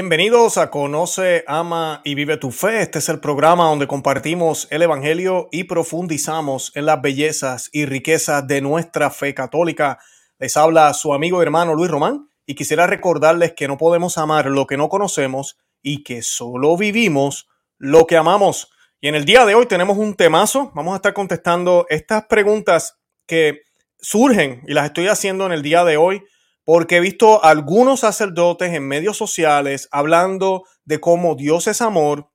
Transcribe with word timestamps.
Bienvenidos 0.00 0.58
a 0.58 0.70
Conoce, 0.70 1.42
Ama 1.48 2.02
y 2.04 2.14
Vive 2.14 2.36
tu 2.36 2.52
Fe. 2.52 2.82
Este 2.82 3.00
es 3.00 3.08
el 3.08 3.18
programa 3.18 3.64
donde 3.64 3.88
compartimos 3.88 4.68
el 4.70 4.82
Evangelio 4.82 5.48
y 5.50 5.64
profundizamos 5.64 6.70
en 6.76 6.86
las 6.86 7.02
bellezas 7.02 7.68
y 7.72 7.84
riquezas 7.84 8.46
de 8.46 8.60
nuestra 8.60 9.10
fe 9.10 9.34
católica. 9.34 9.98
Les 10.38 10.56
habla 10.56 10.94
su 10.94 11.12
amigo 11.12 11.40
y 11.40 11.42
hermano 11.42 11.74
Luis 11.74 11.90
Román 11.90 12.28
y 12.46 12.54
quisiera 12.54 12.86
recordarles 12.86 13.54
que 13.54 13.66
no 13.66 13.76
podemos 13.76 14.18
amar 14.18 14.46
lo 14.46 14.68
que 14.68 14.76
no 14.76 14.88
conocemos 14.88 15.58
y 15.82 16.04
que 16.04 16.22
solo 16.22 16.76
vivimos 16.76 17.48
lo 17.76 18.06
que 18.06 18.16
amamos. 18.16 18.70
Y 19.00 19.08
en 19.08 19.16
el 19.16 19.24
día 19.24 19.44
de 19.46 19.56
hoy 19.56 19.66
tenemos 19.66 19.98
un 19.98 20.14
temazo. 20.14 20.70
Vamos 20.76 20.92
a 20.92 20.96
estar 20.98 21.12
contestando 21.12 21.86
estas 21.88 22.26
preguntas 22.26 23.00
que 23.26 23.62
surgen 23.98 24.62
y 24.68 24.74
las 24.74 24.84
estoy 24.84 25.08
haciendo 25.08 25.44
en 25.44 25.50
el 25.50 25.62
día 25.62 25.82
de 25.82 25.96
hoy 25.96 26.22
porque 26.68 26.98
he 26.98 27.00
visto 27.00 27.42
algunos 27.42 28.00
sacerdotes 28.00 28.74
en 28.74 28.86
medios 28.86 29.16
sociales 29.16 29.88
hablando 29.90 30.64
de 30.84 31.00
cómo 31.00 31.34
Dios 31.34 31.66
es 31.66 31.80
amor 31.80 32.30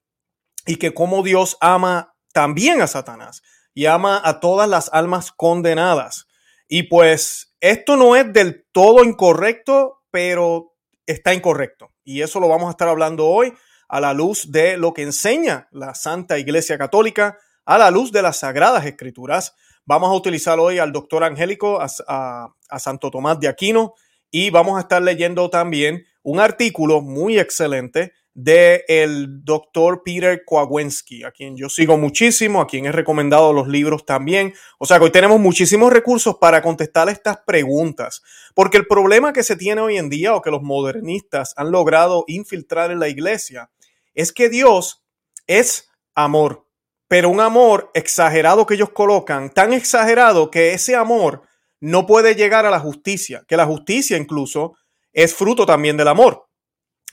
y 0.65 0.77
que 0.77 0.91
cómo 0.91 1.21
Dios 1.21 1.55
ama 1.61 2.15
también 2.33 2.81
a 2.81 2.87
Satanás 2.87 3.43
y 3.75 3.85
ama 3.85 4.19
a 4.25 4.39
todas 4.39 4.67
las 4.67 4.89
almas 4.91 5.31
condenadas. 5.31 6.25
Y 6.67 6.89
pues 6.89 7.53
esto 7.59 7.95
no 7.95 8.15
es 8.15 8.33
del 8.33 8.65
todo 8.71 9.03
incorrecto, 9.03 10.01
pero 10.09 10.73
está 11.05 11.35
incorrecto. 11.35 11.91
Y 12.03 12.23
eso 12.23 12.39
lo 12.39 12.47
vamos 12.47 12.69
a 12.69 12.71
estar 12.71 12.87
hablando 12.87 13.27
hoy 13.27 13.53
a 13.87 14.01
la 14.01 14.15
luz 14.15 14.51
de 14.51 14.77
lo 14.77 14.95
que 14.95 15.03
enseña 15.03 15.67
la 15.69 15.93
Santa 15.93 16.39
Iglesia 16.39 16.79
Católica, 16.79 17.37
a 17.65 17.77
la 17.77 17.91
luz 17.91 18.11
de 18.11 18.23
las 18.23 18.37
Sagradas 18.37 18.83
Escrituras. 18.87 19.53
Vamos 19.85 20.09
a 20.09 20.15
utilizar 20.15 20.59
hoy 20.59 20.79
al 20.79 20.91
doctor 20.91 21.23
Angélico, 21.23 21.79
a, 21.79 22.47
a 22.67 22.79
Santo 22.79 23.11
Tomás 23.11 23.39
de 23.39 23.47
Aquino, 23.47 23.93
y 24.33 24.49
vamos 24.49 24.77
a 24.77 24.81
estar 24.81 24.99
leyendo 24.99 25.51
también 25.51 26.07
un 26.23 26.39
artículo 26.39 27.01
muy 27.01 27.37
excelente 27.37 28.13
de 28.33 28.83
el 28.87 29.45
doctor 29.45 30.01
Peter 30.03 30.43
Kowalski, 30.43 31.23
a 31.23 31.31
quien 31.31 31.55
yo 31.55 31.69
sigo 31.69 31.99
muchísimo, 31.99 32.59
a 32.59 32.65
quien 32.65 32.87
he 32.87 32.91
recomendado 32.91 33.53
los 33.53 33.67
libros 33.67 34.07
también. 34.07 34.55
O 34.79 34.87
sea 34.87 34.97
que 34.97 35.05
hoy 35.05 35.11
tenemos 35.11 35.39
muchísimos 35.39 35.93
recursos 35.93 36.37
para 36.41 36.63
contestar 36.63 37.09
estas 37.09 37.37
preguntas, 37.45 38.23
porque 38.55 38.77
el 38.77 38.87
problema 38.87 39.33
que 39.33 39.43
se 39.43 39.55
tiene 39.55 39.81
hoy 39.81 39.97
en 39.97 40.09
día 40.09 40.33
o 40.33 40.41
que 40.41 40.49
los 40.49 40.63
modernistas 40.63 41.53
han 41.55 41.71
logrado 41.71 42.23
infiltrar 42.25 42.89
en 42.89 42.99
la 42.99 43.09
iglesia 43.09 43.69
es 44.15 44.31
que 44.31 44.49
Dios 44.49 45.05
es 45.45 45.91
amor, 46.15 46.65
pero 47.07 47.29
un 47.29 47.39
amor 47.39 47.91
exagerado 47.93 48.65
que 48.65 48.73
ellos 48.73 48.89
colocan, 48.89 49.51
tan 49.51 49.73
exagerado 49.73 50.49
que 50.49 50.73
ese 50.73 50.95
amor 50.95 51.43
no 51.83 52.05
puede 52.05 52.35
llegar 52.35 52.65
a 52.65 52.69
la 52.69 52.79
justicia, 52.79 53.43
que 53.45 53.57
la 53.57 53.65
justicia 53.65 54.15
incluso 54.15 54.77
es 55.11 55.35
fruto 55.35 55.65
también 55.65 55.97
del 55.97 56.07
amor. 56.07 56.47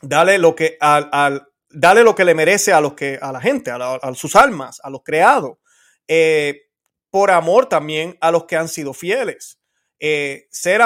Dale 0.00 0.38
lo 0.38 0.54
que, 0.54 0.76
al, 0.78 1.44
dale 1.68 2.04
lo 2.04 2.14
que 2.14 2.24
le 2.24 2.36
merece 2.36 2.72
a, 2.72 2.80
los 2.80 2.94
que, 2.94 3.18
a 3.20 3.32
la 3.32 3.40
gente, 3.40 3.72
a, 3.72 4.14
sus 4.14 4.36
almas, 4.36 4.78
a 4.84 4.90
los 4.90 5.02
creados. 5.02 5.58
Eh, 6.06 6.68
por 7.10 7.32
amor 7.32 7.66
también 7.66 8.16
a 8.20 8.30
los 8.30 8.44
que 8.44 8.56
han 8.56 8.68
sido 8.68 8.94
fieles. 8.94 9.58
Eh, 9.98 10.46
ser 10.52 10.82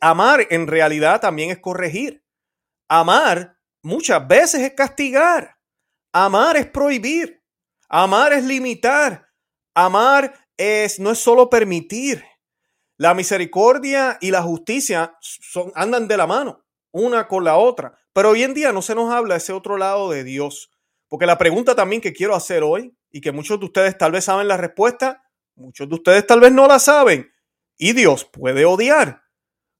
amar 0.00 0.46
en 0.48 0.68
realidad 0.68 1.20
también 1.20 1.50
es 1.50 1.58
corregir. 1.58 2.22
Amar 2.88 3.58
muchas 3.82 4.24
veces 4.28 4.60
es 4.60 4.74
castigar. 4.74 5.56
Amar 6.12 6.56
es 6.56 6.66
prohibir. 6.66 7.42
Amar 7.88 8.32
es 8.32 8.44
limitar. 8.44 9.26
Amar 9.74 10.32
es 10.56 11.00
no 11.00 11.10
es 11.10 11.18
solo 11.18 11.50
permitir, 11.50 12.24
la 12.96 13.14
misericordia 13.14 14.18
y 14.20 14.30
la 14.30 14.42
justicia 14.42 15.16
son, 15.20 15.72
andan 15.74 16.08
de 16.08 16.16
la 16.16 16.26
mano, 16.26 16.64
una 16.92 17.28
con 17.28 17.44
la 17.44 17.56
otra. 17.56 17.98
Pero 18.12 18.30
hoy 18.30 18.42
en 18.42 18.54
día 18.54 18.72
no 18.72 18.82
se 18.82 18.94
nos 18.94 19.12
habla 19.12 19.36
ese 19.36 19.52
otro 19.52 19.76
lado 19.76 20.10
de 20.10 20.24
Dios. 20.24 20.70
Porque 21.08 21.26
la 21.26 21.38
pregunta 21.38 21.74
también 21.74 22.00
que 22.00 22.12
quiero 22.12 22.34
hacer 22.34 22.62
hoy, 22.62 22.96
y 23.10 23.20
que 23.20 23.32
muchos 23.32 23.58
de 23.58 23.66
ustedes 23.66 23.96
tal 23.96 24.12
vez 24.12 24.24
saben 24.24 24.48
la 24.48 24.56
respuesta, 24.56 25.22
muchos 25.54 25.88
de 25.88 25.94
ustedes 25.94 26.26
tal 26.26 26.40
vez 26.40 26.52
no 26.52 26.66
la 26.66 26.78
saben. 26.78 27.30
¿Y 27.78 27.92
Dios 27.92 28.24
puede 28.24 28.64
odiar? 28.64 29.22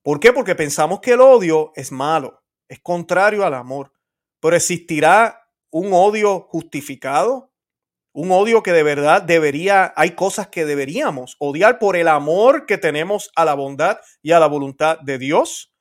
¿Por 0.02 0.20
qué? 0.20 0.32
Porque 0.32 0.54
pensamos 0.54 1.00
que 1.00 1.12
el 1.12 1.20
odio 1.20 1.72
es 1.74 1.92
malo, 1.92 2.42
es 2.68 2.80
contrario 2.80 3.44
al 3.44 3.54
amor. 3.54 3.92
Pero 4.40 4.56
¿existirá 4.56 5.50
un 5.70 5.92
odio 5.92 6.40
justificado? 6.48 7.52
Un 8.16 8.32
odio 8.32 8.62
que 8.62 8.72
de 8.72 8.82
verdad 8.82 9.20
debería, 9.20 9.92
hay 9.94 10.12
cosas 10.12 10.48
que 10.48 10.64
deberíamos 10.64 11.36
odiar 11.38 11.78
por 11.78 11.96
el 11.96 12.08
amor 12.08 12.64
que 12.64 12.78
tenemos 12.78 13.30
a 13.36 13.44
la 13.44 13.52
bondad 13.52 13.98
y 14.22 14.32
a 14.32 14.40
la 14.40 14.46
voluntad 14.46 14.98
de 15.00 15.18
Dios. 15.18 15.74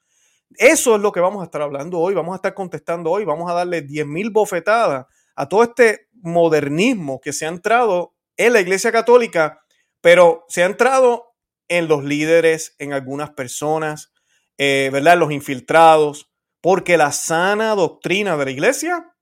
Eso 0.57 0.95
es 0.97 1.01
lo 1.01 1.13
que 1.13 1.21
vamos 1.21 1.41
a 1.41 1.45
estar 1.45 1.61
hablando 1.61 1.97
hoy, 1.97 2.13
vamos 2.13 2.33
a 2.33 2.35
estar 2.35 2.53
contestando 2.53 3.09
hoy, 3.09 3.23
vamos 3.23 3.49
a 3.49 3.53
darle 3.53 3.87
10.000 3.87 4.33
bofetadas 4.33 5.05
a 5.33 5.47
todo 5.47 5.63
este 5.63 6.09
modernismo 6.11 7.21
que 7.21 7.31
se 7.31 7.45
ha 7.45 7.47
entrado 7.47 8.15
en 8.35 8.51
la 8.51 8.59
Iglesia 8.59 8.91
Católica, 8.91 9.61
pero 10.01 10.43
se 10.49 10.63
ha 10.63 10.65
entrado 10.65 11.37
en 11.69 11.87
los 11.87 12.03
líderes, 12.03 12.75
en 12.79 12.91
algunas 12.91 13.29
personas, 13.29 14.11
eh, 14.57 14.89
¿verdad? 14.91 15.17
Los 15.17 15.31
infiltrados, 15.31 16.29
porque 16.59 16.97
la 16.97 17.13
sana 17.13 17.75
doctrina 17.75 18.35
de 18.35 18.43
la 18.43 18.51
Iglesia 18.51 19.15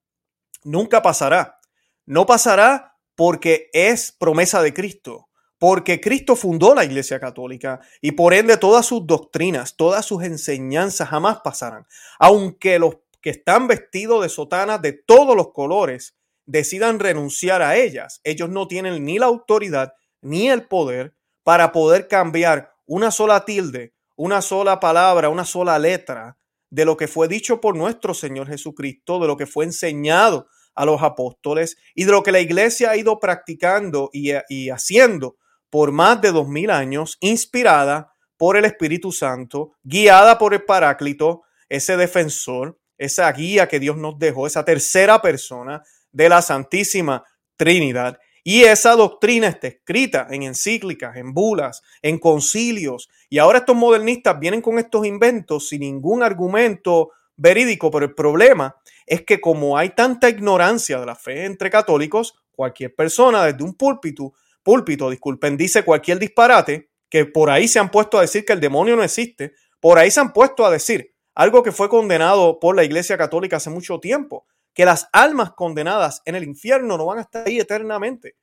nunca 0.63 1.03
pasará. 1.03 1.59
No 2.07 2.25
pasará 2.25 2.92
porque 3.15 3.69
es 3.73 4.11
promesa 4.11 4.61
de 4.61 4.73
Cristo, 4.73 5.29
porque 5.59 6.01
Cristo 6.01 6.35
fundó 6.35 6.75
la 6.75 6.83
Iglesia 6.83 7.19
Católica 7.19 7.79
y 8.01 8.11
por 8.13 8.33
ende 8.33 8.57
todas 8.57 8.85
sus 8.85 9.05
doctrinas, 9.05 9.75
todas 9.77 10.05
sus 10.05 10.23
enseñanzas 10.23 11.09
jamás 11.09 11.39
pasarán. 11.43 11.85
Aunque 12.19 12.79
los 12.79 12.97
que 13.21 13.29
están 13.29 13.67
vestidos 13.67 14.23
de 14.23 14.29
sotanas 14.29 14.81
de 14.81 14.93
todos 14.93 15.35
los 15.35 15.53
colores 15.53 16.17
decidan 16.45 16.99
renunciar 16.99 17.61
a 17.61 17.77
ellas, 17.77 18.19
ellos 18.23 18.49
no 18.49 18.67
tienen 18.67 19.05
ni 19.05 19.19
la 19.19 19.27
autoridad 19.27 19.93
ni 20.21 20.49
el 20.49 20.67
poder 20.67 21.15
para 21.43 21.71
poder 21.71 22.07
cambiar 22.07 22.73
una 22.85 23.11
sola 23.11 23.45
tilde, 23.45 23.93
una 24.15 24.41
sola 24.41 24.79
palabra, 24.79 25.29
una 25.29 25.45
sola 25.45 25.79
letra 25.79 26.37
de 26.69 26.85
lo 26.85 26.97
que 26.97 27.07
fue 27.07 27.27
dicho 27.27 27.61
por 27.61 27.77
nuestro 27.77 28.13
Señor 28.13 28.47
Jesucristo, 28.47 29.19
de 29.19 29.27
lo 29.27 29.37
que 29.37 29.45
fue 29.45 29.65
enseñado 29.65 30.47
a 30.75 30.85
los 30.85 31.01
apóstoles 31.01 31.77
y 31.95 32.05
de 32.05 32.11
lo 32.11 32.23
que 32.23 32.31
la 32.31 32.39
iglesia 32.39 32.91
ha 32.91 32.97
ido 32.97 33.19
practicando 33.19 34.09
y, 34.11 34.69
haciendo 34.69 35.37
por 35.69 35.91
más 35.91 36.21
de 36.21 36.31
dos 36.31 36.47
mil 36.47 36.69
años, 36.69 37.17
inspirada 37.19 38.13
por 38.37 38.57
el 38.57 38.65
Espíritu 38.65 39.11
Santo, 39.11 39.73
guiada 39.83 40.37
por 40.37 40.53
el 40.53 40.63
Paráclito, 40.63 41.43
ese 41.69 41.97
defensor, 41.97 42.79
esa 42.97 43.31
guía 43.31 43.67
que 43.67 43.79
Dios 43.79 43.97
nos 43.97 44.19
dejó, 44.19 44.45
esa 44.45 44.63
tercera 44.65 45.21
persona 45.21 45.81
de 46.11 46.29
la 46.29 46.41
Santísima 46.41 47.23
Trinidad. 47.55 48.19
Y 48.43 48.63
esa 48.63 48.95
doctrina 48.95 49.47
está 49.47 49.67
escrita 49.67 50.27
en 50.29 50.43
encíclicas, 50.43 51.15
en 51.15 51.33
bulas, 51.33 51.81
en 52.01 52.19
concilios. 52.19 53.09
Y 53.29 53.39
ahora 53.39 53.59
estos 53.59 53.75
modernistas 53.75 54.37
vienen 54.37 54.61
con 54.61 54.77
estos 54.77 55.05
inventos 55.05 55.69
sin 55.69 55.79
ningún 55.79 56.21
argumento 56.21 57.11
verídico, 57.35 57.91
pero 57.91 58.05
el 58.05 58.13
problema 58.13 58.77
es 59.05 59.23
que 59.23 59.41
como 59.41 59.77
hay 59.77 59.89
tanta 59.89 60.29
ignorancia 60.29 60.99
de 60.99 61.05
la 61.05 61.15
fe 61.15 61.45
entre 61.45 61.69
católicos, 61.69 62.35
cualquier 62.51 62.95
persona 62.95 63.45
desde 63.45 63.63
un 63.63 63.73
púlpito, 63.73 64.33
púlpito, 64.63 65.09
disculpen, 65.09 65.57
dice 65.57 65.83
cualquier 65.83 66.19
disparate, 66.19 66.89
que 67.09 67.25
por 67.25 67.49
ahí 67.49 67.67
se 67.67 67.79
han 67.79 67.91
puesto 67.91 68.17
a 68.17 68.21
decir 68.21 68.45
que 68.45 68.53
el 68.53 68.59
demonio 68.59 68.95
no 68.95 69.03
existe, 69.03 69.53
por 69.79 69.99
ahí 69.99 70.09
se 70.09 70.19
han 70.19 70.33
puesto 70.33 70.65
a 70.65 70.71
decir 70.71 71.13
algo 71.35 71.63
que 71.63 71.71
fue 71.71 71.89
condenado 71.89 72.59
por 72.59 72.75
la 72.75 72.83
Iglesia 72.83 73.17
Católica 73.17 73.57
hace 73.57 73.69
mucho 73.69 73.99
tiempo, 73.99 74.45
que 74.73 74.85
las 74.85 75.09
almas 75.11 75.51
condenadas 75.53 76.21
en 76.25 76.35
el 76.35 76.43
infierno 76.43 76.97
no 76.97 77.05
van 77.05 77.19
a 77.19 77.21
estar 77.21 77.47
ahí 77.47 77.59
eternamente. 77.59 78.35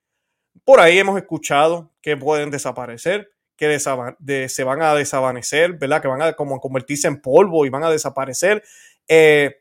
Por 0.65 0.81
ahí 0.81 0.99
hemos 0.99 1.17
escuchado 1.17 1.93
que 2.03 2.17
pueden 2.17 2.51
desaparecer, 2.51 3.31
que 3.61 4.49
se 4.49 4.65
van 4.65 4.83
a 4.83 4.95
desvanecer, 4.95 5.75
¿verdad? 5.75 6.01
Que 6.01 6.09
van 6.09 6.23
a 6.23 6.33
como 6.33 6.59
convertirse 6.59 7.09
en 7.09 7.21
polvo 7.21 7.67
y 7.67 7.69
van 7.69 7.85
a 7.85 7.91
desaparecer. 7.91 8.65
Eh, 9.07 9.61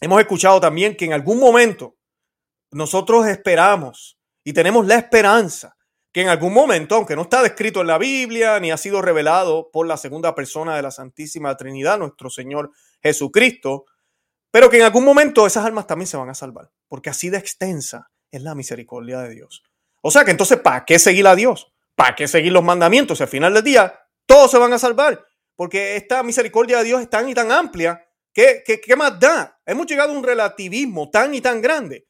hemos 0.00 0.20
escuchado 0.20 0.58
también 0.58 0.96
que 0.96 1.04
en 1.04 1.12
algún 1.12 1.38
momento 1.38 1.98
nosotros 2.70 3.26
esperamos 3.26 4.18
y 4.42 4.54
tenemos 4.54 4.86
la 4.86 4.96
esperanza 4.96 5.76
que 6.12 6.22
en 6.22 6.30
algún 6.30 6.54
momento, 6.54 6.94
aunque 6.94 7.14
no 7.14 7.22
está 7.22 7.42
descrito 7.42 7.82
en 7.82 7.88
la 7.88 7.98
Biblia 7.98 8.58
ni 8.58 8.70
ha 8.70 8.78
sido 8.78 9.02
revelado 9.02 9.70
por 9.70 9.86
la 9.86 9.98
segunda 9.98 10.34
persona 10.34 10.74
de 10.74 10.80
la 10.80 10.90
Santísima 10.90 11.54
Trinidad, 11.58 11.98
nuestro 11.98 12.30
Señor 12.30 12.70
Jesucristo, 13.02 13.84
pero 14.50 14.70
que 14.70 14.78
en 14.78 14.84
algún 14.84 15.04
momento 15.04 15.46
esas 15.46 15.66
almas 15.66 15.86
también 15.86 16.06
se 16.06 16.16
van 16.16 16.30
a 16.30 16.34
salvar, 16.34 16.70
porque 16.88 17.10
así 17.10 17.28
de 17.28 17.36
extensa 17.36 18.10
es 18.30 18.40
la 18.40 18.54
misericordia 18.54 19.20
de 19.20 19.34
Dios. 19.34 19.62
O 20.00 20.10
sea 20.10 20.24
que 20.24 20.30
entonces, 20.30 20.58
¿para 20.58 20.86
qué 20.86 20.98
seguir 20.98 21.26
a 21.26 21.36
Dios? 21.36 21.75
¿Para 21.96 22.14
qué 22.14 22.28
seguir 22.28 22.52
los 22.52 22.62
mandamientos? 22.62 23.20
Al 23.22 23.28
final 23.28 23.54
del 23.54 23.64
día, 23.64 23.98
todos 24.26 24.50
se 24.50 24.58
van 24.58 24.72
a 24.74 24.78
salvar, 24.78 25.26
porque 25.56 25.96
esta 25.96 26.22
misericordia 26.22 26.78
de 26.78 26.84
Dios 26.84 27.00
es 27.00 27.08
tan 27.08 27.28
y 27.28 27.34
tan 27.34 27.50
amplia 27.50 28.06
que, 28.34 28.62
¿qué 28.64 28.96
más 28.96 29.18
da? 29.18 29.58
Hemos 29.64 29.86
llegado 29.86 30.12
a 30.12 30.16
un 30.16 30.22
relativismo 30.22 31.10
tan 31.10 31.34
y 31.34 31.40
tan 31.40 31.62
grande 31.62 32.06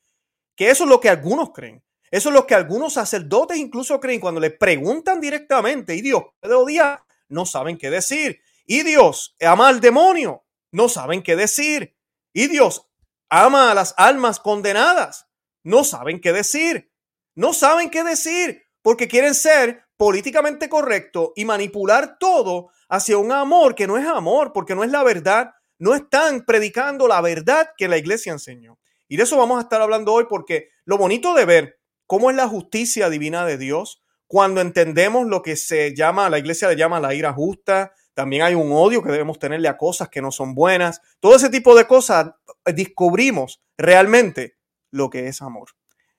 que 0.56 0.70
eso 0.70 0.84
es 0.84 0.90
lo 0.90 0.98
que 0.98 1.08
algunos 1.08 1.52
creen. 1.52 1.84
Eso 2.10 2.30
es 2.30 2.34
lo 2.34 2.46
que 2.46 2.56
algunos 2.56 2.94
sacerdotes 2.94 3.58
incluso 3.58 4.00
creen 4.00 4.20
cuando 4.20 4.40
le 4.40 4.50
preguntan 4.50 5.20
directamente, 5.20 5.94
y 5.94 6.00
Dios 6.00 6.24
puede 6.40 6.54
odiar, 6.54 7.04
no 7.28 7.46
saben 7.46 7.78
qué 7.78 7.88
decir. 7.88 8.40
Y 8.64 8.82
Dios 8.82 9.36
ama 9.40 9.68
al 9.68 9.80
demonio, 9.80 10.44
no 10.72 10.88
saben 10.88 11.22
qué 11.22 11.36
decir. 11.36 11.96
Y 12.32 12.48
Dios 12.48 12.88
ama 13.28 13.70
a 13.70 13.74
las 13.74 13.94
almas 13.96 14.40
condenadas. 14.40 15.28
No 15.62 15.84
saben 15.84 16.20
qué 16.20 16.32
decir. 16.32 16.92
No 17.34 17.52
saben 17.52 17.90
qué 17.90 18.02
decir 18.02 18.65
porque 18.86 19.08
quieren 19.08 19.34
ser 19.34 19.82
políticamente 19.96 20.68
correcto 20.68 21.32
y 21.34 21.44
manipular 21.44 22.18
todo 22.20 22.68
hacia 22.88 23.18
un 23.18 23.32
amor 23.32 23.74
que 23.74 23.88
no 23.88 23.98
es 23.98 24.06
amor, 24.06 24.52
porque 24.52 24.76
no 24.76 24.84
es 24.84 24.92
la 24.92 25.02
verdad. 25.02 25.54
No 25.76 25.96
están 25.96 26.44
predicando 26.44 27.08
la 27.08 27.20
verdad 27.20 27.70
que 27.76 27.88
la 27.88 27.98
iglesia 27.98 28.30
enseñó. 28.30 28.78
Y 29.08 29.16
de 29.16 29.24
eso 29.24 29.38
vamos 29.38 29.58
a 29.58 29.62
estar 29.62 29.82
hablando 29.82 30.12
hoy 30.12 30.26
porque 30.30 30.68
lo 30.84 30.98
bonito 30.98 31.34
de 31.34 31.44
ver 31.46 31.80
cómo 32.06 32.30
es 32.30 32.36
la 32.36 32.46
justicia 32.46 33.10
divina 33.10 33.44
de 33.44 33.58
Dios, 33.58 34.04
cuando 34.28 34.60
entendemos 34.60 35.26
lo 35.26 35.42
que 35.42 35.56
se 35.56 35.92
llama, 35.92 36.30
la 36.30 36.38
iglesia 36.38 36.68
le 36.68 36.76
llama 36.76 37.00
la 37.00 37.12
ira 37.12 37.32
justa, 37.32 37.92
también 38.14 38.42
hay 38.42 38.54
un 38.54 38.70
odio 38.70 39.02
que 39.02 39.10
debemos 39.10 39.40
tenerle 39.40 39.66
a 39.66 39.76
cosas 39.76 40.10
que 40.10 40.22
no 40.22 40.30
son 40.30 40.54
buenas, 40.54 41.00
todo 41.18 41.34
ese 41.34 41.50
tipo 41.50 41.74
de 41.74 41.88
cosas, 41.88 42.34
descubrimos 42.64 43.60
realmente 43.76 44.58
lo 44.92 45.10
que 45.10 45.26
es 45.26 45.42
amor. 45.42 45.70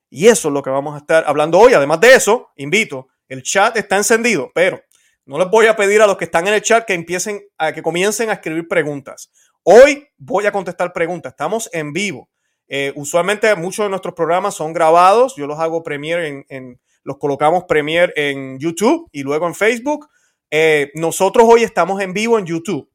Y 0.10 0.28
eso 0.28 0.48
es 0.48 0.54
lo 0.54 0.62
que 0.62 0.70
vamos 0.70 0.96
a 0.96 1.00
estar 1.00 1.24
hablando 1.28 1.60
hoy. 1.60 1.74
Además 1.74 2.00
de 2.00 2.14
eso, 2.14 2.52
invito, 2.56 3.08
el 3.28 3.44
chat 3.44 3.76
está 3.78 3.98
encendido, 3.98 4.52
pero 4.54 4.82
no 5.26 5.38
les 5.38 5.50
voy 5.50 5.68
a 5.68 5.76
pedir 5.76 6.02
a 6.02 6.08
los 6.08 6.18
que 6.18 6.26
están 6.26 6.48
en 6.48 6.54
el 6.54 6.62
chat 6.62 6.86
que 6.86 6.94
empiecen 6.94 7.42
a 7.58 7.74
que 7.74 7.82
comiencen 7.82 8.30
a 8.30 8.34
escribir 8.34 8.68
preguntas. 8.68 9.30
Hoy 9.64 10.08
voy 10.18 10.46
a 10.46 10.52
contestar 10.52 10.94
preguntas. 10.94 11.34
Estamos 11.34 11.70
en 11.74 11.92
vivo. 11.92 12.30
Eh, 12.70 12.94
usualmente 12.96 13.54
muchos 13.56 13.86
de 13.86 13.90
nuestros 13.90 14.14
programas 14.14 14.56
son 14.56 14.72
grabados. 14.72 15.36
Yo 15.36 15.48
los 15.48 15.60
hago 15.60 15.84
premier 15.84 16.46
en, 16.48 16.80
los 17.04 17.18
colocamos 17.18 17.66
premier 17.66 18.14
en 18.16 18.58
YouTube 18.60 19.10
y 19.12 19.24
luego 19.24 19.48
en 19.48 19.56
Facebook. 19.56 20.08
Eh, 20.50 20.92
nosotros 20.96 21.46
hoy 21.50 21.64
estamos 21.64 22.02
en 22.02 22.14
vivo 22.14 22.40
en 22.40 22.46
YouTube. 22.46 22.90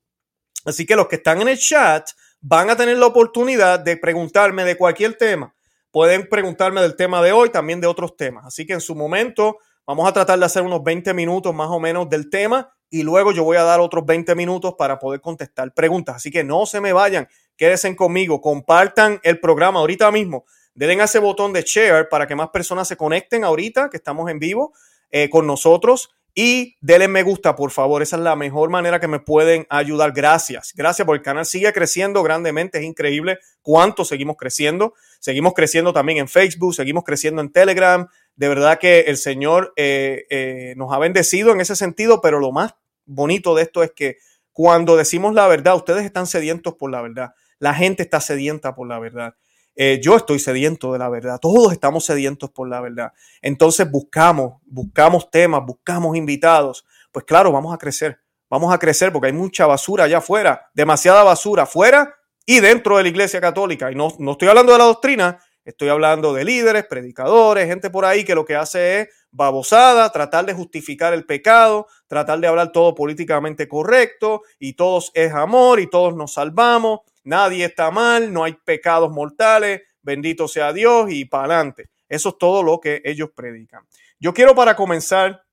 Así 0.64 0.86
que 0.86 0.96
los 0.96 1.08
que 1.08 1.16
están 1.16 1.42
en 1.42 1.48
el 1.48 1.58
chat 1.58 2.08
van 2.40 2.70
a 2.70 2.76
tener 2.76 2.96
la 2.96 3.06
oportunidad 3.06 3.78
de 3.80 3.98
preguntarme 3.98 4.64
de 4.64 4.76
cualquier 4.76 5.14
tema. 5.14 5.54
Pueden 5.92 6.26
preguntarme 6.26 6.80
del 6.80 6.96
tema 6.96 7.20
de 7.22 7.32
hoy, 7.32 7.50
también 7.50 7.82
de 7.82 7.86
otros 7.86 8.16
temas. 8.16 8.46
Así 8.46 8.64
que 8.64 8.72
en 8.72 8.80
su 8.80 8.94
momento 8.94 9.58
vamos 9.86 10.08
a 10.08 10.12
tratar 10.14 10.38
de 10.38 10.46
hacer 10.46 10.62
unos 10.62 10.82
20 10.82 11.12
minutos 11.12 11.54
más 11.54 11.68
o 11.68 11.78
menos 11.78 12.08
del 12.08 12.30
tema 12.30 12.72
y 12.88 13.02
luego 13.02 13.30
yo 13.30 13.44
voy 13.44 13.58
a 13.58 13.62
dar 13.62 13.78
otros 13.78 14.06
20 14.06 14.34
minutos 14.34 14.74
para 14.78 14.98
poder 14.98 15.20
contestar 15.20 15.74
preguntas. 15.74 16.16
Así 16.16 16.30
que 16.30 16.44
no 16.44 16.64
se 16.64 16.80
me 16.80 16.94
vayan, 16.94 17.28
quédense 17.58 17.94
conmigo, 17.94 18.40
compartan 18.40 19.20
el 19.22 19.38
programa 19.38 19.80
ahorita 19.80 20.10
mismo. 20.10 20.46
Denle 20.74 21.02
a 21.02 21.04
ese 21.04 21.18
botón 21.18 21.52
de 21.52 21.60
share 21.60 22.08
para 22.08 22.26
que 22.26 22.34
más 22.34 22.48
personas 22.48 22.88
se 22.88 22.96
conecten 22.96 23.44
ahorita 23.44 23.90
que 23.90 23.98
estamos 23.98 24.30
en 24.30 24.38
vivo 24.38 24.72
eh, 25.10 25.28
con 25.28 25.46
nosotros 25.46 26.08
y 26.34 26.76
denle 26.80 27.08
me 27.08 27.22
gusta, 27.22 27.54
por 27.54 27.70
favor. 27.70 28.02
Esa 28.02 28.16
es 28.16 28.22
la 28.22 28.36
mejor 28.36 28.70
manera 28.70 29.00
que 29.00 29.08
me 29.08 29.20
pueden 29.20 29.66
ayudar. 29.68 30.12
Gracias. 30.12 30.72
Gracias 30.74 31.04
porque 31.04 31.18
el 31.18 31.24
canal 31.24 31.44
sigue 31.44 31.72
creciendo 31.72 32.22
grandemente. 32.22 32.78
Es 32.78 32.84
increíble 32.84 33.38
cuánto 33.60 34.04
seguimos 34.04 34.36
creciendo. 34.38 34.94
Seguimos 35.20 35.52
creciendo 35.52 35.92
también 35.92 36.18
en 36.18 36.28
Facebook, 36.28 36.74
seguimos 36.74 37.04
creciendo 37.04 37.42
en 37.42 37.52
Telegram. 37.52 38.08
De 38.34 38.48
verdad 38.48 38.78
que 38.78 39.00
el 39.00 39.18
Señor 39.18 39.74
eh, 39.76 40.24
eh, 40.30 40.74
nos 40.76 40.92
ha 40.92 40.98
bendecido 40.98 41.52
en 41.52 41.60
ese 41.60 41.76
sentido, 41.76 42.22
pero 42.22 42.40
lo 42.40 42.50
más 42.50 42.74
bonito 43.04 43.54
de 43.54 43.62
esto 43.62 43.82
es 43.82 43.92
que 43.92 44.16
cuando 44.52 44.96
decimos 44.96 45.34
la 45.34 45.46
verdad, 45.48 45.76
ustedes 45.76 46.04
están 46.04 46.26
sedientos 46.26 46.74
por 46.74 46.90
la 46.90 47.02
verdad. 47.02 47.34
La 47.58 47.74
gente 47.74 48.02
está 48.02 48.20
sedienta 48.20 48.74
por 48.74 48.88
la 48.88 48.98
verdad. 48.98 49.34
Eh, 49.74 50.00
yo 50.02 50.16
estoy 50.16 50.38
sediento 50.38 50.92
de 50.92 50.98
la 50.98 51.08
verdad. 51.08 51.38
Todos 51.40 51.72
estamos 51.72 52.04
sedientos 52.04 52.50
por 52.50 52.68
la 52.68 52.80
verdad. 52.80 53.12
Entonces 53.40 53.90
buscamos, 53.90 54.60
buscamos 54.66 55.30
temas, 55.30 55.64
buscamos 55.64 56.16
invitados. 56.16 56.84
Pues 57.10 57.24
claro, 57.24 57.52
vamos 57.52 57.74
a 57.74 57.78
crecer. 57.78 58.20
Vamos 58.50 58.72
a 58.74 58.78
crecer 58.78 59.12
porque 59.12 59.28
hay 59.28 59.32
mucha 59.32 59.66
basura 59.66 60.04
allá 60.04 60.18
afuera, 60.18 60.70
demasiada 60.74 61.22
basura 61.22 61.62
afuera 61.62 62.14
y 62.44 62.60
dentro 62.60 62.98
de 62.98 63.04
la 63.04 63.08
iglesia 63.08 63.40
católica. 63.40 63.90
Y 63.90 63.94
no, 63.94 64.12
no 64.18 64.32
estoy 64.32 64.48
hablando 64.48 64.72
de 64.72 64.78
la 64.78 64.84
doctrina, 64.84 65.40
estoy 65.64 65.88
hablando 65.88 66.34
de 66.34 66.44
líderes, 66.44 66.84
predicadores, 66.86 67.66
gente 67.66 67.88
por 67.88 68.04
ahí 68.04 68.24
que 68.24 68.34
lo 68.34 68.44
que 68.44 68.54
hace 68.54 69.00
es 69.00 69.08
babosada, 69.30 70.12
tratar 70.12 70.44
de 70.44 70.52
justificar 70.52 71.14
el 71.14 71.24
pecado, 71.24 71.86
tratar 72.06 72.40
de 72.40 72.46
hablar 72.46 72.72
todo 72.72 72.94
políticamente 72.94 73.66
correcto 73.66 74.42
y 74.58 74.74
todos 74.74 75.10
es 75.14 75.32
amor 75.32 75.80
y 75.80 75.88
todos 75.88 76.14
nos 76.14 76.34
salvamos 76.34 77.00
nadie 77.24 77.64
está 77.64 77.90
mal, 77.90 78.32
no 78.32 78.44
hay 78.44 78.54
pecados 78.64 79.10
mortales, 79.10 79.82
bendito 80.02 80.48
sea 80.48 80.72
Dios 80.72 81.10
y 81.10 81.24
para 81.24 81.56
adelante. 81.56 81.90
Eso 82.08 82.30
es 82.30 82.38
todo 82.38 82.62
lo 82.62 82.80
que 82.80 83.00
ellos 83.04 83.30
predican. 83.34 83.84
Yo 84.18 84.34
quiero 84.34 84.54
para 84.54 84.76
comenzar 84.76 85.44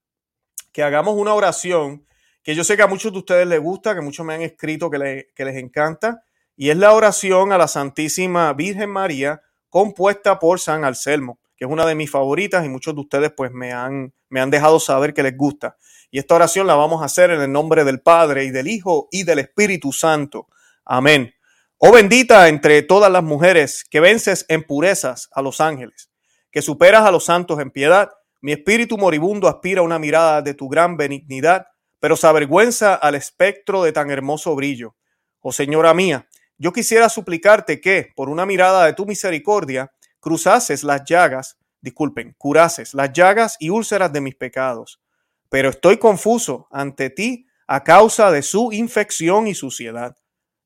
que 0.72 0.84
hagamos 0.84 1.16
una 1.16 1.34
oración 1.34 2.06
que 2.44 2.56
yo 2.56 2.64
sé 2.64 2.76
que 2.76 2.84
a 2.84 2.88
muchos 2.88 3.12
de 3.12 3.20
ustedes 3.20 3.48
les 3.48 3.60
gusta, 3.60 3.94
que 3.94 4.02
muchos 4.02 4.26
me 4.26 4.34
han 4.34 4.42
escrito 4.42 4.90
que, 4.90 5.30
que 5.36 5.46
les 5.46 5.56
encanta, 5.58 6.24
y 6.56 6.70
es 6.70 6.78
la 6.78 6.94
oración 6.94 7.52
a 7.52 7.58
la 7.58 7.68
Santísima 7.68 8.52
Virgen 8.54 8.90
María 8.90 9.42
compuesta 9.70 10.40
por 10.40 10.60
San 10.60 10.84
Anselmo, 10.84 11.40
que 11.56 11.66
es 11.66 11.72
una 11.72 11.86
de 11.86 11.96
mis 11.96 12.10
favoritas 12.10 12.66
y 12.66 12.70
muchos 12.70 12.96
de 12.96 13.02
ustedes 13.02 13.32
pues 13.36 13.52
me 13.52 13.72
han, 13.72 14.14
me 14.30 14.42
han 14.42 14.50
dejado 14.50 14.80
saber 14.80 15.14
que 15.14 15.24
les 15.24 15.38
gusta. 15.38 15.78
Y 16.12 16.20
esta 16.20 16.36
oración 16.36 16.68
la 16.68 16.76
vamos 16.76 17.02
a 17.02 17.06
hacer 17.06 17.30
en 17.32 17.42
el 17.42 17.52
nombre 17.52 17.84
del 17.84 18.02
Padre 18.02 18.46
y 18.46 18.52
del 18.52 18.68
Hijo 18.68 19.08
y 19.12 19.24
del 19.24 19.40
Espíritu 19.40 19.94
Santo. 19.94 20.48
Amén. 20.86 21.34
Oh 21.82 21.94
bendita 21.94 22.50
entre 22.50 22.82
todas 22.82 23.10
las 23.10 23.24
mujeres, 23.24 23.86
que 23.90 24.02
vences 24.02 24.46
en 24.50 24.64
purezas 24.64 25.30
a 25.32 25.42
los 25.42 25.62
ángeles, 25.62 26.12
que 26.52 26.62
superas 26.62 27.06
a 27.06 27.12
los 27.12 27.24
santos 27.24 27.58
en 27.62 27.72
piedad, 27.72 28.10
mi 28.42 28.52
espíritu 28.52 28.98
moribundo 28.98 29.48
aspira 29.48 29.80
a 29.80 29.86
una 29.86 29.98
mirada 29.98 30.42
de 30.42 30.54
tu 30.54 30.68
gran 30.68 30.98
benignidad, 30.98 31.68
pero 32.02 32.18
se 32.18 32.28
avergüenza 32.28 32.96
al 32.96 33.16
espectro 33.16 33.82
de 33.82 33.94
tan 33.94 34.12
hermoso 34.12 34.56
brillo. 34.56 34.98
Oh 35.40 35.54
Señora 35.54 35.94
mía, 35.94 36.28
yo 36.58 36.74
quisiera 36.74 37.08
suplicarte 37.08 37.80
que, 37.80 38.12
por 38.14 38.28
una 38.28 38.46
mirada 38.46 38.86
de 38.86 38.92
tu 38.92 39.06
misericordia, 39.06 39.90
cruzases 40.20 40.84
las 40.84 41.06
llagas, 41.06 41.60
disculpen, 41.80 42.36
curases 42.38 42.94
las 42.94 43.14
llagas 43.14 43.56
y 43.58 43.70
úlceras 43.70 44.12
de 44.12 44.20
mis 44.20 44.36
pecados. 44.36 45.00
Pero 45.48 45.70
estoy 45.70 45.96
confuso 45.96 46.68
ante 46.72 47.10
ti 47.10 47.48
a 47.68 47.86
causa 47.86 48.32
de 48.32 48.42
su 48.42 48.74
infección 48.74 49.48
y 49.48 49.56
suciedad. 49.56 50.18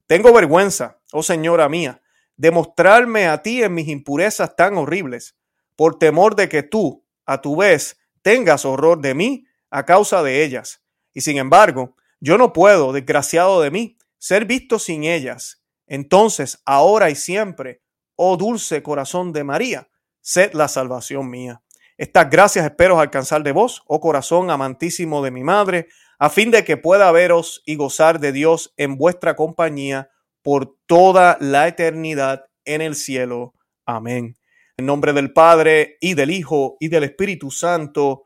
Tengo 0.07 0.33
vergüenza, 0.33 0.99
oh 1.13 1.23
Señora 1.23 1.69
mía, 1.69 2.01
de 2.35 2.51
mostrarme 2.51 3.27
a 3.27 3.41
ti 3.41 3.63
en 3.63 3.73
mis 3.73 3.87
impurezas 3.87 4.55
tan 4.55 4.77
horribles, 4.77 5.37
por 5.75 5.97
temor 5.97 6.35
de 6.35 6.49
que 6.49 6.63
tú, 6.63 7.05
a 7.25 7.41
tu 7.41 7.55
vez, 7.55 7.97
tengas 8.21 8.65
horror 8.65 9.01
de 9.01 9.13
mí 9.13 9.45
a 9.69 9.85
causa 9.85 10.21
de 10.23 10.43
ellas. 10.43 10.83
Y 11.13 11.21
sin 11.21 11.37
embargo, 11.37 11.95
yo 12.19 12.37
no 12.37 12.53
puedo, 12.53 12.93
desgraciado 12.93 13.61
de 13.61 13.71
mí, 13.71 13.97
ser 14.17 14.45
visto 14.45 14.79
sin 14.79 15.03
ellas. 15.03 15.63
Entonces, 15.87 16.61
ahora 16.65 17.09
y 17.09 17.15
siempre, 17.15 17.81
oh 18.15 18.37
dulce 18.37 18.81
corazón 18.81 19.33
de 19.33 19.43
María, 19.43 19.89
sed 20.21 20.53
la 20.53 20.67
salvación 20.67 21.29
mía. 21.29 21.61
Estas 21.97 22.29
gracias 22.29 22.65
espero 22.65 22.99
alcanzar 22.99 23.43
de 23.43 23.51
vos, 23.51 23.83
oh 23.87 23.99
corazón 23.99 24.49
amantísimo 24.49 25.23
de 25.23 25.31
mi 25.31 25.43
madre, 25.43 25.87
a 26.17 26.29
fin 26.29 26.51
de 26.51 26.63
que 26.63 26.77
pueda 26.77 27.11
veros 27.11 27.61
y 27.65 27.75
gozar 27.75 28.19
de 28.19 28.31
Dios 28.31 28.73
en 28.77 28.97
vuestra 28.97 29.35
compañía 29.35 30.09
por 30.43 30.75
toda 30.85 31.37
la 31.39 31.67
eternidad 31.67 32.45
en 32.65 32.81
el 32.81 32.95
cielo. 32.95 33.55
Amén. 33.85 34.35
En 34.77 34.85
nombre 34.85 35.13
del 35.13 35.33
Padre 35.33 35.97
y 35.99 36.13
del 36.13 36.31
Hijo 36.31 36.77
y 36.79 36.89
del 36.89 37.05
Espíritu 37.05 37.49
Santo. 37.49 38.23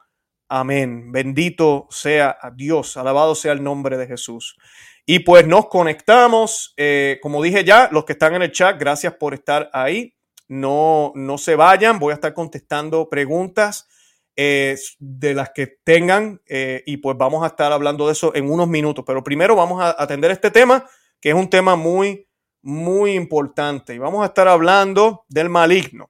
Amén. 0.50 1.12
Bendito 1.12 1.88
sea 1.90 2.38
Dios. 2.56 2.98
Alabado 2.98 3.36
sea 3.36 3.54
el 3.54 3.64
nombre 3.64 3.98
de 3.98 4.08
Jesús. 4.08 4.58
Y 5.06 5.20
pues 5.20 5.48
nos 5.48 5.68
conectamos. 5.68 6.74
Eh, 6.76 7.20
como 7.22 7.42
dije 7.42 7.64
ya, 7.64 7.90
los 7.92 8.06
que 8.06 8.14
están 8.14 8.36
en 8.36 8.42
el 8.42 8.52
chat, 8.52 8.78
gracias 8.80 9.14
por 9.14 9.34
estar 9.34 9.70
ahí. 9.72 10.14
No, 10.50 11.12
no 11.16 11.38
se 11.38 11.56
vayan. 11.56 12.00
Voy 12.00 12.12
a 12.12 12.16
estar 12.16 12.34
contestando 12.34 13.10
preguntas 13.10 13.88
eh, 14.36 14.78
de 15.00 15.34
las 15.34 15.50
que 15.50 15.66
tengan 15.84 16.42
eh, 16.46 16.84
y 16.86 16.98
pues 16.98 17.18
vamos 17.18 17.44
a 17.44 17.48
estar 17.48 17.72
hablando 17.72 18.06
de 18.06 18.14
eso 18.14 18.36
en 18.36 18.50
unos 18.50 18.68
minutos. 18.68 19.04
Pero 19.06 19.24
primero 19.24 19.56
vamos 19.56 19.82
a 19.82 19.96
atender 19.98 20.30
este 20.30 20.52
tema, 20.52 20.86
que 21.20 21.30
es 21.30 21.36
un 21.36 21.50
tema 21.50 21.76
muy, 21.76 22.28
muy 22.62 23.14
importante. 23.14 23.96
Y 23.96 23.98
vamos 23.98 24.24
a 24.24 24.28
estar 24.28 24.48
hablando 24.48 25.26
del 25.30 25.50
maligno, 25.50 26.10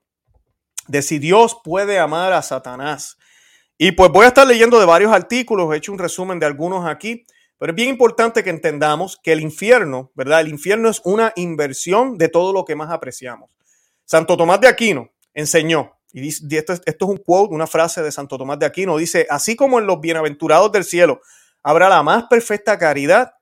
de 0.88 1.02
si 1.02 1.20
Dios 1.20 1.58
puede 1.64 2.00
amar 2.00 2.34
a 2.34 2.42
Satanás. 2.42 3.18
Y 3.78 3.92
pues 3.92 4.12
voy 4.12 4.26
a 4.26 4.30
estar 4.30 4.48
leyendo 4.48 4.80
de 4.80 4.86
varios 4.86 5.12
artículos, 5.12 5.74
he 5.74 5.78
hecho 5.78 5.92
un 5.92 6.00
resumen 6.00 6.40
de 6.40 6.46
algunos 6.46 6.86
aquí, 6.88 7.26
pero 7.60 7.72
es 7.72 7.76
bien 7.76 7.90
importante 7.90 8.44
que 8.44 8.50
entendamos 8.50 9.20
que 9.22 9.32
el 9.34 9.42
infierno, 9.42 10.12
¿verdad? 10.16 10.42
El 10.42 10.50
infierno 10.50 10.90
es 10.90 11.02
una 11.04 11.34
inversión 11.36 12.18
de 12.18 12.30
todo 12.30 12.54
lo 12.54 12.66
que 12.66 12.76
más 12.76 12.92
apreciamos. 12.92 13.50
Santo 14.06 14.38
Tomás 14.38 14.62
de 14.62 14.68
Aquino 14.68 15.12
enseñó 15.34 15.98
y 16.14 16.56
esto, 16.56 16.74
es 16.74 16.96
un 17.02 17.18
quote, 17.18 17.54
una 17.54 17.68
frase 17.68 18.02
de 18.02 18.12
Santo 18.12 18.38
Tomás 18.38 18.58
de 18.60 18.66
Aquino, 18.66 18.98
dice, 18.98 19.28
así 19.30 19.56
como 19.56 19.78
en 19.78 19.86
los 19.86 20.00
bienaventurados 20.00 20.72
del 20.72 20.84
cielo 20.84 21.22
habrá 21.62 21.90
la 21.90 22.02
más 22.02 22.24
perfecta 22.24 22.78
caridad, 22.80 23.34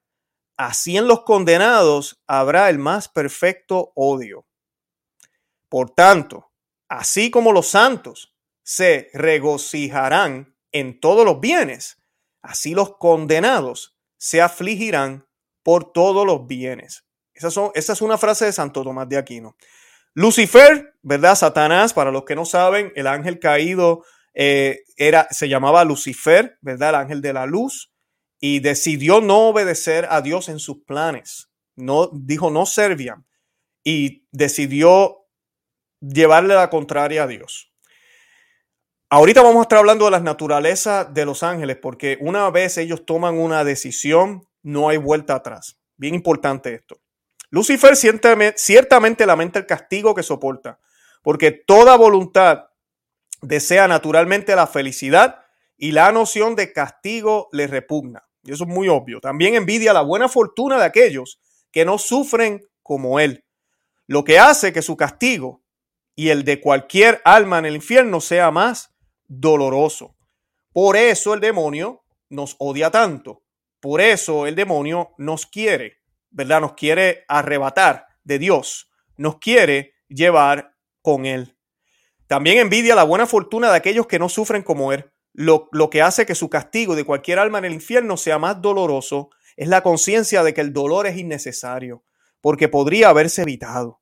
así 0.57 0.97
en 0.97 1.07
los 1.07 1.23
condenados 1.23 2.21
habrá 2.27 2.69
el 2.69 2.79
más 2.79 3.07
perfecto 3.07 3.91
odio. 3.95 4.45
Por 5.69 5.89
tanto, 5.89 6.51
así 6.87 7.31
como 7.31 7.51
los 7.51 7.67
santos 7.67 8.35
se 8.63 9.09
regocijarán 9.13 10.55
en 10.71 10.99
todos 10.99 11.25
los 11.25 11.39
bienes, 11.39 12.01
así 12.41 12.73
los 12.73 12.97
condenados 12.97 13.97
se 14.17 14.41
afligirán 14.41 15.27
por 15.63 15.91
todos 15.91 16.25
los 16.25 16.47
bienes. 16.47 17.05
Esa, 17.33 17.51
son, 17.51 17.71
esa 17.75 17.93
es 17.93 18.01
una 18.01 18.17
frase 18.17 18.45
de 18.45 18.53
Santo 18.53 18.83
Tomás 18.83 19.09
de 19.09 19.17
Aquino. 19.17 19.55
Lucifer, 20.13 20.93
¿verdad? 21.01 21.35
Satanás, 21.35 21.93
para 21.93 22.11
los 22.11 22.23
que 22.23 22.35
no 22.35 22.45
saben, 22.45 22.93
el 22.95 23.07
ángel 23.07 23.39
caído 23.39 24.05
eh, 24.33 24.83
era, 24.95 25.27
se 25.31 25.49
llamaba 25.49 25.83
Lucifer, 25.83 26.57
¿verdad? 26.61 26.89
El 26.89 26.95
ángel 26.95 27.21
de 27.21 27.33
la 27.33 27.45
luz, 27.45 27.91
y 28.47 28.59
decidió 28.59 29.21
no 29.21 29.47
obedecer 29.47 30.05
a 30.11 30.21
Dios 30.21 30.49
en 30.49 30.59
sus 30.59 30.83
planes. 30.83 31.49
No, 31.75 32.11
dijo 32.13 32.51
no 32.51 32.67
servían 32.67 33.25
y 33.83 34.27
decidió 34.31 35.25
llevarle 35.99 36.53
la 36.53 36.69
contraria 36.69 37.23
a 37.23 37.27
Dios. 37.27 37.73
Ahorita 39.09 39.41
vamos 39.41 39.57
a 39.57 39.61
estar 39.63 39.79
hablando 39.79 40.05
de 40.05 40.11
las 40.11 40.21
naturalezas 40.21 41.11
de 41.11 41.25
los 41.25 41.41
ángeles, 41.41 41.77
porque 41.81 42.19
una 42.21 42.47
vez 42.51 42.77
ellos 42.77 43.03
toman 43.03 43.39
una 43.39 43.63
decisión, 43.63 44.47
no 44.61 44.89
hay 44.89 44.97
vuelta 44.97 45.33
atrás. 45.33 45.79
Bien 45.97 46.13
importante 46.13 46.75
esto. 46.75 47.01
Lucifer 47.49 47.95
ciertamente 47.95 49.25
lamenta 49.25 49.57
el 49.57 49.65
castigo 49.65 50.13
que 50.13 50.21
soporta, 50.21 50.79
porque 51.23 51.49
toda 51.49 51.95
voluntad 51.95 52.65
desea 53.41 53.87
naturalmente 53.87 54.55
la 54.55 54.67
felicidad 54.67 55.39
y 55.77 55.93
la 55.93 56.11
noción 56.11 56.55
de 56.55 56.73
castigo 56.73 57.49
le 57.51 57.65
repugna. 57.65 58.21
Y 58.45 58.53
eso 58.53 58.63
es 58.63 58.69
muy 58.69 58.87
obvio. 58.87 59.19
También 59.19 59.55
envidia 59.55 59.91
la 59.91 60.01
buena 60.01 60.29
fortuna 60.29 60.77
de 60.77 60.85
aquellos 60.85 61.39
que 61.71 61.83
no 61.83 61.97
sufren 61.97 62.65
como 62.83 63.19
él, 63.19 63.43
lo 64.07 64.23
que 64.23 64.37
hace 64.37 64.71
que 64.71 64.83
su 64.83 64.95
castigo 64.95 65.63
y 66.15 66.29
el 66.29 66.45
de 66.45 66.61
cualquier 66.61 67.21
alma 67.25 67.59
en 67.59 67.65
el 67.65 67.75
infierno 67.75 68.21
sea 68.21 68.51
más 68.51 68.95
doloroso. 69.27 70.15
Por 70.71 70.95
eso 70.95 71.33
el 71.33 71.39
demonio 71.39 72.03
nos 72.29 72.55
odia 72.59 72.91
tanto. 72.91 73.41
Por 73.79 74.01
eso 74.01 74.45
el 74.47 74.55
demonio 74.55 75.13
nos 75.17 75.45
quiere, 75.45 75.97
¿verdad? 76.29 76.61
Nos 76.61 76.73
quiere 76.73 77.25
arrebatar 77.27 78.07
de 78.23 78.39
Dios. 78.39 78.89
Nos 79.17 79.39
quiere 79.39 79.93
llevar 80.07 80.75
con 81.01 81.25
Él. 81.25 81.57
También 82.27 82.59
envidia 82.59 82.95
la 82.95 83.03
buena 83.03 83.25
fortuna 83.25 83.69
de 83.69 83.77
aquellos 83.77 84.07
que 84.07 84.19
no 84.19 84.29
sufren 84.29 84.63
como 84.63 84.93
Él. 84.93 85.11
Lo, 85.37 85.67
lo 85.73 85.89
que 85.89 86.01
hace 86.01 86.25
que 86.25 86.33
su 86.33 86.49
castigo 86.49 86.95
de 86.95 87.03
cualquier 87.03 87.39
alma 87.39 87.57
en 87.57 87.65
el 87.65 87.73
infierno 87.73 88.15
sea 88.15 88.39
más 88.39 88.61
doloroso 88.61 89.31
es 89.57 89.67
la 89.67 89.83
conciencia 89.83 90.43
de 90.43 90.53
que 90.53 90.61
el 90.61 90.71
dolor 90.71 91.07
es 91.07 91.17
innecesario, 91.17 92.03
porque 92.39 92.69
podría 92.69 93.09
haberse 93.09 93.41
evitado. 93.41 93.99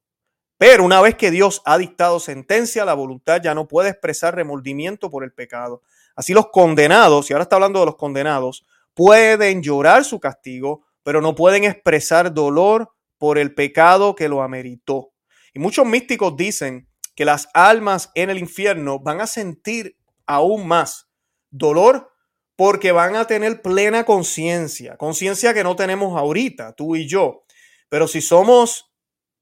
Pero 0.60 0.84
una 0.84 1.02
vez 1.02 1.16
que 1.16 1.32
Dios 1.32 1.62
ha 1.66 1.78
dictado 1.78 2.20
sentencia, 2.20 2.86
la 2.86 2.94
voluntad 2.94 3.42
ya 3.42 3.56
no 3.56 3.68
puede 3.68 3.90
expresar 3.90 4.36
remordimiento 4.36 5.10
por 5.10 5.24
el 5.24 5.34
pecado. 5.34 5.82
Así 6.16 6.34
los 6.34 6.52
condenados, 6.52 7.30
y 7.30 7.34
ahora 7.34 7.44
está 7.44 7.56
hablando 7.56 7.80
de 7.80 7.88
los 7.88 7.96
condenados, 7.96 8.66
pueden 8.94 9.64
llorar 9.64 10.06
su 10.06 10.20
castigo, 10.20 10.86
pero 11.02 11.20
no 11.20 11.34
pueden 11.34 11.64
expresar 11.64 12.34
dolor 12.34 12.92
por 13.18 13.40
el 13.40 13.56
pecado 13.56 14.16
que 14.16 14.30
lo 14.30 14.44
ameritó. 14.44 15.14
Y 15.54 15.60
muchos 15.60 15.86
místicos 15.86 16.38
dicen 16.38 16.88
que 17.16 17.26
las 17.26 17.50
almas 17.54 18.12
en 18.16 18.30
el 18.30 18.38
infierno 18.38 19.00
van 19.00 19.22
a 19.22 19.28
sentir 19.28 19.98
aún 20.26 20.68
más 20.68 21.10
dolor 21.54 22.12
porque 22.56 22.92
van 22.92 23.16
a 23.16 23.26
tener 23.26 23.62
plena 23.62 24.04
conciencia, 24.04 24.98
conciencia 24.98 25.54
que 25.54 25.64
no 25.64 25.76
tenemos 25.76 26.18
ahorita, 26.18 26.74
tú 26.74 26.96
y 26.96 27.08
yo. 27.08 27.46
Pero 27.90 28.08
si 28.08 28.22
somos 28.22 28.92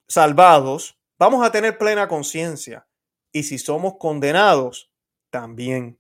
salvados, 0.08 0.98
vamos 1.18 1.46
a 1.46 1.52
tener 1.52 1.78
plena 1.78 2.08
conciencia. 2.08 2.88
Y 3.32 3.44
si 3.44 3.58
somos 3.58 3.96
condenados, 3.98 4.92
también. 5.30 5.98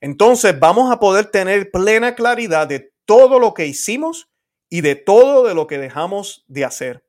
Entonces 0.00 0.58
vamos 0.58 0.90
a 0.90 0.98
poder 0.98 1.26
tener 1.26 1.70
plena 1.70 2.14
claridad 2.14 2.66
de 2.66 2.92
todo 3.04 3.38
lo 3.38 3.52
que 3.52 3.66
hicimos 3.66 4.30
y 4.70 4.80
de 4.80 4.94
todo 4.94 5.46
de 5.46 5.54
lo 5.54 5.66
que 5.66 5.78
dejamos 5.78 6.44
de 6.48 6.64
hacer. 6.64 7.04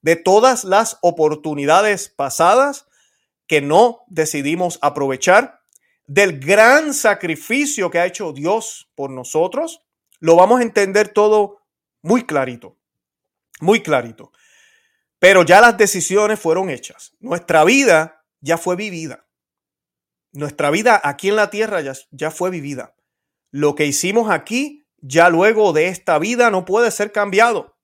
De 0.00 0.14
todas 0.14 0.62
las 0.62 0.98
oportunidades 1.02 2.08
pasadas 2.08 2.86
que 3.48 3.60
no 3.60 4.04
decidimos 4.06 4.78
aprovechar, 4.82 5.55
del 6.06 6.38
gran 6.38 6.94
sacrificio 6.94 7.90
que 7.90 7.98
ha 7.98 8.06
hecho 8.06 8.32
Dios 8.32 8.90
por 8.94 9.10
nosotros, 9.10 9.82
lo 10.20 10.36
vamos 10.36 10.60
a 10.60 10.62
entender 10.62 11.08
todo 11.08 11.62
muy 12.02 12.24
clarito, 12.24 12.76
muy 13.60 13.82
clarito. 13.82 14.32
Pero 15.18 15.42
ya 15.42 15.60
las 15.60 15.76
decisiones 15.76 16.38
fueron 16.38 16.70
hechas. 16.70 17.14
Nuestra 17.20 17.64
vida 17.64 18.24
ya 18.40 18.58
fue 18.58 18.76
vivida. 18.76 19.26
Nuestra 20.32 20.70
vida 20.70 21.00
aquí 21.02 21.28
en 21.28 21.36
la 21.36 21.50
tierra 21.50 21.80
ya, 21.80 21.94
ya 22.10 22.30
fue 22.30 22.50
vivida. 22.50 22.94
Lo 23.50 23.74
que 23.74 23.86
hicimos 23.86 24.30
aquí, 24.30 24.86
ya 24.98 25.30
luego 25.30 25.72
de 25.72 25.88
esta 25.88 26.18
vida, 26.18 26.50
no 26.50 26.64
puede 26.64 26.90
ser 26.90 27.12
cambiado. 27.12 27.76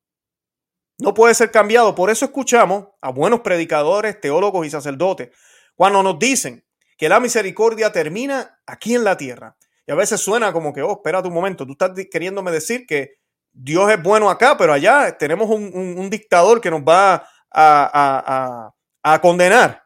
No 0.99 1.15
puede 1.15 1.35
ser 1.35 1.51
cambiado. 1.51 1.95
Por 1.95 2.11
eso 2.11 2.27
escuchamos 2.27 2.89
a 3.01 3.11
buenos 3.11 3.41
predicadores, 3.41 4.21
teólogos 4.21 4.67
y 4.67 4.71
sacerdotes 4.71 5.31
cuando 5.75 6.03
nos 6.03 6.19
dicen 6.19 6.65
que 7.03 7.09
la 7.09 7.19
misericordia 7.19 7.91
termina 7.91 8.61
aquí 8.65 8.95
en 8.95 9.03
la 9.03 9.17
tierra. 9.17 9.57
Y 9.89 9.91
a 9.91 9.97
veces 9.97 10.21
suena 10.21 10.53
como 10.53 10.73
que, 10.73 10.83
oh, 10.83 10.93
espérate 10.93 11.27
un 11.27 11.35
momento, 11.35 11.67
tú 11.67 11.73
estás 11.73 11.91
queriéndome 12.09 12.53
decir 12.53 12.87
que 12.87 13.17
Dios 13.53 13.91
es 13.91 14.01
bueno 14.01 14.31
acá, 14.31 14.57
pero 14.57 14.73
allá 14.73 15.19
tenemos 15.19 15.51
un, 15.51 16.09
dictador 16.11 16.61
que 16.61 16.71
nos 16.71 16.83
va 16.83 17.29
a, 17.51 18.73
a, 19.03 19.21
condenar. 19.21 19.83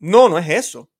No, 0.00 0.28
no 0.28 0.38
es 0.38 0.48
eso. 0.48 0.90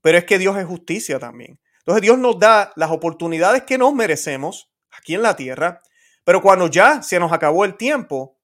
Pero 0.00 0.16
es 0.16 0.24
que 0.24 0.38
Dios 0.38 0.56
es 0.56 0.64
justicia 0.64 1.18
también. 1.18 1.60
Entonces 1.80 2.00
Dios 2.00 2.16
nos 2.16 2.38
da 2.38 2.72
las 2.76 2.90
oportunidades 2.90 3.64
que 3.64 3.76
nos 3.76 3.92
merecemos 3.92 4.72
aquí 4.90 5.16
en 5.16 5.20
la 5.20 5.36
tierra, 5.36 5.82
pero 6.24 6.40
cuando 6.40 6.66
ya 6.68 7.02
se 7.02 7.20
nos 7.20 7.30
acabó 7.30 7.66
el 7.66 7.76
tiempo, 7.76 8.38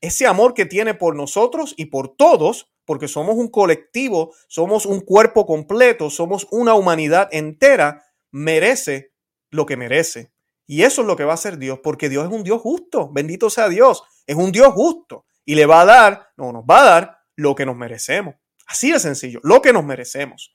ese 0.00 0.26
amor 0.26 0.54
que 0.54 0.64
tiene 0.64 0.94
por 0.94 1.14
nosotros 1.14 1.74
y 1.76 1.84
por 1.84 2.16
todos, 2.16 2.71
porque 2.92 3.08
somos 3.08 3.36
un 3.36 3.48
colectivo, 3.48 4.34
somos 4.48 4.84
un 4.84 5.00
cuerpo 5.00 5.46
completo, 5.46 6.10
somos 6.10 6.46
una 6.50 6.74
humanidad 6.74 7.26
entera, 7.32 8.04
merece 8.30 9.14
lo 9.48 9.64
que 9.64 9.78
merece. 9.78 10.30
Y 10.66 10.82
eso 10.82 11.00
es 11.00 11.06
lo 11.06 11.16
que 11.16 11.24
va 11.24 11.30
a 11.30 11.36
hacer 11.36 11.56
Dios, 11.56 11.80
porque 11.82 12.10
Dios 12.10 12.26
es 12.26 12.30
un 12.30 12.42
Dios 12.42 12.60
justo, 12.60 13.08
bendito 13.10 13.48
sea 13.48 13.70
Dios, 13.70 14.02
es 14.26 14.36
un 14.36 14.52
Dios 14.52 14.74
justo 14.74 15.24
y 15.46 15.54
le 15.54 15.64
va 15.64 15.80
a 15.80 15.84
dar, 15.86 16.32
no, 16.36 16.52
nos 16.52 16.64
va 16.64 16.80
a 16.80 16.84
dar 16.84 17.18
lo 17.34 17.54
que 17.54 17.64
nos 17.64 17.76
merecemos. 17.76 18.34
Así 18.66 18.92
de 18.92 19.00
sencillo, 19.00 19.40
lo 19.42 19.62
que 19.62 19.72
nos 19.72 19.86
merecemos. 19.86 20.52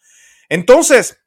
Entonces, 0.48 1.20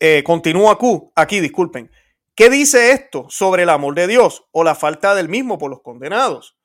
eh, 0.00 0.22
continúo 0.22 0.70
aquí, 0.70 1.00
aquí, 1.14 1.40
disculpen. 1.40 1.90
¿Qué 2.34 2.50
dice 2.50 2.90
esto 2.90 3.24
sobre 3.30 3.62
el 3.62 3.70
amor 3.70 3.94
de 3.94 4.06
Dios 4.06 4.44
o 4.52 4.64
la 4.64 4.74
falta 4.74 5.14
del 5.14 5.30
mismo 5.30 5.56
por 5.56 5.70
los 5.70 5.80
condenados? 5.80 6.58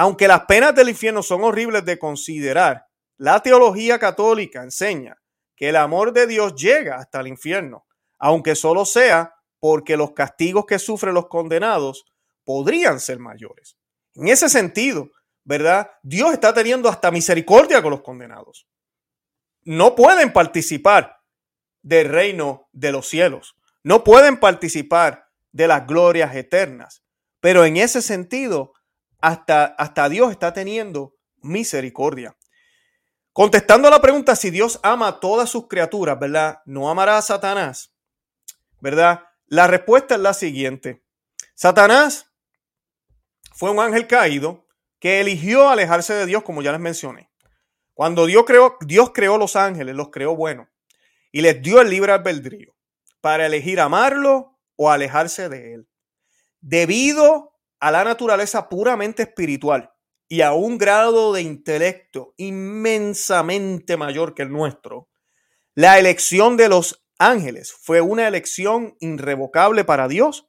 Aunque 0.00 0.28
las 0.28 0.42
penas 0.42 0.76
del 0.76 0.90
infierno 0.90 1.24
son 1.24 1.42
horribles 1.42 1.84
de 1.84 1.98
considerar, 1.98 2.86
la 3.16 3.42
teología 3.42 3.98
católica 3.98 4.62
enseña 4.62 5.20
que 5.56 5.70
el 5.70 5.74
amor 5.74 6.12
de 6.12 6.28
Dios 6.28 6.54
llega 6.54 6.98
hasta 6.98 7.18
el 7.18 7.26
infierno, 7.26 7.84
aunque 8.16 8.54
solo 8.54 8.84
sea 8.84 9.34
porque 9.58 9.96
los 9.96 10.12
castigos 10.12 10.66
que 10.66 10.78
sufren 10.78 11.14
los 11.14 11.26
condenados 11.26 12.04
podrían 12.44 13.00
ser 13.00 13.18
mayores. 13.18 13.76
En 14.14 14.28
ese 14.28 14.48
sentido, 14.48 15.10
¿verdad? 15.42 15.90
Dios 16.04 16.32
está 16.32 16.54
teniendo 16.54 16.88
hasta 16.88 17.10
misericordia 17.10 17.82
con 17.82 17.90
los 17.90 18.02
condenados. 18.02 18.68
No 19.64 19.96
pueden 19.96 20.32
participar 20.32 21.16
del 21.82 22.08
reino 22.08 22.68
de 22.70 22.92
los 22.92 23.08
cielos, 23.08 23.56
no 23.82 24.04
pueden 24.04 24.38
participar 24.38 25.26
de 25.50 25.66
las 25.66 25.88
glorias 25.88 26.36
eternas, 26.36 27.02
pero 27.40 27.64
en 27.64 27.76
ese 27.76 28.00
sentido, 28.00 28.74
hasta, 29.20 29.64
hasta 29.64 30.08
Dios 30.08 30.30
está 30.30 30.52
teniendo 30.52 31.14
misericordia. 31.40 32.36
Contestando 33.32 33.88
a 33.88 33.90
la 33.90 34.00
pregunta 34.00 34.34
si 34.34 34.50
Dios 34.50 34.80
ama 34.82 35.08
a 35.08 35.20
todas 35.20 35.48
sus 35.48 35.68
criaturas, 35.68 36.18
¿verdad? 36.18 36.60
No 36.66 36.90
amará 36.90 37.18
a 37.18 37.22
Satanás, 37.22 37.94
¿verdad? 38.80 39.24
La 39.46 39.66
respuesta 39.66 40.16
es 40.16 40.20
la 40.20 40.34
siguiente. 40.34 41.04
Satanás 41.54 42.30
fue 43.52 43.70
un 43.70 43.80
ángel 43.80 44.06
caído 44.06 44.66
que 44.98 45.20
eligió 45.20 45.68
alejarse 45.68 46.14
de 46.14 46.26
Dios, 46.26 46.42
como 46.42 46.62
ya 46.62 46.72
les 46.72 46.80
mencioné. 46.80 47.30
Cuando 47.94 48.26
Dios 48.26 48.44
creó, 48.46 48.76
Dios 48.80 49.10
creó 49.12 49.38
los 49.38 49.56
ángeles, 49.56 49.94
los 49.94 50.10
creó 50.10 50.36
buenos 50.36 50.68
y 51.32 51.40
les 51.40 51.60
dio 51.62 51.80
el 51.80 51.90
libre 51.90 52.12
albedrío 52.12 52.74
para 53.20 53.46
elegir 53.46 53.80
amarlo 53.80 54.58
o 54.76 54.90
alejarse 54.90 55.48
de 55.48 55.74
él. 55.74 55.88
Debido 56.60 57.47
a 57.80 57.90
la 57.90 58.04
naturaleza 58.04 58.68
puramente 58.68 59.22
espiritual 59.22 59.92
y 60.28 60.42
a 60.42 60.52
un 60.52 60.78
grado 60.78 61.32
de 61.32 61.42
intelecto 61.42 62.34
inmensamente 62.36 63.96
mayor 63.96 64.34
que 64.34 64.42
el 64.42 64.50
nuestro, 64.50 65.08
la 65.74 65.98
elección 65.98 66.56
de 66.56 66.68
los 66.68 67.04
ángeles 67.18 67.72
fue 67.72 68.00
una 68.00 68.28
elección 68.28 68.96
irrevocable 69.00 69.84
para 69.84 70.08
Dios 70.08 70.48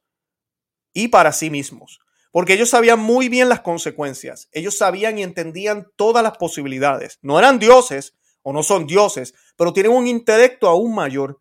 y 0.92 1.08
para 1.08 1.32
sí 1.32 1.50
mismos, 1.50 2.00
porque 2.32 2.54
ellos 2.54 2.70
sabían 2.70 2.98
muy 2.98 3.28
bien 3.28 3.48
las 3.48 3.60
consecuencias, 3.60 4.48
ellos 4.52 4.76
sabían 4.76 5.18
y 5.18 5.22
entendían 5.22 5.86
todas 5.96 6.22
las 6.22 6.36
posibilidades. 6.36 7.18
No 7.22 7.38
eran 7.38 7.58
dioses 7.58 8.16
o 8.42 8.52
no 8.52 8.62
son 8.62 8.86
dioses, 8.86 9.34
pero 9.56 9.72
tienen 9.72 9.92
un 9.92 10.06
intelecto 10.06 10.68
aún 10.68 10.94
mayor. 10.94 11.40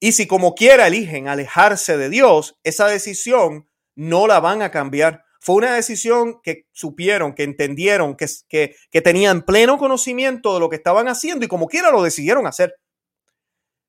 Y 0.00 0.12
si 0.12 0.26
como 0.26 0.54
quiera 0.54 0.86
eligen 0.86 1.28
alejarse 1.28 1.96
de 1.96 2.08
Dios, 2.08 2.58
esa 2.62 2.86
decisión 2.86 3.68
no 3.98 4.28
la 4.28 4.38
van 4.38 4.62
a 4.62 4.70
cambiar, 4.70 5.24
Fue 5.40 5.56
una 5.56 5.74
decisión 5.74 6.40
que 6.42 6.66
supieron, 6.72 7.34
que 7.34 7.42
entendieron, 7.42 8.16
que, 8.16 8.26
que, 8.48 9.00
tenían 9.00 9.42
pleno 9.42 9.78
conocimiento 9.78 10.54
de 10.54 10.60
lo 10.60 10.68
que 10.68 10.76
estaban 10.76 11.08
haciendo 11.08 11.44
y 11.44 11.48
como 11.48 11.66
quiera 11.66 11.90
lo 11.90 12.02
decidieron 12.02 12.46
hacer. 12.46 12.74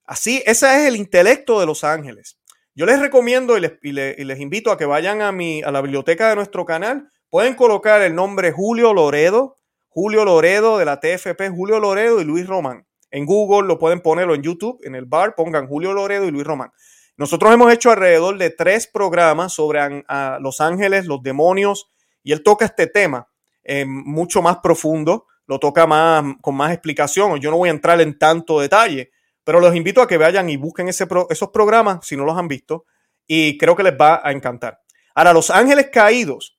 Así, 0.05 0.43
ese 0.45 0.65
es 0.67 0.87
el 0.87 0.95
intelecto 0.95 1.59
de 1.59 1.65
los 1.65 1.83
ángeles. 1.83 2.39
Yo 2.73 2.85
les 2.85 2.99
recomiendo 2.99 3.57
y 3.57 3.61
les, 3.61 4.39
invito 4.39 4.71
a 4.71 4.77
que 4.77 4.85
vayan 4.85 5.21
a, 5.21 5.31
mi, 5.31 5.61
a 5.61 5.71
la 5.71 5.81
biblioteca 5.81 6.29
de 6.29 6.35
nuestro 6.35 6.65
canal. 6.65 7.09
Pueden 7.29 7.53
colocar 7.53 8.01
el 8.01 8.15
nombre 8.15 8.51
Julio 8.51 8.93
Loredo, 8.93 9.57
Julio 9.89 10.25
Loredo 10.25 10.77
de 10.77 10.85
la 10.85 10.99
TFP, 10.99 11.49
Julio 11.49 11.79
Loredo 11.79 12.21
y 12.21 12.25
Luis 12.25 12.47
Román. 12.47 12.87
En 13.11 13.25
Google 13.25 13.67
lo 13.67 13.77
pueden 13.77 14.01
ponerlo 14.01 14.33
en 14.33 14.41
YouTube, 14.41 14.79
en 14.83 14.95
el 14.95 15.05
bar, 15.05 15.35
pongan 15.35 15.67
Julio 15.67 15.93
Loredo 15.93 16.25
y 16.25 16.31
Luis 16.31 16.45
Román. 16.45 16.71
Nosotros 17.19 17.53
hemos 17.53 17.69
hecho 17.73 17.91
alrededor 17.91 18.37
de 18.37 18.49
tres 18.49 18.87
programas 18.87 19.51
sobre 19.51 20.05
los 20.39 20.61
ángeles, 20.61 21.05
los 21.05 21.21
demonios, 21.21 21.91
y 22.23 22.31
él 22.31 22.41
toca 22.43 22.63
este 22.63 22.87
tema 22.87 23.27
eh, 23.61 23.83
mucho 23.85 24.41
más 24.41 24.59
profundo, 24.59 25.27
lo 25.45 25.59
toca 25.59 25.85
más, 25.85 26.23
con 26.39 26.55
más 26.55 26.71
explicación. 26.71 27.37
Yo 27.41 27.51
no 27.51 27.57
voy 27.57 27.67
a 27.67 27.73
entrar 27.73 27.99
en 27.99 28.17
tanto 28.17 28.61
detalle, 28.61 29.11
pero 29.43 29.59
los 29.59 29.75
invito 29.75 30.01
a 30.01 30.07
que 30.07 30.15
vayan 30.15 30.49
y 30.49 30.55
busquen 30.55 30.87
esos 30.87 31.49
programas 31.51 32.07
si 32.07 32.15
no 32.15 32.23
los 32.23 32.37
han 32.37 32.47
visto, 32.47 32.85
y 33.27 33.57
creo 33.57 33.75
que 33.75 33.83
les 33.83 33.99
va 33.99 34.21
a 34.23 34.31
encantar. 34.31 34.79
Ahora, 35.13 35.33
los 35.33 35.49
ángeles 35.49 35.89
caídos 35.91 36.57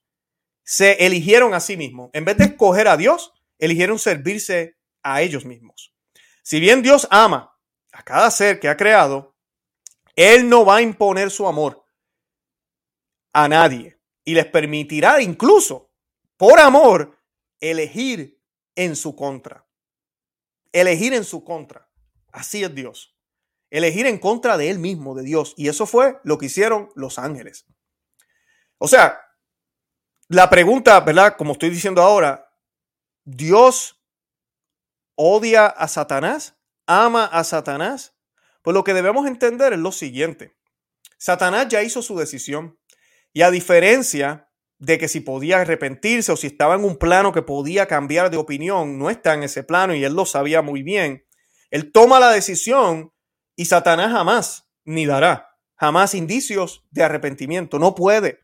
se 0.63 1.07
eligieron 1.07 1.55
a 1.55 1.59
sí 1.59 1.75
mismos. 1.75 2.11
En 2.13 2.23
vez 2.23 2.37
de 2.37 2.43
escoger 2.43 2.87
a 2.87 2.97
Dios, 2.97 3.33
eligieron 3.57 3.97
servirse 3.97 4.75
a 5.01 5.23
ellos 5.23 5.43
mismos. 5.43 5.91
Si 6.43 6.59
bien 6.59 6.83
Dios 6.83 7.07
ama 7.09 7.57
a 7.91 8.03
cada 8.03 8.29
ser 8.29 8.59
que 8.59 8.69
ha 8.69 8.77
creado, 8.77 9.31
él 10.21 10.49
no 10.49 10.65
va 10.65 10.77
a 10.77 10.81
imponer 10.81 11.31
su 11.31 11.47
amor 11.47 11.85
a 13.33 13.47
nadie 13.47 13.99
y 14.23 14.33
les 14.33 14.45
permitirá 14.45 15.21
incluso, 15.21 15.91
por 16.37 16.59
amor, 16.59 17.17
elegir 17.59 18.41
en 18.75 18.95
su 18.95 19.15
contra. 19.15 19.65
Elegir 20.71 21.13
en 21.13 21.23
su 21.23 21.43
contra. 21.43 21.89
Así 22.31 22.63
es 22.63 22.73
Dios. 22.73 23.15
Elegir 23.69 24.05
en 24.05 24.17
contra 24.17 24.57
de 24.57 24.69
Él 24.69 24.79
mismo, 24.79 25.15
de 25.15 25.23
Dios. 25.23 25.53
Y 25.57 25.69
eso 25.69 25.85
fue 25.85 26.19
lo 26.23 26.37
que 26.37 26.47
hicieron 26.47 26.91
los 26.95 27.19
ángeles. 27.19 27.65
O 28.77 28.87
sea, 28.87 29.21
la 30.27 30.49
pregunta, 30.49 30.99
¿verdad? 31.01 31.35
Como 31.37 31.53
estoy 31.53 31.69
diciendo 31.69 32.01
ahora, 32.01 32.53
¿Dios 33.23 34.01
odia 35.15 35.67
a 35.67 35.87
Satanás? 35.87 36.57
¿Ama 36.85 37.25
a 37.25 37.43
Satanás? 37.43 38.15
Pues 38.61 38.73
lo 38.73 38.83
que 38.83 38.93
debemos 38.93 39.27
entender 39.27 39.73
es 39.73 39.79
lo 39.79 39.91
siguiente. 39.91 40.55
Satanás 41.17 41.67
ya 41.69 41.83
hizo 41.83 42.01
su 42.01 42.17
decisión 42.17 42.79
y 43.33 43.43
a 43.43 43.51
diferencia 43.51 44.49
de 44.79 44.97
que 44.97 45.07
si 45.07 45.19
podía 45.19 45.61
arrepentirse 45.61 46.31
o 46.31 46.35
si 46.37 46.47
estaba 46.47 46.75
en 46.75 46.83
un 46.83 46.97
plano 46.97 47.31
que 47.31 47.43
podía 47.43 47.85
cambiar 47.85 48.31
de 48.31 48.37
opinión, 48.37 48.97
no 48.97 49.11
está 49.11 49.35
en 49.35 49.43
ese 49.43 49.63
plano 49.63 49.93
y 49.93 50.03
él 50.03 50.13
lo 50.13 50.25
sabía 50.25 50.63
muy 50.63 50.81
bien. 50.81 51.25
Él 51.69 51.91
toma 51.91 52.19
la 52.19 52.31
decisión 52.31 53.13
y 53.55 53.65
Satanás 53.65 54.11
jamás 54.11 54.67
ni 54.83 55.05
dará, 55.05 55.55
jamás 55.75 56.15
indicios 56.15 56.83
de 56.89 57.03
arrepentimiento. 57.03 57.77
No 57.77 57.93
puede. 57.93 58.39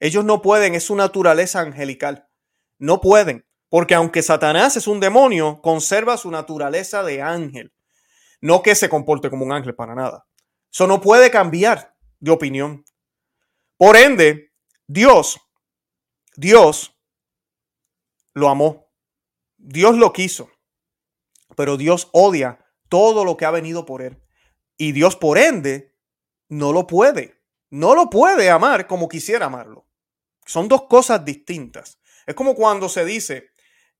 Ellos 0.00 0.24
no 0.24 0.42
pueden, 0.42 0.74
es 0.74 0.84
su 0.84 0.96
naturaleza 0.96 1.60
angelical. 1.60 2.26
No 2.78 3.00
pueden, 3.00 3.46
porque 3.68 3.94
aunque 3.94 4.22
Satanás 4.22 4.76
es 4.76 4.88
un 4.88 4.98
demonio, 4.98 5.60
conserva 5.62 6.16
su 6.16 6.30
naturaleza 6.30 7.04
de 7.04 7.22
ángel. 7.22 7.72
No 8.40 8.62
que 8.62 8.74
se 8.74 8.88
comporte 8.88 9.30
como 9.30 9.44
un 9.44 9.52
ángel 9.52 9.74
para 9.74 9.94
nada. 9.94 10.26
Eso 10.72 10.86
no 10.86 11.00
puede 11.00 11.30
cambiar 11.30 11.94
de 12.20 12.30
opinión. 12.30 12.84
Por 13.76 13.96
ende, 13.96 14.52
Dios, 14.86 15.40
Dios 16.36 16.96
lo 18.34 18.48
amó. 18.48 18.90
Dios 19.56 19.96
lo 19.96 20.12
quiso. 20.12 20.50
Pero 21.56 21.76
Dios 21.76 22.08
odia 22.12 22.64
todo 22.88 23.24
lo 23.24 23.36
que 23.36 23.44
ha 23.44 23.50
venido 23.50 23.84
por 23.84 24.02
él. 24.02 24.22
Y 24.76 24.92
Dios, 24.92 25.16
por 25.16 25.38
ende, 25.38 25.94
no 26.48 26.72
lo 26.72 26.86
puede. 26.86 27.42
No 27.70 27.94
lo 27.94 28.10
puede 28.10 28.50
amar 28.50 28.86
como 28.86 29.08
quisiera 29.08 29.46
amarlo. 29.46 29.86
Son 30.46 30.68
dos 30.68 30.84
cosas 30.88 31.24
distintas. 31.24 32.00
Es 32.26 32.34
como 32.34 32.54
cuando 32.54 32.88
se 32.88 33.04
dice, 33.04 33.50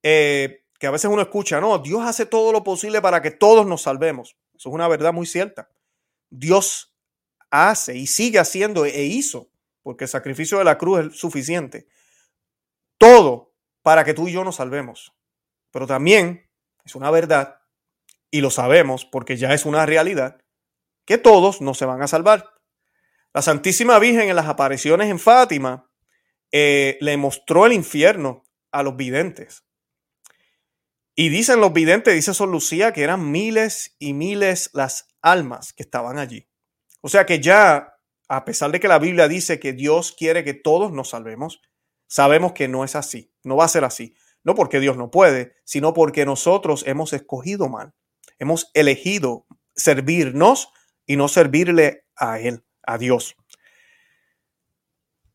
eh, 0.03 0.64
que 0.81 0.87
a 0.87 0.90
veces 0.90 1.11
uno 1.11 1.21
escucha, 1.21 1.61
no, 1.61 1.79
Dios 1.79 2.01
hace 2.07 2.25
todo 2.25 2.53
lo 2.53 2.64
posible 2.64 3.03
para 3.03 3.21
que 3.21 3.31
todos 3.31 3.66
nos 3.66 3.83
salvemos. 3.83 4.38
Eso 4.55 4.71
es 4.71 4.75
una 4.75 4.88
verdad 4.88 5.12
muy 5.12 5.27
cierta. 5.27 5.69
Dios 6.31 6.97
hace 7.51 7.97
y 7.97 8.07
sigue 8.07 8.38
haciendo 8.38 8.87
e 8.87 9.03
hizo, 9.05 9.51
porque 9.83 10.05
el 10.05 10.11
sacrificio 10.11 10.57
de 10.57 10.64
la 10.64 10.79
cruz 10.79 11.01
es 11.01 11.19
suficiente, 11.19 11.87
todo 12.97 13.53
para 13.83 14.05
que 14.05 14.14
tú 14.14 14.29
y 14.29 14.33
yo 14.33 14.43
nos 14.43 14.57
salvemos. 14.57 15.14
Pero 15.71 15.87
también 15.87 16.49
es 16.83 16.95
una 16.95 17.11
verdad, 17.11 17.61
y 18.31 18.40
lo 18.40 18.51
sabemos 18.51 19.05
porque 19.05 19.37
ya 19.37 19.53
es 19.53 19.66
una 19.66 19.85
realidad, 19.85 20.40
que 21.05 21.19
todos 21.19 21.61
no 21.61 21.75
se 21.75 21.85
van 21.85 22.01
a 22.01 22.09
salvar. 22.09 22.55
La 23.35 23.43
Santísima 23.43 23.99
Virgen 23.99 24.31
en 24.31 24.37
las 24.37 24.47
apariciones 24.47 25.11
en 25.11 25.19
Fátima 25.19 25.90
eh, 26.51 26.97
le 27.03 27.19
mostró 27.19 27.66
el 27.66 27.75
infierno 27.75 28.45
a 28.73 28.83
los 28.83 28.97
videntes. 28.97 29.64
Y 31.21 31.29
dicen 31.29 31.61
los 31.61 31.75
videntes, 31.75 32.15
dice 32.15 32.33
Son 32.33 32.51
Lucía, 32.51 32.95
que 32.95 33.03
eran 33.03 33.31
miles 33.31 33.95
y 33.99 34.15
miles 34.15 34.71
las 34.73 35.07
almas 35.21 35.75
que 35.75 35.83
estaban 35.83 36.19
allí. 36.19 36.49
O 37.03 37.11
sea 37.11 37.27
que 37.27 37.41
ya, 37.41 37.99
a 38.27 38.47
pesar 38.47 38.73
de 38.73 38.81
que 38.81 38.89
la 38.89 38.99
Biblia 38.99 39.29
dice 39.29 39.61
que 39.61 39.75
Dios 39.75 40.13
quiere 40.13 40.45
que 40.45 40.55
todos 40.55 40.93
nos 40.93 41.11
salvemos, 41.11 41.61
sabemos 42.07 42.53
que 42.53 42.69
no 42.69 42.85
es 42.85 42.97
así, 42.97 43.35
no 43.45 43.57
va 43.57 43.67
a 43.67 43.69
ser 43.69 43.85
así. 43.85 44.15
No 44.45 44.55
porque 44.55 44.81
Dios 44.81 44.97
no 44.97 45.11
puede, 45.11 45.57
sino 45.65 45.93
porque 45.93 46.25
nosotros 46.25 46.85
hemos 46.87 47.13
escogido 47.13 47.69
mal. 47.69 47.93
Hemos 48.39 48.71
elegido 48.73 49.45
servirnos 49.77 50.73
y 51.05 51.17
no 51.17 51.29
servirle 51.29 52.07
a 52.17 52.41
Él, 52.41 52.65
a 52.83 52.97
Dios. 52.97 53.37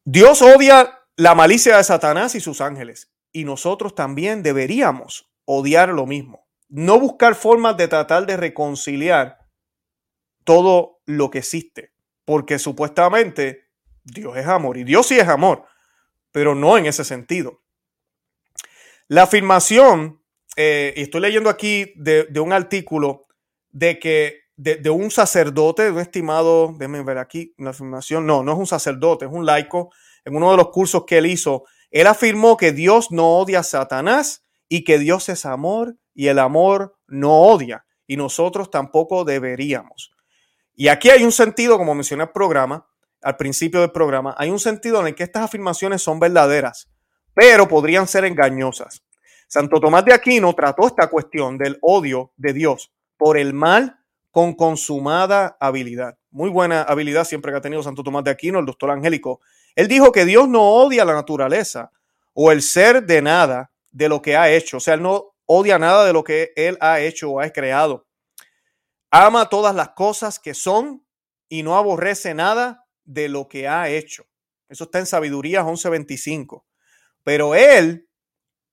Dios 0.03 0.41
odia 0.41 1.01
la 1.15 1.35
malicia 1.35 1.77
de 1.77 1.83
Satanás 1.83 2.33
y 2.33 2.39
sus 2.39 2.59
ángeles. 2.59 3.11
Y 3.31 3.43
nosotros 3.43 3.93
también 3.93 4.41
deberíamos 4.41 5.29
odiar 5.45 5.89
lo 5.89 6.05
mismo. 6.05 6.47
No 6.67 6.99
buscar 6.99 7.35
formas 7.35 7.77
de 7.77 7.87
tratar 7.87 8.25
de 8.25 8.37
reconciliar 8.37 9.39
todo 10.43 11.01
lo 11.05 11.29
que 11.29 11.39
existe. 11.39 11.93
Porque 12.25 12.59
supuestamente 12.59 13.65
Dios 14.03 14.37
es 14.37 14.47
amor. 14.47 14.77
Y 14.77 14.83
Dios 14.83 15.07
sí 15.07 15.17
es 15.17 15.27
amor, 15.27 15.65
pero 16.31 16.55
no 16.55 16.77
en 16.77 16.85
ese 16.85 17.03
sentido. 17.03 17.61
La 19.07 19.23
afirmación, 19.23 20.21
eh, 20.55 20.93
y 20.95 21.03
estoy 21.03 21.21
leyendo 21.21 21.49
aquí 21.49 21.93
de, 21.95 22.27
un 22.39 22.53
artículo 22.53 23.25
de 23.69 23.99
que 23.99 24.45
de, 24.55 24.89
un 24.89 25.11
sacerdote, 25.11 25.83
de 25.83 25.91
un 25.91 25.99
estimado, 25.99 26.73
déjenme 26.77 27.03
ver 27.03 27.17
aquí 27.17 27.53
una 27.57 27.71
afirmación, 27.71 28.25
no, 28.25 28.41
no 28.41 28.53
es 28.53 28.57
un 28.57 28.65
sacerdote, 28.67 29.25
es 29.25 29.31
un 29.31 29.45
laico, 29.45 29.91
en 30.23 30.35
uno 30.35 30.51
de 30.51 30.57
los 30.57 30.69
cursos 30.69 31.03
que 31.05 31.17
él 31.17 31.25
hizo, 31.25 31.65
él 31.91 32.07
afirmó 32.07 32.57
que 32.57 32.71
Dios 32.71 33.11
no 33.11 33.37
odia 33.37 33.59
a 33.59 33.63
Satanás, 33.63 34.44
y 34.67 34.83
que 34.83 34.99
Dios 34.99 35.29
es 35.29 35.45
amor 35.45 35.97
y 36.13 36.27
el 36.27 36.39
amor 36.39 36.97
no 37.07 37.41
odia 37.41 37.85
y 38.07 38.17
nosotros 38.17 38.69
tampoco 38.71 39.25
deberíamos. 39.25 40.11
Y 40.75 40.89
aquí 40.89 41.09
hay 41.09 41.23
un 41.23 41.31
sentido, 41.31 41.77
como 41.77 41.95
mencioné 41.95 42.23
al 42.23 42.31
programa, 42.31 42.87
al 43.21 43.37
principio 43.37 43.81
del 43.81 43.91
programa, 43.91 44.35
hay 44.37 44.49
un 44.49 44.59
sentido 44.59 44.99
en 44.99 45.07
el 45.07 45.15
que 45.15 45.23
estas 45.23 45.43
afirmaciones 45.43 46.01
son 46.01 46.19
verdaderas, 46.19 46.89
pero 47.33 47.67
podrían 47.67 48.07
ser 48.07 48.25
engañosas. 48.25 49.03
Santo 49.47 49.79
Tomás 49.79 50.05
de 50.05 50.13
Aquino 50.13 50.53
trató 50.53 50.87
esta 50.87 51.07
cuestión 51.07 51.57
del 51.57 51.77
odio 51.81 52.33
de 52.35 52.53
Dios 52.53 52.91
por 53.17 53.37
el 53.37 53.53
mal 53.53 53.99
con 54.31 54.53
consumada 54.53 55.55
habilidad. 55.59 56.17
Muy 56.29 56.49
buena 56.49 56.81
habilidad 56.81 57.23
siempre 57.23 57.51
que 57.51 57.57
ha 57.57 57.61
tenido 57.61 57.81
Santo 57.81 58.03
Tomás 58.03 58.23
de 58.23 58.31
Aquino, 58.31 58.59
el 58.59 58.65
doctor 58.65 58.91
Angélico. 58.91 59.39
Él 59.75 59.87
dijo 59.87 60.11
que 60.11 60.25
Dios 60.25 60.49
no 60.49 60.61
odia 60.61 61.05
la 61.05 61.13
naturaleza 61.13 61.91
o 62.33 62.51
el 62.51 62.61
ser 62.61 63.05
de 63.05 63.21
nada, 63.21 63.71
de 63.95 64.09
lo 64.09 64.21
que 64.21 64.35
ha 64.35 64.51
hecho. 64.51 64.77
O 64.77 64.79
sea, 64.81 64.95
él 64.95 65.01
no 65.01 65.33
odia 65.45 65.79
nada 65.79 66.05
de 66.05 66.11
lo 66.11 66.23
que 66.23 66.51
él 66.57 66.77
ha 66.81 66.99
hecho 66.99 67.31
o 67.31 67.39
ha 67.39 67.49
creado. 67.49 68.05
Ama 69.09 69.47
todas 69.47 69.73
las 69.73 69.89
cosas 69.91 70.37
que 70.37 70.53
son 70.53 71.07
y 71.47 71.63
no 71.63 71.77
aborrece 71.77 72.33
nada 72.33 72.85
de 73.05 73.29
lo 73.29 73.47
que 73.47 73.69
ha 73.69 73.89
hecho. 73.89 74.25
Eso 74.67 74.83
está 74.83 74.99
en 74.99 75.05
Sabiduría 75.05 75.63
11:25. 75.63 76.65
Pero 77.23 77.55
él 77.55 78.09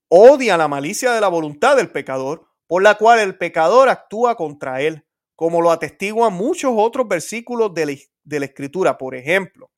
odia 0.08 0.56
la 0.56 0.66
malicia 0.66 1.12
de 1.12 1.20
la 1.20 1.28
voluntad 1.28 1.76
del 1.76 1.92
pecador, 1.92 2.48
por 2.66 2.82
la 2.82 2.96
cual 2.96 3.20
el 3.20 3.38
pecador 3.38 3.88
actúa 3.88 4.34
contra 4.34 4.82
él, 4.82 5.06
como 5.36 5.62
lo 5.62 5.70
atestiguan 5.70 6.32
muchos 6.32 6.72
otros 6.74 7.06
versículos 7.06 7.72
de 7.74 7.86
la, 7.86 7.94
de 8.24 8.40
la 8.40 8.46
Escritura. 8.46 8.98
Por 8.98 9.14
ejemplo, 9.14 9.70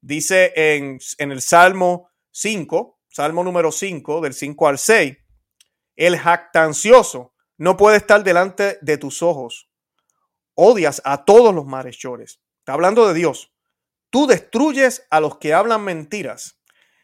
dice 0.00 0.52
en, 0.56 0.98
en 1.18 1.30
el 1.30 1.40
Salmo 1.40 2.10
5, 2.32 2.97
Salmo 3.18 3.42
número 3.42 3.72
5, 3.72 4.20
del 4.20 4.32
5 4.32 4.68
al 4.68 4.78
6. 4.78 5.16
El 5.96 6.18
jactancioso 6.20 7.34
no 7.56 7.76
puede 7.76 7.96
estar 7.96 8.22
delante 8.22 8.78
de 8.80 8.96
tus 8.96 9.24
ojos. 9.24 9.68
Odias 10.54 11.02
a 11.04 11.24
todos 11.24 11.52
los 11.52 11.66
malhechores. 11.66 12.40
Está 12.60 12.74
hablando 12.74 13.08
de 13.08 13.14
Dios. 13.14 13.52
Tú 14.10 14.28
destruyes 14.28 15.04
a 15.10 15.18
los 15.18 15.38
que 15.38 15.52
hablan 15.52 15.82
mentiras. 15.82 16.60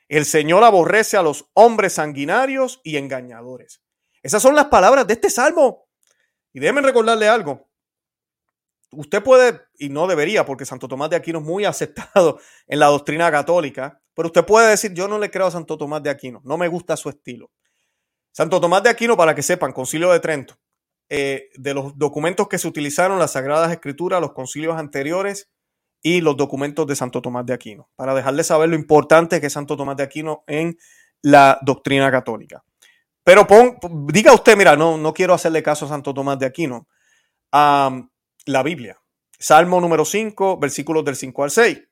El 0.09 0.24
Señor 0.24 0.62
aborrece 0.62 1.16
a 1.16 1.22
los 1.24 1.50
hombres 1.53 1.94
sanguinarios 1.94 2.81
y 2.85 2.96
engañadores. 2.96 3.83
Esas 4.22 4.40
son 4.40 4.55
las 4.55 4.66
palabras 4.66 5.09
de 5.09 5.14
este 5.14 5.31
salmo. 5.31 5.88
Y 6.53 6.61
déjenme 6.61 6.83
recordarle 6.83 7.27
algo. 7.27 7.68
Usted 8.92 9.20
puede, 9.20 9.62
y 9.81 9.88
no 9.88 10.07
debería, 10.07 10.46
porque 10.46 10.64
Santo 10.64 10.87
Tomás 10.87 11.11
de 11.11 11.16
Aquino 11.16 11.40
es 11.40 11.44
muy 11.44 11.64
aceptado 11.64 12.38
en 12.68 12.79
la 12.79 12.87
doctrina 12.87 13.33
católica, 13.33 14.00
pero 14.14 14.29
usted 14.29 14.44
puede 14.44 14.70
decir, 14.70 14.92
yo 14.94 15.09
no 15.09 15.18
le 15.18 15.31
creo 15.31 15.46
a 15.46 15.50
Santo 15.50 15.77
Tomás 15.77 16.03
de 16.03 16.11
Aquino, 16.11 16.40
no 16.44 16.57
me 16.57 16.68
gusta 16.68 16.96
su 16.96 17.09
estilo. 17.09 17.50
Santo 18.33 18.61
Tomás 18.61 18.83
de 18.83 18.90
Aquino, 18.90 19.16
para 19.16 19.35
que 19.35 19.42
sepan, 19.42 19.72
Concilio 19.72 20.11
de 20.11 20.20
Trento, 20.20 20.59
eh, 21.09 21.50
de 21.57 21.74
los 21.74 21.96
documentos 21.98 22.48
que 22.48 22.59
se 22.59 22.66
utilizaron, 22.66 23.18
las 23.18 23.33
Sagradas 23.33 23.70
Escrituras, 23.70 24.20
los 24.20 24.33
concilios 24.33 24.77
anteriores 24.77 25.50
y 26.03 26.20
los 26.20 26.37
documentos 26.37 26.87
de 26.87 26.96
Santo 26.96 27.22
Tomás 27.22 27.46
de 27.46 27.55
Aquino, 27.55 27.90
para 27.96 28.14
dejarle 28.14 28.42
saber 28.42 28.68
lo 28.68 28.77
importante 28.77 29.40
que 29.40 29.46
es 29.46 29.53
Santo 29.53 29.77
Tomás 29.77 29.96
de 29.96 30.03
Aquino 30.03 30.44
en 30.46 30.79
la 31.22 31.59
doctrina 31.62 32.11
católica. 32.11 32.64
Pero 33.22 33.46
diga 34.12 34.35
usted, 34.35 34.57
mira, 34.57 34.77
no, 34.77 34.98
no 34.98 35.14
quiero 35.14 35.33
hacerle 35.33 35.62
caso 35.62 35.87
a 35.87 35.88
Santo 35.88 36.12
Tomás 36.12 36.38
de 36.38 36.46
Aquino. 36.46 36.88
a 37.53 38.09
la 38.46 38.62
Biblia. 38.62 39.00
Salmo 39.38 39.81
número 39.81 40.05
5, 40.05 40.59
versículos 40.59 41.05
del 41.05 41.16
5 41.16 41.44
al 41.44 41.50
6. 41.50 41.83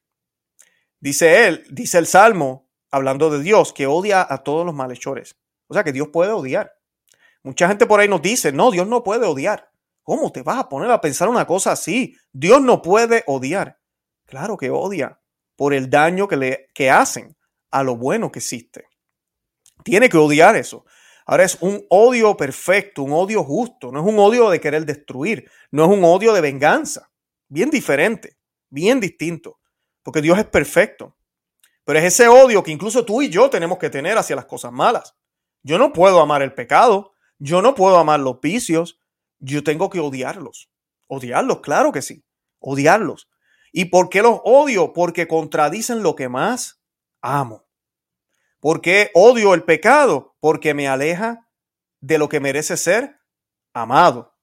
Dice 1.03 1.49
él, 1.49 1.65
dice 1.69 1.99
el 1.99 2.07
Salmo, 2.07 2.71
hablando 2.93 3.29
de 3.29 3.43
Dios, 3.43 3.73
que 3.73 3.89
odia 3.89 4.25
a 4.29 4.45
todos 4.45 4.65
los 4.65 4.73
malhechores. 4.73 5.37
O 5.67 5.75
sea 5.75 5.83
que 5.83 5.91
Dios 5.91 6.11
puede 6.13 6.31
odiar. 6.31 6.75
Mucha 7.43 7.67
gente 7.67 7.87
por 7.87 7.99
ahí 7.99 8.07
nos 8.07 8.23
dice, 8.23 8.53
no, 8.53 8.71
Dios 8.71 8.87
no 8.87 9.03
puede 9.03 9.27
odiar. 9.27 9.69
¿Cómo 10.05 10.31
te 10.31 10.43
vas 10.43 10.61
a 10.61 10.69
poner 10.69 10.93
a 10.93 11.01
pensar 11.01 11.29
una 11.29 11.45
cosa 11.45 11.73
así? 11.73 12.17
Dios 12.33 12.63
no 12.63 12.83
puede 12.83 13.25
odiar. 13.27 13.81
Claro 14.27 14.57
que 14.57 14.71
odia 14.71 15.21
por 15.57 15.75
el 15.75 15.91
daño 15.91 16.29
que 16.29 16.37
le 16.37 16.69
que 16.73 16.89
hacen 16.89 17.37
a 17.73 17.83
lo 17.83 17.97
bueno 17.97 18.31
que 18.31 18.39
existe. 18.39 18.85
Tiene 19.83 20.09
que 20.09 20.19
odiar 20.19 20.55
eso. 20.55 20.85
Ahora 21.27 21.43
es 21.43 21.59
un 21.63 21.85
odio 21.91 22.37
perfecto, 22.37 23.03
un 23.03 23.13
odio 23.13 23.43
justo, 23.43 23.91
no 23.91 23.99
es 23.99 24.07
un 24.07 24.21
odio 24.21 24.51
de 24.51 24.61
querer 24.61 24.87
destruir, 24.87 25.51
no 25.73 25.85
es 25.85 25.91
un 25.91 26.05
odio 26.05 26.33
de 26.33 26.41
venganza. 26.41 27.11
Bien 27.49 27.71
diferente, 27.71 28.37
bien 28.71 29.01
distinto, 29.01 29.59
porque 30.03 30.23
Dios 30.23 30.39
es 30.39 30.47
perfecto. 30.47 31.17
Pero 31.85 31.99
es 31.99 32.05
ese 32.05 32.29
odio 32.29 32.63
que 32.63 32.71
incluso 32.71 33.05
tú 33.05 33.23
y 33.23 33.29
yo 33.29 33.51
tenemos 33.51 33.79
que 33.79 33.91
tener 33.91 34.17
hacia 34.17 34.37
las 34.37 34.47
cosas 34.47 34.73
malas. 34.73 35.17
Yo 35.63 35.79
no 35.79 35.93
puedo 35.93 36.21
amar 36.21 36.43
el 36.43 36.55
pecado, 36.55 37.13
yo 37.39 37.63
no 37.63 37.75
puedo 37.75 37.99
amar 37.99 38.21
los 38.21 38.41
vicios, 38.41 38.99
yo 39.39 39.65
tengo 39.65 39.91
que 39.91 40.01
odiarlos. 40.01 40.71
Odiarlos, 41.09 41.61
claro 41.61 41.93
que 41.93 42.03
sí, 42.03 42.25
odiarlos. 42.61 43.29
¿Y 43.73 43.87
por 43.87 44.09
qué 44.09 44.23
los 44.23 44.41
odio? 44.45 44.93
Porque 44.93 45.27
contradicen 45.27 46.03
lo 46.03 46.15
que 46.15 46.29
más 46.29 46.83
amo. 47.21 47.67
¿Por 48.61 48.81
qué 48.81 49.11
odio 49.15 49.55
el 49.55 49.65
pecado? 49.65 50.37
Porque 50.41 50.75
me 50.75 50.89
aleja 50.89 51.49
de 52.01 52.19
lo 52.19 52.29
que 52.29 52.39
merece 52.39 52.77
ser 52.77 53.19
amado. 53.73 54.37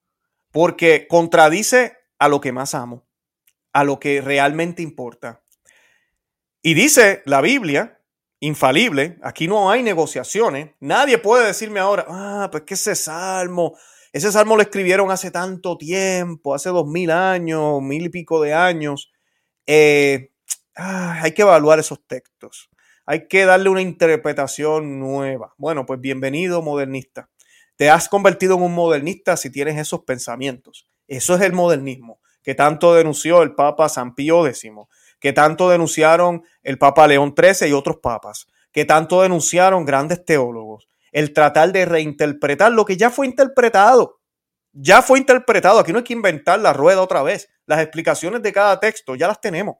Porque 0.52 1.06
contradice 1.08 1.96
a 2.18 2.28
lo 2.28 2.40
que 2.40 2.52
más 2.52 2.74
amo, 2.74 3.06
a 3.72 3.84
lo 3.84 3.98
que 4.00 4.20
realmente 4.20 4.82
importa. 4.82 5.42
Y 6.62 6.74
dice 6.74 7.22
la 7.24 7.40
Biblia, 7.40 8.00
infalible, 8.38 9.18
aquí 9.22 9.48
no 9.48 9.70
hay 9.70 9.82
negociaciones, 9.82 10.70
nadie 10.80 11.16
puede 11.18 11.46
decirme 11.46 11.80
ahora, 11.80 12.04
ah, 12.08 12.48
pues 12.50 12.64
que 12.64 12.74
ese 12.74 12.94
salmo, 12.94 13.78
ese 14.12 14.30
salmo 14.30 14.56
lo 14.56 14.62
escribieron 14.62 15.10
hace 15.10 15.30
tanto 15.30 15.78
tiempo, 15.78 16.54
hace 16.54 16.68
dos 16.68 16.86
mil 16.86 17.10
años, 17.10 17.80
mil 17.80 18.06
y 18.06 18.08
pico 18.10 18.42
de 18.42 18.52
años, 18.52 19.10
eh, 19.66 20.32
hay 20.74 21.32
que 21.32 21.42
evaluar 21.42 21.78
esos 21.78 22.06
textos. 22.06 22.68
Hay 23.06 23.26
que 23.26 23.44
darle 23.44 23.70
una 23.70 23.82
interpretación 23.82 25.00
nueva. 25.00 25.54
Bueno, 25.58 25.84
pues 25.84 26.00
bienvenido 26.00 26.62
modernista. 26.62 27.28
Te 27.76 27.90
has 27.90 28.08
convertido 28.08 28.56
en 28.56 28.62
un 28.62 28.74
modernista 28.74 29.36
si 29.36 29.50
tienes 29.50 29.78
esos 29.78 30.04
pensamientos. 30.04 30.88
Eso 31.08 31.34
es 31.34 31.40
el 31.40 31.52
modernismo 31.52 32.20
que 32.42 32.54
tanto 32.54 32.94
denunció 32.94 33.42
el 33.42 33.54
Papa 33.54 33.88
San 33.88 34.14
Pío 34.14 34.46
X, 34.46 34.70
que 35.20 35.32
tanto 35.32 35.68
denunciaron 35.68 36.42
el 36.62 36.78
Papa 36.78 37.06
León 37.06 37.34
XIII 37.36 37.68
y 37.68 37.72
otros 37.72 37.98
papas, 38.02 38.46
que 38.72 38.84
tanto 38.84 39.22
denunciaron 39.22 39.84
grandes 39.84 40.24
teólogos. 40.24 40.88
El 41.12 41.32
tratar 41.32 41.72
de 41.72 41.84
reinterpretar 41.84 42.72
lo 42.72 42.84
que 42.84 42.96
ya 42.96 43.10
fue 43.10 43.26
interpretado. 43.26 44.20
Ya 44.72 45.02
fue 45.02 45.18
interpretado. 45.18 45.80
Aquí 45.80 45.92
no 45.92 45.98
hay 45.98 46.04
que 46.04 46.12
inventar 46.12 46.60
la 46.60 46.72
rueda 46.72 47.02
otra 47.02 47.22
vez. 47.22 47.48
Las 47.66 47.80
explicaciones 47.80 48.42
de 48.42 48.52
cada 48.52 48.78
texto 48.78 49.16
ya 49.16 49.26
las 49.26 49.40
tenemos. 49.40 49.76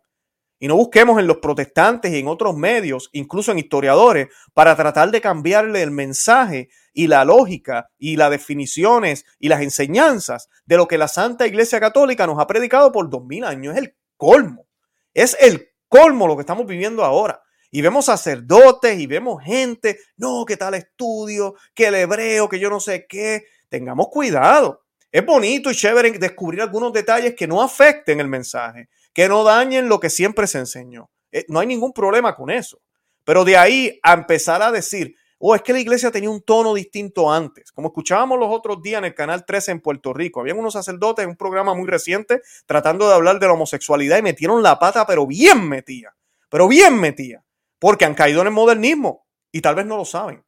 Y 0.62 0.68
no 0.68 0.76
busquemos 0.76 1.18
en 1.18 1.26
los 1.26 1.38
protestantes 1.38 2.12
y 2.12 2.18
en 2.18 2.28
otros 2.28 2.54
medios, 2.54 3.08
incluso 3.12 3.50
en 3.50 3.60
historiadores, 3.60 4.28
para 4.52 4.76
tratar 4.76 5.10
de 5.10 5.22
cambiarle 5.22 5.82
el 5.82 5.90
mensaje 5.90 6.68
y 6.92 7.06
la 7.06 7.24
lógica 7.24 7.88
y 7.96 8.16
las 8.16 8.30
definiciones 8.30 9.24
y 9.38 9.48
las 9.48 9.62
enseñanzas 9.62 10.50
de 10.66 10.76
lo 10.76 10.86
que 10.86 10.98
la 10.98 11.08
Santa 11.08 11.46
Iglesia 11.46 11.80
Católica 11.80 12.26
nos 12.26 12.38
ha 12.38 12.46
predicado 12.46 12.92
por 12.92 13.08
dos 13.08 13.24
mil 13.24 13.44
años. 13.44 13.74
Es 13.74 13.80
el 13.80 13.96
colmo. 14.18 14.66
Es 15.14 15.36
el 15.40 15.70
colmo 15.88 16.26
lo 16.26 16.36
que 16.36 16.42
estamos 16.42 16.66
viviendo 16.66 17.04
ahora. 17.04 17.42
Y 17.70 17.82
vemos 17.82 18.06
sacerdotes 18.06 18.98
y 18.98 19.06
vemos 19.06 19.42
gente, 19.42 19.98
no, 20.16 20.44
que 20.44 20.56
tal 20.56 20.74
estudio, 20.74 21.54
que 21.74 21.86
el 21.86 21.94
hebreo, 21.94 22.48
que 22.48 22.58
yo 22.58 22.68
no 22.68 22.80
sé 22.80 23.06
qué. 23.08 23.44
Tengamos 23.68 24.08
cuidado. 24.08 24.82
Es 25.12 25.24
bonito 25.24 25.70
y 25.70 25.74
chévere 25.74 26.12
descubrir 26.12 26.62
algunos 26.62 26.92
detalles 26.92 27.34
que 27.34 27.46
no 27.46 27.62
afecten 27.62 28.20
el 28.20 28.28
mensaje, 28.28 28.88
que 29.12 29.28
no 29.28 29.44
dañen 29.44 29.88
lo 29.88 29.98
que 30.00 30.10
siempre 30.10 30.46
se 30.46 30.58
enseñó. 30.58 31.10
Eh, 31.32 31.44
no 31.48 31.60
hay 31.60 31.66
ningún 31.66 31.92
problema 31.92 32.34
con 32.34 32.50
eso. 32.50 32.80
Pero 33.24 33.44
de 33.44 33.56
ahí 33.56 33.98
a 34.02 34.14
empezar 34.14 34.62
a 34.62 34.72
decir, 34.72 35.14
oh, 35.40 35.54
es 35.54 35.62
que 35.62 35.72
la 35.72 35.80
iglesia 35.80 36.10
tenía 36.10 36.30
un 36.30 36.42
tono 36.42 36.74
distinto 36.74 37.32
antes. 37.32 37.72
Como 37.72 37.88
escuchábamos 37.88 38.38
los 38.38 38.48
otros 38.50 38.82
días 38.82 38.98
en 38.98 39.06
el 39.06 39.14
Canal 39.14 39.44
13 39.44 39.72
en 39.72 39.80
Puerto 39.80 40.12
Rico, 40.12 40.40
habían 40.40 40.58
unos 40.58 40.74
sacerdotes 40.74 41.24
en 41.24 41.30
un 41.30 41.36
programa 41.36 41.74
muy 41.74 41.88
reciente 41.88 42.42
tratando 42.66 43.08
de 43.08 43.14
hablar 43.14 43.40
de 43.40 43.46
la 43.46 43.54
homosexualidad 43.54 44.18
y 44.18 44.22
metieron 44.22 44.62
la 44.62 44.78
pata, 44.78 45.06
pero 45.06 45.26
bien 45.26 45.68
metía, 45.68 46.14
pero 46.48 46.68
bien 46.68 47.00
metía, 47.00 47.42
porque 47.78 48.04
han 48.04 48.14
caído 48.14 48.42
en 48.42 48.48
el 48.48 48.52
modernismo 48.52 49.26
y 49.50 49.60
tal 49.60 49.74
vez 49.74 49.86
no 49.86 49.96
lo 49.96 50.04
saben, 50.04 50.44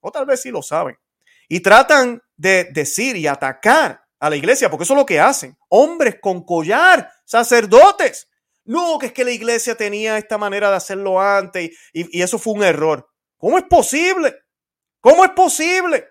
o 0.00 0.10
tal 0.10 0.26
vez 0.26 0.40
sí 0.40 0.50
lo 0.50 0.62
saben. 0.62 0.96
Y 1.48 1.60
tratan 1.60 2.22
de 2.36 2.64
decir 2.72 3.16
y 3.16 3.26
atacar 3.26 4.06
a 4.18 4.30
la 4.30 4.36
iglesia, 4.36 4.70
porque 4.70 4.84
eso 4.84 4.94
es 4.94 4.98
lo 4.98 5.06
que 5.06 5.20
hacen. 5.20 5.56
Hombres 5.68 6.16
con 6.20 6.44
collar, 6.44 7.10
sacerdotes. 7.24 8.28
No, 8.64 8.98
que 8.98 9.06
es 9.06 9.12
que 9.12 9.24
la 9.24 9.30
iglesia 9.30 9.76
tenía 9.76 10.18
esta 10.18 10.38
manera 10.38 10.70
de 10.70 10.76
hacerlo 10.76 11.20
antes 11.20 11.70
y, 11.92 12.20
eso 12.20 12.38
fue 12.38 12.54
un 12.54 12.64
error. 12.64 13.08
¿Cómo 13.38 13.58
es 13.58 13.64
posible? 13.64 14.34
¿Cómo 15.00 15.24
es 15.24 15.30
posible? 15.30 16.04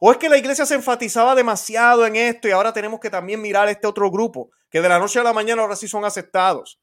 ¿O 0.00 0.10
es 0.12 0.18
que 0.18 0.28
la 0.28 0.36
iglesia 0.36 0.66
se 0.66 0.74
enfatizaba 0.74 1.34
demasiado 1.34 2.06
en 2.06 2.16
esto 2.16 2.48
y 2.48 2.50
ahora 2.50 2.72
tenemos 2.72 3.00
que 3.00 3.10
también 3.10 3.40
mirar 3.40 3.68
este 3.68 3.86
otro 3.86 4.10
grupo 4.10 4.50
que 4.68 4.80
de 4.80 4.88
la 4.88 4.98
noche 4.98 5.20
a 5.20 5.22
la 5.22 5.32
mañana 5.32 5.62
ahora 5.62 5.76
sí 5.76 5.88
son 5.88 6.04
aceptados? 6.04 6.80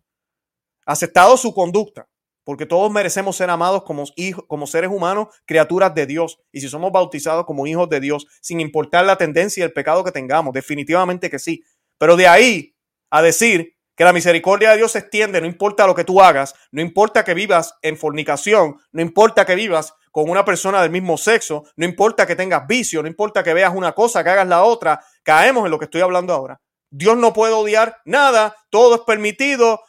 Aceptados 0.86 1.42
su 1.42 1.54
conducta 1.54 2.08
porque 2.44 2.66
todos 2.66 2.92
merecemos 2.92 3.36
ser 3.36 3.50
amados 3.50 3.84
como 3.84 4.04
hijos, 4.16 4.46
como 4.48 4.66
seres 4.68 4.90
humanos, 4.90 5.28
criaturas 5.46 5.94
de 5.94 6.06
Dios, 6.06 6.40
y 6.52 6.62
si 6.62 6.70
somos 6.70 6.92
bautizados 6.92 7.46
como 7.46 7.68
hijos 7.68 7.88
de 7.90 8.00
Dios, 8.00 8.26
sin 8.42 8.60
importar 8.60 9.06
la 9.06 9.16
tendencia 9.16 9.62
y 9.62 9.64
el 9.64 9.74
pecado 9.74 10.04
que 10.04 10.12
tengamos, 10.12 10.54
definitivamente 10.54 11.30
que 11.30 11.40
sí. 11.40 11.64
Pero 11.98 12.16
de 12.16 12.28
ahí 12.28 12.76
a 13.10 13.22
decir 13.22 13.78
que 13.96 14.04
la 14.04 14.14
misericordia 14.14 14.72
de 14.72 14.78
Dios 14.78 14.94
se 14.94 15.00
extiende, 15.00 15.42
no 15.42 15.48
importa 15.48 15.86
lo 15.86 15.96
que 15.96 16.04
tú 16.04 16.22
hagas, 16.22 16.56
no 16.72 16.82
importa 16.82 17.24
que 17.24 17.34
vivas 17.34 17.76
en 17.82 17.98
fornicación, 17.98 18.78
no 18.92 19.02
importa 19.02 19.46
que 19.46 19.56
vivas 19.56 19.94
con 20.12 20.30
una 20.30 20.44
persona 20.44 20.82
del 20.82 20.92
mismo 20.92 21.18
sexo, 21.18 21.64
no 21.76 21.86
importa 21.86 22.26
que 22.26 22.36
tengas 22.36 22.68
vicio, 22.68 23.02
no 23.02 23.08
importa 23.08 23.44
que 23.44 23.54
veas 23.54 23.74
una 23.74 23.94
cosa, 23.94 24.24
que 24.24 24.30
hagas 24.30 24.48
la 24.48 24.64
otra, 24.64 25.04
caemos 25.24 25.66
en 25.66 25.72
lo 25.72 25.80
que 25.80 25.86
estoy 25.86 26.02
hablando 26.02 26.34
ahora. 26.34 26.60
Dios 26.90 27.18
no 27.18 27.32
puede 27.32 27.54
odiar 27.54 28.02
nada, 28.06 28.56
todo 28.70 28.96
es 28.96 29.02
permitido, 29.02 29.82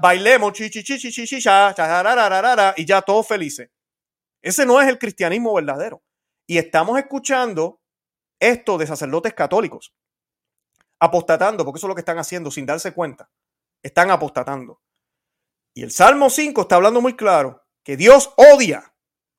bailemos, 0.00 0.60
y 0.60 2.84
ya 2.84 3.02
todos 3.02 3.26
felices. 3.26 3.70
Ese 4.40 4.64
no 4.64 4.80
es 4.80 4.88
el 4.88 4.98
cristianismo 4.98 5.54
verdadero. 5.54 6.02
Y 6.46 6.58
estamos 6.58 6.96
escuchando 6.98 7.80
esto 8.38 8.78
de 8.78 8.86
sacerdotes 8.86 9.34
católicos, 9.34 9.92
apostatando, 10.98 11.64
porque 11.64 11.78
eso 11.78 11.86
es 11.86 11.88
lo 11.88 11.94
que 11.94 12.00
están 12.00 12.18
haciendo 12.18 12.50
sin 12.50 12.66
darse 12.66 12.92
cuenta. 12.92 13.30
Están 13.82 14.10
apostatando. 14.10 14.80
Y 15.74 15.82
el 15.82 15.90
Salmo 15.90 16.30
5 16.30 16.62
está 16.62 16.76
hablando 16.76 17.00
muy 17.00 17.14
claro 17.16 17.62
que 17.82 17.96
Dios 17.96 18.32
odia, 18.36 18.94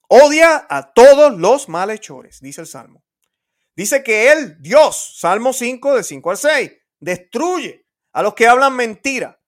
odia 0.07 0.65
a 0.69 0.93
todos 0.93 1.37
los 1.37 1.67
malhechores, 1.67 2.39
dice 2.41 2.61
el 2.61 2.67
Salmo. 2.67 3.03
Dice 3.75 4.03
que 4.03 4.31
Él, 4.31 4.57
Dios, 4.59 5.17
Salmo 5.19 5.53
5 5.53 5.95
de 5.95 6.03
5 6.03 6.31
al 6.31 6.37
6, 6.37 6.71
destruye 6.99 7.87
a 8.13 8.23
los 8.23 8.33
que 8.33 8.47
hablan 8.47 8.75
mentira, 8.75 9.39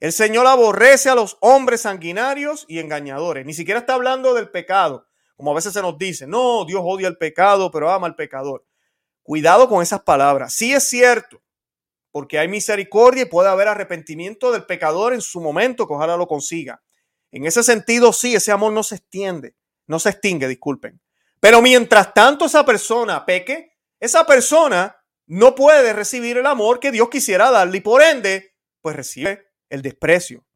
el 0.00 0.12
Señor 0.12 0.46
aborrece 0.46 1.10
a 1.10 1.14
los 1.16 1.38
hombres 1.40 1.80
sanguinarios 1.80 2.64
y 2.68 2.78
engañadores. 2.78 3.44
Ni 3.44 3.52
siquiera 3.52 3.80
está 3.80 3.94
hablando 3.94 4.32
del 4.32 4.50
pecado, 4.50 5.06
como 5.36 5.50
a 5.50 5.54
veces 5.54 5.72
se 5.72 5.82
nos 5.82 5.98
dice. 5.98 6.26
No, 6.26 6.64
Dios 6.64 6.82
odia 6.84 7.08
el 7.08 7.18
pecado, 7.18 7.70
pero 7.70 7.90
ama 7.90 8.06
al 8.06 8.14
pecador. 8.14 8.64
Cuidado 9.22 9.68
con 9.68 9.82
esas 9.82 10.02
palabras. 10.02 10.54
Sí 10.54 10.72
es 10.72 10.88
cierto, 10.88 11.42
porque 12.10 12.38
hay 12.38 12.48
misericordia 12.48 13.22
y 13.22 13.26
puede 13.26 13.48
haber 13.48 13.68
arrepentimiento 13.68 14.52
del 14.52 14.64
pecador 14.64 15.12
en 15.12 15.20
su 15.20 15.40
momento, 15.40 15.86
que 15.86 15.94
ojalá 15.94 16.16
lo 16.16 16.26
consiga. 16.26 16.82
En 17.30 17.44
ese 17.44 17.62
sentido, 17.62 18.12
sí, 18.12 18.34
ese 18.34 18.52
amor 18.52 18.72
no 18.72 18.82
se 18.82 18.96
extiende, 18.96 19.54
no 19.86 19.98
se 19.98 20.10
extingue, 20.10 20.48
disculpen. 20.48 21.00
Pero 21.40 21.62
mientras 21.62 22.14
tanto 22.14 22.46
esa 22.46 22.64
persona 22.64 23.24
peque, 23.24 23.76
esa 24.00 24.26
persona 24.26 24.96
no 25.26 25.54
puede 25.54 25.92
recibir 25.92 26.38
el 26.38 26.46
amor 26.46 26.80
que 26.80 26.90
Dios 26.90 27.10
quisiera 27.10 27.50
darle 27.50 27.78
y 27.78 27.80
por 27.80 28.02
ende, 28.02 28.54
pues 28.80 28.96
recibe 28.96 29.50
el 29.68 29.82
desprecio, 29.82 30.46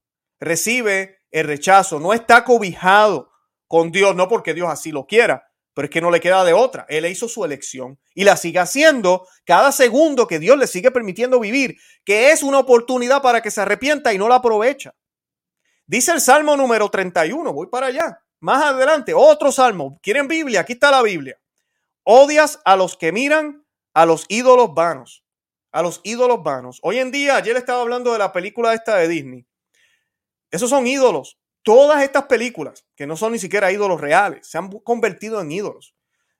recibe 0.40 1.18
el 1.30 1.46
rechazo, 1.46 2.00
no 2.00 2.14
está 2.14 2.44
cobijado 2.44 3.30
con 3.68 3.92
Dios, 3.92 4.16
no 4.16 4.28
porque 4.28 4.54
Dios 4.54 4.68
así 4.70 4.90
lo 4.90 5.06
quiera, 5.06 5.51
pero 5.74 5.86
es 5.86 5.90
que 5.90 6.00
no 6.00 6.10
le 6.10 6.20
queda 6.20 6.44
de 6.44 6.52
otra. 6.52 6.86
Él 6.88 7.06
hizo 7.06 7.28
su 7.28 7.44
elección 7.44 7.98
y 8.14 8.24
la 8.24 8.36
sigue 8.36 8.58
haciendo 8.58 9.26
cada 9.44 9.72
segundo 9.72 10.26
que 10.26 10.38
Dios 10.38 10.58
le 10.58 10.66
sigue 10.66 10.90
permitiendo 10.90 11.40
vivir, 11.40 11.76
que 12.04 12.30
es 12.30 12.42
una 12.42 12.58
oportunidad 12.58 13.22
para 13.22 13.40
que 13.40 13.50
se 13.50 13.60
arrepienta 13.60 14.12
y 14.12 14.18
no 14.18 14.28
la 14.28 14.36
aprovecha. 14.36 14.94
Dice 15.86 16.12
el 16.12 16.20
Salmo 16.20 16.56
número 16.56 16.90
31, 16.90 17.52
voy 17.52 17.66
para 17.66 17.86
allá. 17.86 18.18
Más 18.40 18.64
adelante, 18.64 19.14
otro 19.14 19.52
salmo. 19.52 20.00
¿Quieren 20.02 20.26
Biblia? 20.26 20.60
Aquí 20.60 20.72
está 20.72 20.90
la 20.90 21.02
Biblia. 21.02 21.38
Odias 22.02 22.60
a 22.64 22.76
los 22.76 22.96
que 22.96 23.12
miran 23.12 23.64
a 23.94 24.06
los 24.06 24.24
ídolos 24.28 24.74
vanos. 24.74 25.24
A 25.70 25.82
los 25.82 26.00
ídolos 26.02 26.42
vanos. 26.42 26.78
Hoy 26.82 26.98
en 26.98 27.10
día, 27.10 27.36
ayer 27.36 27.56
estaba 27.56 27.82
hablando 27.82 28.12
de 28.12 28.18
la 28.18 28.32
película 28.32 28.74
esta 28.74 28.96
de 28.96 29.08
Disney. 29.08 29.46
Esos 30.50 30.70
son 30.70 30.86
ídolos. 30.86 31.38
Todas 31.62 32.02
estas 32.02 32.24
películas, 32.24 32.84
que 32.96 33.06
no 33.06 33.16
son 33.16 33.32
ni 33.32 33.38
siquiera 33.38 33.70
ídolos 33.70 34.00
reales, 34.00 34.46
se 34.48 34.58
han 34.58 34.68
convertido 34.68 35.40
en 35.40 35.52
ídolos. 35.52 35.94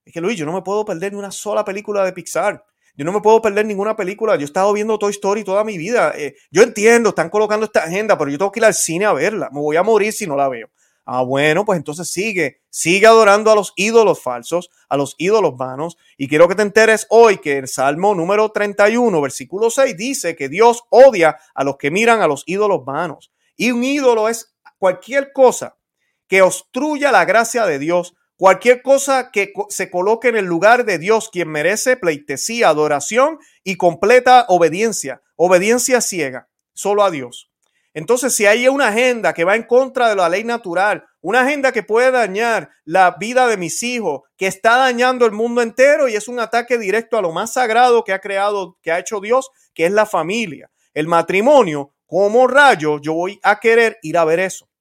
Es 0.05 0.13
que 0.13 0.21
Luis, 0.21 0.37
yo 0.37 0.47
no 0.47 0.53
me 0.53 0.63
puedo 0.63 0.85
perder 0.85 1.13
ni 1.13 1.19
una 1.19 1.31
sola 1.31 1.65
película 1.65 2.05
de 2.05 2.13
Pixar. 2.13 2.65
Yo 2.95 3.05
no 3.05 3.13
me 3.13 3.21
puedo 3.21 3.41
perder 3.41 3.65
ninguna 3.65 3.97
película. 3.97 4.35
Yo 4.35 4.43
he 4.43 4.45
estado 4.45 4.73
viendo 4.73 4.99
Toy 4.99 5.13
Story 5.13 5.45
toda 5.45 5.65
mi 5.65 5.79
vida. 5.79 6.13
Eh, 6.17 6.35
yo 6.51 6.63
entiendo, 6.63 7.11
están 7.11 7.31
colocando 7.31 7.65
esta 7.65 7.85
agenda, 7.85 8.19
pero 8.19 8.31
yo 8.31 8.37
tengo 8.37 8.53
que 8.53 8.61
ir 8.61 8.65
al 8.65 8.75
cine 8.75 9.07
a 9.07 9.13
verla. 9.13 9.49
Me 9.53 9.61
voy 9.61 9.77
a 9.77 9.83
morir 9.83 10.13
si 10.13 10.27
no 10.27 10.37
la 10.37 10.49
veo. 10.49 10.69
Ah, 11.05 11.23
bueno, 11.23 11.65
pues 11.65 11.79
entonces 11.79 12.09
sigue, 12.13 12.61
sigue 12.71 13.07
adorando 13.07 13.51
a 13.51 13.57
los 13.57 13.73
ídolos 13.75 14.23
falsos, 14.23 14.71
a 14.89 14.97
los 14.97 15.15
ídolos 15.19 15.57
vanos. 15.57 15.97
Y 16.17 16.29
quiero 16.29 16.49
que 16.49 16.55
te 16.55 16.63
enteres 16.63 17.07
hoy 17.11 17.39
que 17.39 17.59
el 17.59 17.69
Salmo 17.69 18.15
número 18.15 18.51
31, 18.51 19.21
versículo 19.21 19.71
6, 19.71 19.97
dice 19.97 20.37
que 20.37 20.49
Dios 20.49 20.83
odia 20.91 21.39
a 21.55 21.65
los 21.65 21.77
que 21.77 21.91
miran 21.91 22.23
a 22.23 22.29
los 22.29 22.45
ídolos 22.47 22.85
vanos. 22.85 23.33
Y 23.57 23.73
un 23.73 23.83
ídolo 23.83 24.29
es 24.29 24.52
cualquier 24.83 25.33
cosa 25.33 25.79
que 26.27 26.43
obstruya 26.43 27.13
la 27.13 27.25
gracia 27.25 27.67
de 27.67 27.79
Dios, 27.79 28.17
cualquier 28.37 28.83
cosa 28.83 29.31
que 29.31 29.53
se 29.69 29.93
coloque 29.93 30.27
en 30.27 30.35
el 30.35 30.47
lugar 30.47 30.85
de 30.85 30.99
Dios, 30.99 31.31
quien 31.31 31.51
merece 31.51 31.97
pleitesía, 31.97 32.69
adoración 32.69 33.39
y 33.63 33.77
completa 33.77 34.45
obediencia, 34.49 35.23
obediencia 35.37 36.01
ciega, 36.01 36.49
solo 36.75 37.05
a 37.05 37.13
Dios. 37.13 37.49
Entonces, 37.95 38.35
si 38.35 38.45
hay 38.47 38.67
una 38.67 38.89
agenda 38.89 39.35
que 39.35 39.45
va 39.45 39.55
en 39.55 39.63
contra 39.63 40.09
de 40.09 40.17
la 40.17 40.29
ley 40.29 40.43
natural, 40.43 41.05
una 41.21 41.43
agenda 41.43 41.71
que 41.71 41.85
puede 41.85 42.11
dañar 42.11 42.71
la 42.85 43.13
vida 43.21 43.47
de 43.47 43.59
mis 43.59 43.85
hijos, 43.85 44.23
que 44.37 44.49
está 44.49 44.79
dañando 44.79 45.27
el 45.27 45.33
mundo 45.33 45.63
entero 45.63 46.09
y 46.09 46.17
es 46.17 46.27
un 46.27 46.41
ataque 46.41 46.77
directo 46.77 47.17
a 47.17 47.23
lo 47.23 47.31
más 47.31 47.53
sagrado 47.53 48.03
que 48.03 48.13
ha 48.13 48.19
creado, 48.19 48.77
que 48.83 48.91
ha 48.91 48.99
hecho 48.99 49.21
Dios, 49.21 49.49
que 49.75 49.87
es 49.87 49.93
la 49.93 50.07
familia, 50.07 50.73
el 50.93 51.07
matrimonio, 51.07 51.95
como 52.05 52.49
rayo 52.49 52.99
yo 53.01 53.15
voy 53.15 53.39
a 53.45 53.61
querer 53.61 54.01
ir 54.03 54.19
a 54.19 54.25
ver 54.25 54.41
eso? 54.41 54.72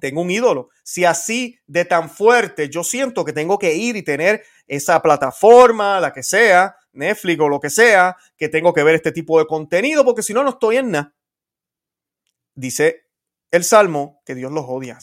Tengo 0.00 0.22
un 0.22 0.30
ídolo. 0.30 0.70
Si 0.82 1.04
así 1.04 1.58
de 1.66 1.84
tan 1.84 2.10
fuerte 2.10 2.68
yo 2.68 2.84
siento 2.84 3.24
que 3.24 3.32
tengo 3.32 3.58
que 3.58 3.74
ir 3.74 3.96
y 3.96 4.02
tener 4.02 4.44
esa 4.66 5.00
plataforma, 5.00 6.00
la 6.00 6.12
que 6.12 6.22
sea, 6.22 6.76
Netflix 6.92 7.40
o 7.40 7.48
lo 7.48 7.60
que 7.60 7.70
sea, 7.70 8.16
que 8.36 8.48
tengo 8.48 8.72
que 8.72 8.82
ver 8.82 8.94
este 8.94 9.12
tipo 9.12 9.38
de 9.38 9.46
contenido, 9.46 10.04
porque 10.04 10.22
si 10.22 10.32
no, 10.32 10.42
no 10.42 10.50
estoy 10.50 10.76
en 10.76 10.90
nada. 10.90 11.14
Dice 12.54 13.06
el 13.50 13.64
Salmo 13.64 14.20
que 14.24 14.34
Dios 14.34 14.52
los 14.52 14.64
odia. 14.66 14.98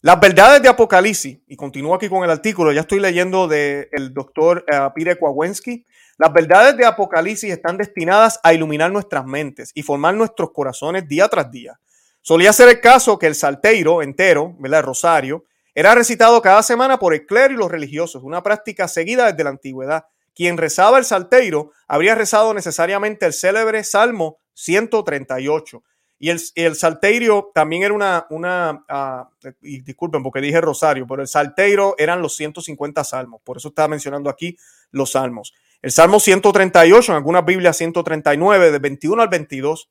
Las 0.00 0.18
verdades 0.18 0.60
de 0.60 0.68
Apocalipsis, 0.68 1.38
y 1.46 1.56
continúo 1.56 1.94
aquí 1.94 2.08
con 2.08 2.24
el 2.24 2.30
artículo, 2.30 2.72
ya 2.72 2.80
estoy 2.80 2.98
leyendo 2.98 3.46
del 3.46 4.12
doctor 4.12 4.64
uh, 4.68 4.92
Pire 4.92 5.16
Kowalski, 5.16 5.86
las 6.18 6.32
verdades 6.32 6.76
de 6.76 6.84
Apocalipsis 6.84 7.52
están 7.52 7.76
destinadas 7.76 8.40
a 8.42 8.52
iluminar 8.52 8.90
nuestras 8.90 9.24
mentes 9.24 9.70
y 9.74 9.82
formar 9.82 10.14
nuestros 10.14 10.50
corazones 10.52 11.06
día 11.08 11.28
tras 11.28 11.50
día. 11.50 11.78
Solía 12.22 12.52
ser 12.52 12.68
el 12.68 12.80
caso 12.80 13.18
que 13.18 13.26
el 13.26 13.34
salteiro 13.34 14.00
entero, 14.00 14.54
¿verdad? 14.58 14.80
El 14.80 14.86
rosario, 14.86 15.44
era 15.74 15.94
recitado 15.94 16.40
cada 16.40 16.62
semana 16.62 16.98
por 16.98 17.14
el 17.14 17.26
clero 17.26 17.54
y 17.54 17.56
los 17.56 17.70
religiosos, 17.70 18.22
una 18.22 18.42
práctica 18.42 18.88
seguida 18.88 19.30
desde 19.30 19.44
la 19.44 19.50
antigüedad. 19.50 20.06
Quien 20.34 20.56
rezaba 20.56 20.98
el 20.98 21.04
salteiro 21.04 21.72
habría 21.88 22.14
rezado 22.14 22.54
necesariamente 22.54 23.26
el 23.26 23.32
célebre 23.32 23.84
Salmo 23.84 24.38
138. 24.54 25.82
Y 26.18 26.30
el, 26.30 26.40
el 26.54 26.76
salteiro 26.76 27.50
también 27.52 27.82
era 27.82 27.94
una, 27.94 28.26
una 28.30 28.84
uh, 28.88 29.48
disculpen 29.60 30.22
porque 30.22 30.40
dije 30.40 30.60
rosario, 30.60 31.04
pero 31.06 31.20
el 31.20 31.28
salteiro 31.28 31.96
eran 31.98 32.22
los 32.22 32.36
150 32.36 33.02
salmos. 33.02 33.40
Por 33.42 33.56
eso 33.56 33.68
estaba 33.68 33.88
mencionando 33.88 34.30
aquí 34.30 34.56
los 34.92 35.10
salmos. 35.12 35.52
El 35.82 35.90
Salmo 35.90 36.20
138, 36.20 37.10
en 37.10 37.16
algunas 37.16 37.44
Biblias 37.44 37.76
139, 37.76 38.70
de 38.70 38.78
21 38.78 39.20
al 39.20 39.28
22, 39.28 39.90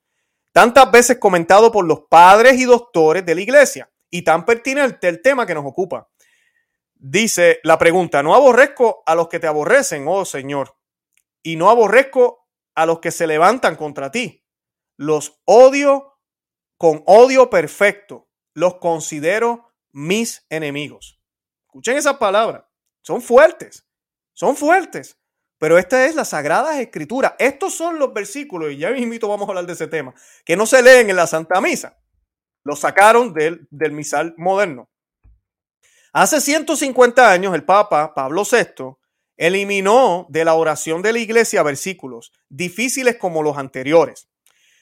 tantas 0.51 0.91
veces 0.91 1.17
comentado 1.17 1.71
por 1.71 1.85
los 1.85 2.01
padres 2.09 2.59
y 2.59 2.65
doctores 2.65 3.25
de 3.25 3.35
la 3.35 3.41
iglesia 3.41 3.91
y 4.09 4.23
tan 4.23 4.45
pertinente 4.45 5.07
el 5.07 5.21
tema 5.21 5.45
que 5.45 5.53
nos 5.53 5.65
ocupa. 5.65 6.09
Dice 6.95 7.59
la 7.63 7.77
pregunta, 7.77 8.21
no 8.21 8.35
aborrezco 8.35 9.03
a 9.05 9.15
los 9.15 9.27
que 9.27 9.39
te 9.39 9.47
aborrecen, 9.47 10.05
oh 10.07 10.25
Señor, 10.25 10.77
y 11.41 11.55
no 11.55 11.69
aborrezco 11.69 12.47
a 12.75 12.85
los 12.85 12.99
que 12.99 13.11
se 13.11 13.27
levantan 13.27 13.75
contra 13.75 14.11
ti. 14.11 14.45
Los 14.97 15.41
odio 15.45 16.19
con 16.77 17.03
odio 17.05 17.49
perfecto, 17.49 18.29
los 18.53 18.75
considero 18.75 19.71
mis 19.91 20.45
enemigos. 20.49 21.19
Escuchen 21.65 21.97
esas 21.97 22.17
palabras, 22.17 22.65
son 23.01 23.21
fuertes, 23.21 23.87
son 24.33 24.55
fuertes. 24.55 25.20
Pero 25.61 25.77
esta 25.77 26.07
es 26.07 26.15
la 26.15 26.25
Sagrada 26.25 26.81
Escritura. 26.81 27.35
Estos 27.37 27.75
son 27.75 27.99
los 27.99 28.11
versículos, 28.15 28.71
y 28.71 28.77
ya 28.77 28.89
mismito 28.89 29.27
vamos 29.27 29.47
a 29.47 29.51
hablar 29.51 29.67
de 29.67 29.73
ese 29.73 29.85
tema, 29.85 30.11
que 30.43 30.57
no 30.57 30.65
se 30.65 30.81
leen 30.81 31.11
en 31.11 31.15
la 31.15 31.27
Santa 31.27 31.61
Misa. 31.61 31.99
Los 32.63 32.79
sacaron 32.79 33.31
del, 33.31 33.67
del 33.69 33.91
misal 33.91 34.33
moderno. 34.37 34.89
Hace 36.13 36.41
150 36.41 37.31
años 37.31 37.53
el 37.53 37.63
Papa 37.63 38.15
Pablo 38.15 38.41
VI 38.41 38.95
eliminó 39.37 40.25
de 40.29 40.45
la 40.45 40.55
oración 40.55 41.03
de 41.03 41.13
la 41.13 41.19
iglesia 41.19 41.61
versículos 41.61 42.33
difíciles 42.49 43.17
como 43.17 43.43
los 43.43 43.55
anteriores. 43.55 44.29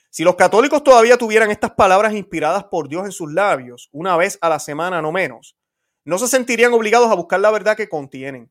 Si 0.10 0.24
los 0.24 0.36
católicos 0.36 0.82
todavía 0.82 1.18
tuvieran 1.18 1.52
estas 1.52 1.72
palabras 1.72 2.14
inspiradas 2.14 2.64
por 2.64 2.88
Dios 2.88 3.04
en 3.04 3.12
sus 3.12 3.34
labios, 3.34 3.90
una 3.92 4.16
vez 4.16 4.38
a 4.40 4.48
la 4.48 4.60
semana 4.60 5.02
no 5.02 5.12
menos, 5.12 5.58
no 6.06 6.18
se 6.18 6.30
sentirían 6.30 6.72
obligados 6.72 7.12
a 7.12 7.16
buscar 7.16 7.42
la 7.42 7.52
verdad 7.52 7.76
que 7.76 7.90
contienen. 7.90 8.50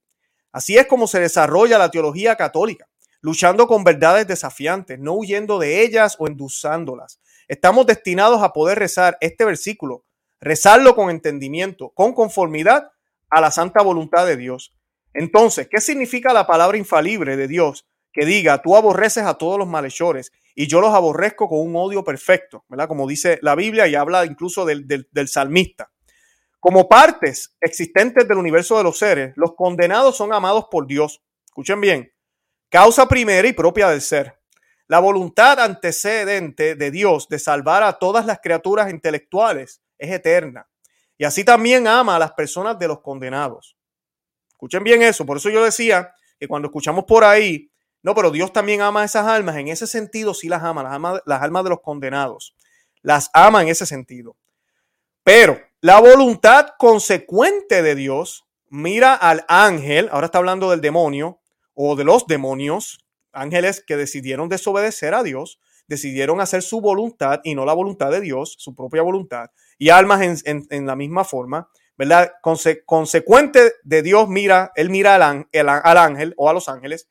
Así 0.59 0.77
es 0.77 0.89
como 0.89 1.07
se 1.07 1.21
desarrolla 1.21 1.79
la 1.79 1.93
teología 1.93 2.35
católica, 2.35 2.89
luchando 3.21 3.69
con 3.69 3.85
verdades 3.85 4.27
desafiantes, 4.27 4.99
no 4.99 5.13
huyendo 5.13 5.61
de 5.61 5.85
ellas 5.85 6.17
o 6.19 6.27
endulzándolas. 6.27 7.21
Estamos 7.47 7.87
destinados 7.87 8.43
a 8.43 8.53
poder 8.53 8.77
rezar 8.77 9.17
este 9.21 9.45
versículo, 9.45 10.05
rezarlo 10.41 10.97
con 10.97 11.11
entendimiento, 11.11 11.91
con 11.91 12.13
conformidad 12.13 12.91
a 13.31 13.41
la 13.41 13.53
santa 13.53 13.85
voluntad 13.85 14.27
de 14.27 14.37
Dios. 14.37 14.75
Entonces, 15.15 15.69
¿qué 15.71 15.81
significa 15.81 16.33
la 16.33 16.49
palabra 16.49 16.77
infalible 16.77 17.37
de 17.37 17.47
Dios 17.47 17.87
que 18.13 18.27
diga, 18.27 18.61
tú 18.61 18.75
aborreces 18.75 19.23
a 19.27 19.35
todos 19.35 19.61
los 19.61 19.69
malhechores 19.69 20.33
y 20.57 20.67
yo 20.67 20.81
los 20.81 20.93
aborrezco 20.93 21.49
con 21.49 21.61
un 21.61 21.77
odio 21.77 22.03
perfecto, 22.03 22.65
¿verdad? 22.69 22.89
Como 22.89 23.07
dice 23.07 23.39
la 23.43 23.55
Biblia 23.55 23.87
y 23.87 23.95
habla 23.95 24.27
incluso 24.27 24.65
del, 24.65 24.89
del, 24.89 25.07
del 25.13 25.29
salmista. 25.29 25.93
Como 26.61 26.89
partes 26.89 27.55
existentes 27.61 28.27
del 28.27 28.39
universo 28.39 28.77
de 28.77 28.83
los 28.83 28.99
seres, 28.99 29.33
los 29.37 29.55
condenados 29.55 30.17
son 30.17 30.33
amados 30.33 30.67
por 30.71 30.87
Dios. 30.87 31.23
Escuchen 31.45 31.81
bien, 31.81 32.13
causa 32.69 33.07
primera 33.07 33.47
y 33.47 33.53
propia 33.53 33.89
del 33.89 34.01
ser. 34.01 34.39
La 34.89 34.99
voluntad 34.99 35.61
antecedente 35.61 36.75
de 36.75 36.91
Dios 36.91 37.29
de 37.29 37.39
salvar 37.39 37.83
a 37.83 37.99
todas 37.99 38.27
las 38.27 38.41
criaturas 38.41 38.91
intelectuales 38.91 39.83
es 39.99 40.11
eterna. 40.11 40.67
Y 41.17 41.25
así 41.25 41.45
también 41.45 41.87
ama 41.87 42.17
a 42.17 42.19
las 42.19 42.33
personas 42.33 42.79
de 42.79 42.89
los 42.89 43.01
condenados. 43.03 43.77
Escuchen 44.49 44.83
bien 44.83 45.03
eso. 45.03 45.27
Por 45.27 45.37
eso 45.37 45.51
yo 45.51 45.65
decía 45.65 46.13
que 46.41 46.49
cuando 46.49 46.69
escuchamos 46.69 47.05
por 47.05 47.23
ahí, 47.23 47.71
no, 48.03 48.15
pero 48.15 48.31
Dios 48.31 48.53
también 48.53 48.81
ama 48.81 49.03
a 49.03 49.05
esas 49.05 49.27
almas. 49.27 49.57
En 49.57 49.69
ese 49.69 49.87
sentido 49.87 50.33
sí 50.33 50.49
las 50.49 50.63
ama, 50.63 50.83
las, 50.83 50.93
ama, 50.93 51.21
las 51.27 51.43
almas 51.43 51.65
de 51.65 51.71
los 51.71 51.81
condenados. 51.81 52.57
Las 53.03 53.31
ama 53.35 53.63
en 53.63 53.69
ese 53.69 53.87
sentido. 53.87 54.37
Pero 55.23 55.61
la 55.81 56.01
voluntad 56.01 56.71
consecuente 56.77 57.83
de 57.83 57.95
Dios 57.95 58.49
mira 58.69 59.15
al 59.15 59.45
ángel, 59.47 60.09
ahora 60.11 60.27
está 60.27 60.39
hablando 60.39 60.71
del 60.71 60.81
demonio 60.81 61.41
o 61.75 61.95
de 61.95 62.03
los 62.03 62.27
demonios, 62.27 63.07
ángeles 63.33 63.85
que 63.87 63.97
decidieron 63.97 64.49
desobedecer 64.49 65.15
a 65.15 65.23
Dios, 65.23 65.61
decidieron 65.87 66.41
hacer 66.41 66.63
su 66.63 66.81
voluntad 66.81 67.41
y 67.45 67.55
no 67.55 67.65
la 67.65 67.75
voluntad 67.75 68.11
de 68.11 68.21
Dios, 68.21 68.57
su 68.59 68.75
propia 68.75 69.03
voluntad, 69.03 69.51
y 69.79 69.91
almas 69.91 70.43
en, 70.45 70.87
la 70.87 70.97
misma 70.97 71.23
forma, 71.25 71.71
¿verdad? 71.97 72.33
consecuente 72.85 73.75
de 73.85 74.03
Dios 74.03 74.29
mira, 74.29 74.73
él 74.75 74.91
mira 74.91 75.15
al, 75.15 75.99
ángel 75.99 76.35
o 76.37 76.51
a 76.51 76.53
los 76.53 76.69
ángeles 76.69 77.09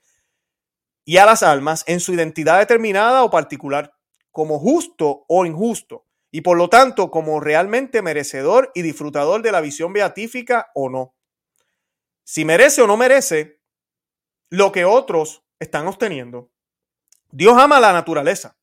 y 1.06 1.17
a 1.17 1.25
las 1.25 1.41
almas 1.41 1.86
en 1.88 2.01
su 2.01 2.13
identidad 2.13 2.60
determinada 2.60 3.23
o 3.23 3.30
particular, 3.30 3.93
como 4.30 4.60
justo 4.60 5.23
o 5.30 5.45
injusto 5.45 6.07
y 6.32 6.42
por 6.42 6.58
lo 6.58 6.70
tanto 6.70 7.10
como 7.10 7.40
realmente 7.40 8.02
merecedor 8.02 8.72
y 8.76 8.82
disfrutador 8.82 9.42
de 9.42 9.52
la 9.52 9.62
visión 9.62 9.94
beatífica 9.94 10.72
o 10.76 10.90
no. 10.90 11.16
Si 12.24 12.46
merece 12.46 12.82
o 12.82 12.88
no 12.88 12.98
merece 12.98 13.62
lo 14.50 14.72
que 14.72 14.86
otros 14.86 15.44
están 15.60 15.88
obteniendo. 15.88 16.52
Dios 17.32 17.58
ama 17.58 17.80
la 17.80 17.94
naturaleza, 17.94 18.58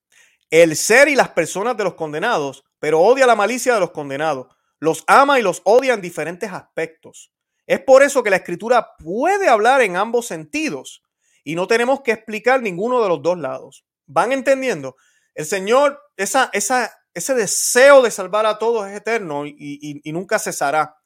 el 0.51 0.77
ser 0.77 1.09
y 1.09 1.17
las 1.17 1.31
personas 1.31 1.77
de 1.77 1.85
los 1.85 1.95
condenados, 1.95 2.65
pero 2.79 3.01
odia 3.01 3.27
la 3.27 3.37
malicia 3.37 3.75
de 3.75 3.81
los 3.81 3.91
condenados. 3.91 4.49
Los 4.79 5.05
ama 5.07 5.39
y 5.39 5.43
los 5.43 5.63
odia 5.65 5.95
en 5.95 6.01
diferentes 6.01 6.53
aspectos. 6.53 7.33
Es 7.67 7.81
por 7.81 8.03
eso 8.03 8.23
que 8.23 8.31
la 8.31 8.37
escritura 8.37 8.97
puede 8.99 9.49
hablar 9.49 9.81
en 9.81 9.97
ambos 9.97 10.27
sentidos 10.27 11.03
y 11.43 11.55
no 11.55 11.67
tenemos 11.67 12.03
que 12.03 12.13
explicar 12.13 12.63
ninguno 12.63 13.03
de 13.03 13.09
los 13.09 13.23
dos 13.23 13.39
lados. 13.39 13.85
¿Van 14.07 14.33
entendiendo? 14.33 14.97
El 15.35 15.47
Señor, 15.47 16.01
esa, 16.17 16.51
esa, 16.53 16.93
ese 17.15 17.35
deseo 17.35 18.03
de 18.03 18.11
salvar 18.11 18.45
a 18.45 18.59
todos 18.59 18.89
es 18.89 18.97
eterno 18.97 19.47
y, 19.47 20.03
nunca 20.07 20.39
cesará. 20.39 20.97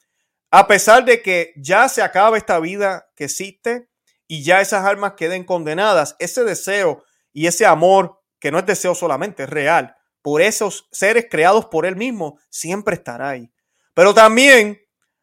A 0.51 0.66
pesar 0.66 1.05
de 1.05 1.23
que 1.23 1.53
ya 1.57 1.88
se 1.88 2.03
acaba 2.03 2.38
esta 2.38 2.59
vida 2.59 3.07
que 3.14 3.25
existe 3.25 3.88
y 4.27 4.42
ya 4.42 4.62
esas 4.62 4.85
almas 4.87 5.12
queden 5.12 5.44
condenadas, 5.44 6.16
ese 6.18 6.42
deseo 6.44 7.05
y 7.33 7.47
ese 7.47 7.66
amor, 7.66 8.21
que 8.40 8.51
no 8.51 8.59
es 8.59 8.66
deseo 8.66 8.94
solamente, 8.94 9.42
es 9.42 9.51
real, 9.51 9.94
por 10.23 10.40
esos 10.40 10.88
seres 10.90 11.27
creados 11.31 11.66
por 11.66 11.85
Él 11.85 11.97
mismo, 11.97 12.38
siempre 12.49 12.94
estará 12.94 13.31
ahí. 13.31 13.53
Pero 13.92 14.14
también 14.14 14.81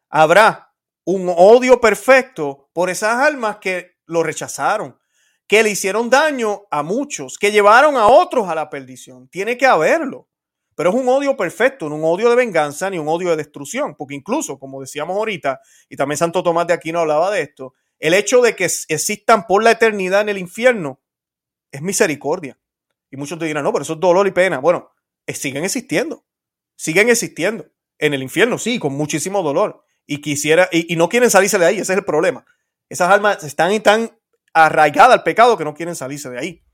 habrá 0.08 0.72
un 1.04 1.32
odio 1.36 1.80
perfecto 1.80 2.70
por 2.72 2.90
esas 2.90 3.14
almas 3.14 3.56
que 3.56 3.96
lo 4.06 4.22
rechazaron, 4.22 4.98
que 5.48 5.62
le 5.62 5.70
hicieron 5.70 6.10
daño 6.10 6.62
a 6.70 6.82
muchos, 6.82 7.38
que 7.38 7.50
llevaron 7.50 7.96
a 7.96 8.06
otros 8.06 8.48
a 8.48 8.54
la 8.54 8.70
perdición. 8.70 9.28
Tiene 9.28 9.56
que 9.56 9.66
haberlo. 9.66 10.28
Pero 10.76 10.90
es 10.90 10.96
un 10.96 11.08
odio 11.08 11.36
perfecto, 11.36 11.88
no 11.88 11.96
un 11.96 12.04
odio 12.04 12.28
de 12.28 12.36
venganza 12.36 12.90
ni 12.90 12.98
un 12.98 13.08
odio 13.08 13.30
de 13.30 13.36
destrucción, 13.36 13.96
porque 13.96 14.14
incluso, 14.14 14.58
como 14.58 14.80
decíamos 14.80 15.16
ahorita, 15.16 15.60
y 15.88 15.96
también 15.96 16.18
Santo 16.18 16.42
Tomás 16.42 16.66
de 16.66 16.74
Aquino 16.74 17.00
hablaba 17.00 17.30
de 17.30 17.40
esto, 17.40 17.72
el 17.98 18.12
hecho 18.12 18.42
de 18.42 18.54
que 18.54 18.64
existan 18.64 19.46
por 19.46 19.64
la 19.64 19.70
eternidad 19.72 20.20
en 20.20 20.28
el 20.28 20.38
infierno 20.38 21.00
es 21.72 21.80
misericordia. 21.80 22.58
Y 23.10 23.16
muchos 23.16 23.38
te 23.38 23.46
dirán, 23.46 23.64
no, 23.64 23.72
pero 23.72 23.84
eso 23.84 23.94
es 23.94 24.00
dolor 24.00 24.26
y 24.26 24.32
pena. 24.32 24.58
Bueno, 24.58 24.90
eh, 25.26 25.34
siguen 25.34 25.64
existiendo, 25.64 26.26
siguen 26.76 27.08
existiendo. 27.08 27.66
En 27.98 28.12
el 28.12 28.22
infierno, 28.22 28.58
sí, 28.58 28.78
con 28.78 28.92
muchísimo 28.92 29.42
dolor. 29.42 29.82
Y 30.06 30.20
quisiera, 30.20 30.68
y, 30.70 30.94
no 30.96 31.08
quieren 31.08 31.30
salirse 31.30 31.58
de 31.58 31.64
ahí, 31.64 31.78
ese 31.78 31.94
es 31.94 31.98
el 31.98 32.04
problema. 32.04 32.44
Esas 32.90 33.10
almas 33.10 33.42
están 33.42 33.72
y 33.72 33.80
tan 33.80 34.18
arraigadas 34.52 35.14
al 35.14 35.22
pecado 35.22 35.56
que 35.56 35.64
no 35.64 35.72
quieren 35.72 35.96
salirse 35.96 36.28
de 36.28 36.38
ahí. 36.38 36.65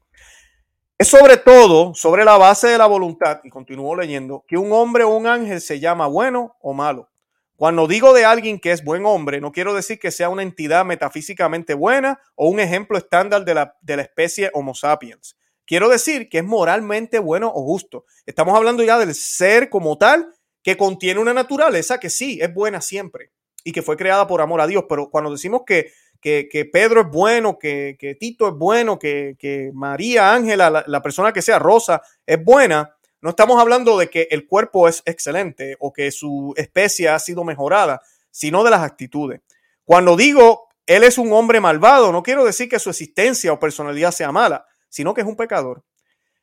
Es 1.03 1.09
sobre 1.09 1.37
todo 1.37 1.97
sobre 1.97 2.25
la 2.25 2.39
base 2.39 2.69
de 2.69 2.79
la 2.79 2.87
voluntad, 2.87 3.41
y 3.43 3.51
continúo 3.51 3.97
leyendo, 3.97 4.45
que 4.47 4.57
un 4.57 4.71
hombre 4.71 5.03
o 5.03 5.09
un 5.09 5.27
ángel 5.27 5.61
se 5.61 5.81
llama 5.81 6.07
bueno 6.07 6.55
o 6.61 6.75
malo. 6.75 7.11
Cuando 7.57 7.89
digo 7.89 8.13
de 8.13 8.25
alguien 8.25 8.61
que 8.61 8.71
es 8.71 8.85
buen 8.85 9.05
hombre, 9.05 9.41
no 9.41 9.51
quiero 9.51 9.75
decir 9.75 9.99
que 9.99 10.13
sea 10.13 10.29
una 10.29 10.45
entidad 10.45 10.85
metafísicamente 10.85 11.75
buena 11.75 12.21
o 12.37 12.49
un 12.49 12.61
ejemplo 12.61 12.97
estándar 12.97 13.45
de 13.45 13.53
la, 13.53 13.77
de 13.81 13.97
la 13.97 14.03
especie 14.03 14.53
Homo 14.55 14.77
sapiens. 14.77 15.37
Quiero 15.67 15.89
decir 15.89 16.29
que 16.29 16.39
es 16.39 16.45
moralmente 16.45 17.19
bueno 17.19 17.51
o 17.53 17.65
justo. 17.65 18.05
Estamos 18.25 18.57
hablando 18.57 18.85
ya 18.85 18.97
del 18.97 19.13
ser 19.17 19.71
como 19.71 19.99
tal, 19.99 20.33
que 20.63 20.77
contiene 20.77 21.19
una 21.19 21.35
naturaleza 21.35 21.99
que 21.99 22.11
sí, 22.11 22.39
es 22.41 22.55
buena 22.55 22.81
siempre 22.81 23.33
y 23.65 23.73
que 23.73 23.83
fue 23.83 23.97
creada 23.97 24.29
por 24.29 24.41
amor 24.41 24.61
a 24.61 24.69
Dios. 24.69 24.85
Pero 24.89 25.11
cuando 25.11 25.33
decimos 25.33 25.63
que 25.67 25.91
que, 26.23 26.71
Pedro 26.73 27.03
es 27.03 27.09
bueno, 27.09 27.59
que, 27.59 28.17
Tito 28.19 28.49
es 28.49 28.55
bueno, 28.55 28.99
que, 28.99 29.71
María, 29.75 30.33
Ángela, 30.33 30.85
la, 30.87 31.03
persona 31.03 31.33
que 31.33 31.43
sea 31.43 31.59
Rosa, 31.59 32.01
es 32.25 32.43
buena, 32.43 32.97
no 33.21 33.31
estamos 33.31 33.61
hablando 33.61 33.99
de 33.99 34.09
que 34.09 34.29
el 34.31 34.47
cuerpo 34.47 34.89
es 34.89 35.03
excelente 35.05 35.77
o 35.81 35.93
que 35.93 36.11
su 36.11 36.55
especie 36.57 37.09
ha 37.09 37.19
sido 37.19 37.45
mejorada, 37.45 38.01
sino 38.31 38.65
de 38.65 38.71
las 38.71 38.83
actitudes. 38.83 39.41
Cuando 39.85 40.17
digo 40.17 40.69
él 40.87 41.05
es 41.05 41.19
un 41.19 41.33
hombre 41.33 41.61
malvado, 41.61 42.13
no 42.13 42.23
quiero 42.23 42.45
decir 42.45 42.69
que 42.69 42.79
su 42.79 42.91
existencia 42.91 43.53
o 43.53 43.61
personalidad 43.61 44.11
sea 44.11 44.33
mala, 44.33 44.67
sino 44.89 45.15
que 45.15 45.21
es 45.21 45.27
un 45.27 45.37
pecador. 45.37 45.85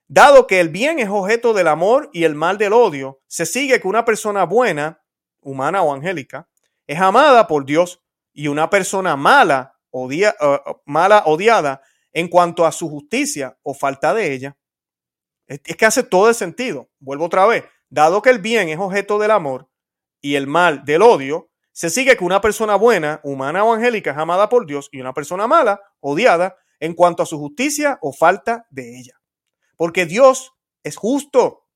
Dado 0.08 0.48
que 0.48 0.60
el 0.60 0.70
bien 0.70 1.00
es 1.00 1.10
objeto 1.10 1.54
del 1.54 1.68
amor 1.68 2.10
y 2.14 2.24
el 2.24 2.36
mal 2.36 2.58
del 2.58 2.74
odio, 2.74 3.22
se 3.28 3.46
sigue 3.46 3.80
que 3.80 3.88
una 3.88 4.06
persona 4.06 4.46
buena, 4.46 5.02
humana 5.42 5.84
o 5.84 5.94
angélica, 5.94 6.48
es 6.88 7.00
amada 7.00 7.48
por 7.48 7.66
Dios 7.66 8.02
y 8.40 8.48
una 8.48 8.70
persona 8.70 9.18
mala, 9.18 9.78
odia, 9.90 10.34
eh, 10.40 10.60
mala 10.86 11.24
odiada 11.26 11.82
en 12.14 12.30
cuanto 12.30 12.66
a 12.66 12.72
su 12.72 12.88
justicia 12.88 13.60
o 13.64 13.74
falta 13.74 14.14
de 14.14 14.32
ella. 14.32 14.58
Es, 15.46 15.60
que 15.60 15.86
hace 15.86 16.04
todo 16.04 16.30
el 16.30 16.36
sentido. 16.36 16.90
Vuelvo 17.00 17.26
otra 17.26 17.46
vez. 17.46 17.66
Dado 17.90 18.22
que 18.22 18.30
el 18.30 18.40
bien 18.40 18.70
es 18.70 18.80
objeto 18.80 19.20
del 19.20 19.32
amor 19.32 19.70
y 20.22 20.36
el 20.36 20.48
mal 20.48 20.86
del 20.86 21.02
odio, 21.02 21.52
se 21.74 21.90
sigue 21.90 22.16
que 22.16 22.24
una 22.24 22.40
persona 22.40 22.78
buena, 22.78 23.20
humana 23.26 23.66
o 23.66 23.74
angélica 23.74 24.12
es 24.12 24.18
amada 24.18 24.48
por 24.48 24.66
Dios 24.66 24.88
y 24.94 25.02
una 25.02 25.14
persona 25.14 25.46
mala, 25.46 25.82
odiada, 26.00 26.56
en 26.80 26.94
cuanto 26.94 27.24
a 27.24 27.26
su 27.26 27.38
justicia 27.38 28.00
o 28.02 28.14
falta 28.14 28.66
de 28.70 29.00
ella. 29.00 29.20
Porque 29.76 30.06
Dios 30.06 30.54
es 30.82 30.96
justo 30.96 31.68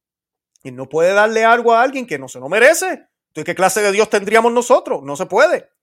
y 0.64 0.72
no 0.72 0.88
puede 0.88 1.12
darle 1.12 1.44
algo 1.44 1.74
a 1.74 1.82
alguien 1.82 2.08
que 2.08 2.18
no 2.18 2.30
se 2.30 2.40
lo 2.40 2.48
merece. 2.48 3.10
Entonces, 3.28 3.44
¿qué 3.44 3.54
clase 3.54 3.82
de 3.82 3.92
Dios 3.92 4.10
tendríamos 4.10 4.54
nosotros? 4.54 5.04
No 5.04 5.18
se 5.18 5.26
puede. 5.26 5.74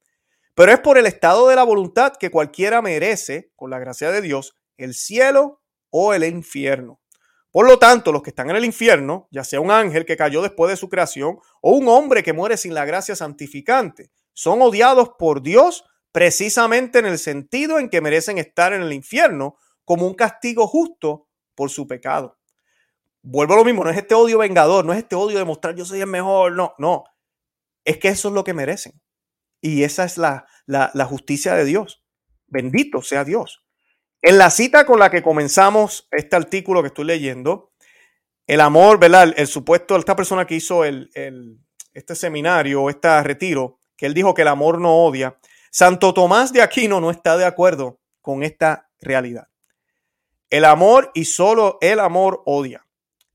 Pero 0.60 0.72
es 0.72 0.80
por 0.80 0.98
el 0.98 1.06
estado 1.06 1.48
de 1.48 1.56
la 1.56 1.62
voluntad 1.62 2.12
que 2.20 2.30
cualquiera 2.30 2.82
merece, 2.82 3.50
con 3.56 3.70
la 3.70 3.78
gracia 3.78 4.10
de 4.10 4.20
Dios, 4.20 4.54
el 4.76 4.92
cielo 4.92 5.62
o 5.88 6.12
el 6.12 6.22
infierno. 6.22 7.00
Por 7.50 7.66
lo 7.66 7.78
tanto, 7.78 8.12
los 8.12 8.20
que 8.20 8.28
están 8.28 8.50
en 8.50 8.56
el 8.56 8.66
infierno, 8.66 9.26
ya 9.30 9.42
sea 9.42 9.62
un 9.62 9.70
ángel 9.70 10.04
que 10.04 10.18
cayó 10.18 10.42
después 10.42 10.70
de 10.70 10.76
su 10.76 10.90
creación 10.90 11.38
o 11.62 11.70
un 11.70 11.88
hombre 11.88 12.22
que 12.22 12.34
muere 12.34 12.58
sin 12.58 12.74
la 12.74 12.84
gracia 12.84 13.16
santificante, 13.16 14.10
son 14.34 14.60
odiados 14.60 15.12
por 15.18 15.40
Dios 15.40 15.86
precisamente 16.12 16.98
en 16.98 17.06
el 17.06 17.18
sentido 17.18 17.78
en 17.78 17.88
que 17.88 18.02
merecen 18.02 18.36
estar 18.36 18.74
en 18.74 18.82
el 18.82 18.92
infierno 18.92 19.56
como 19.86 20.06
un 20.06 20.12
castigo 20.12 20.66
justo 20.66 21.26
por 21.54 21.70
su 21.70 21.86
pecado. 21.86 22.38
Vuelvo 23.22 23.54
a 23.54 23.56
lo 23.56 23.64
mismo, 23.64 23.82
no 23.82 23.88
es 23.88 23.96
este 23.96 24.14
odio 24.14 24.36
vengador, 24.36 24.84
no 24.84 24.92
es 24.92 24.98
este 24.98 25.16
odio 25.16 25.38
de 25.38 25.46
mostrar 25.46 25.74
yo 25.74 25.86
soy 25.86 26.02
el 26.02 26.06
mejor, 26.06 26.52
no, 26.52 26.74
no. 26.76 27.04
Es 27.82 27.96
que 27.96 28.08
eso 28.08 28.28
es 28.28 28.34
lo 28.34 28.44
que 28.44 28.52
merecen. 28.52 29.00
Y 29.60 29.82
esa 29.84 30.04
es 30.04 30.16
la, 30.18 30.46
justicia 31.06 31.54
de 31.54 31.64
Dios. 31.64 32.02
Bendito 32.46 33.02
sea 33.02 33.24
Dios. 33.24 33.64
En 34.22 34.38
la 34.38 34.50
cita 34.50 34.84
con 34.84 34.98
la 34.98 35.10
que 35.10 35.22
comenzamos 35.22 36.08
este 36.10 36.36
artículo 36.36 36.82
que 36.82 36.88
estoy 36.88 37.04
leyendo, 37.04 37.72
el 38.46 38.60
amor, 38.60 38.98
¿verdad? 38.98 39.32
El, 39.36 39.46
supuesto, 39.46 39.96
esta 39.96 40.16
persona 40.16 40.46
que 40.46 40.56
hizo 40.56 40.84
el, 40.84 41.10
este 41.94 42.14
seminario, 42.14 42.90
este 42.90 43.22
retiro, 43.22 43.78
que 43.96 44.06
él 44.06 44.14
dijo 44.14 44.34
que 44.34 44.42
el 44.42 44.48
amor 44.48 44.80
no 44.80 45.04
odia, 45.04 45.38
Santo 45.70 46.12
Tomás 46.12 46.52
de 46.52 46.62
Aquino 46.62 47.00
no 47.00 47.10
está 47.10 47.36
de 47.36 47.44
acuerdo 47.44 48.00
con 48.20 48.42
esta 48.42 48.90
realidad. 49.00 49.46
El 50.48 50.64
amor 50.64 51.12
y 51.14 51.26
solo 51.26 51.78
el 51.80 52.00
amor 52.00 52.42
odia. 52.44 52.84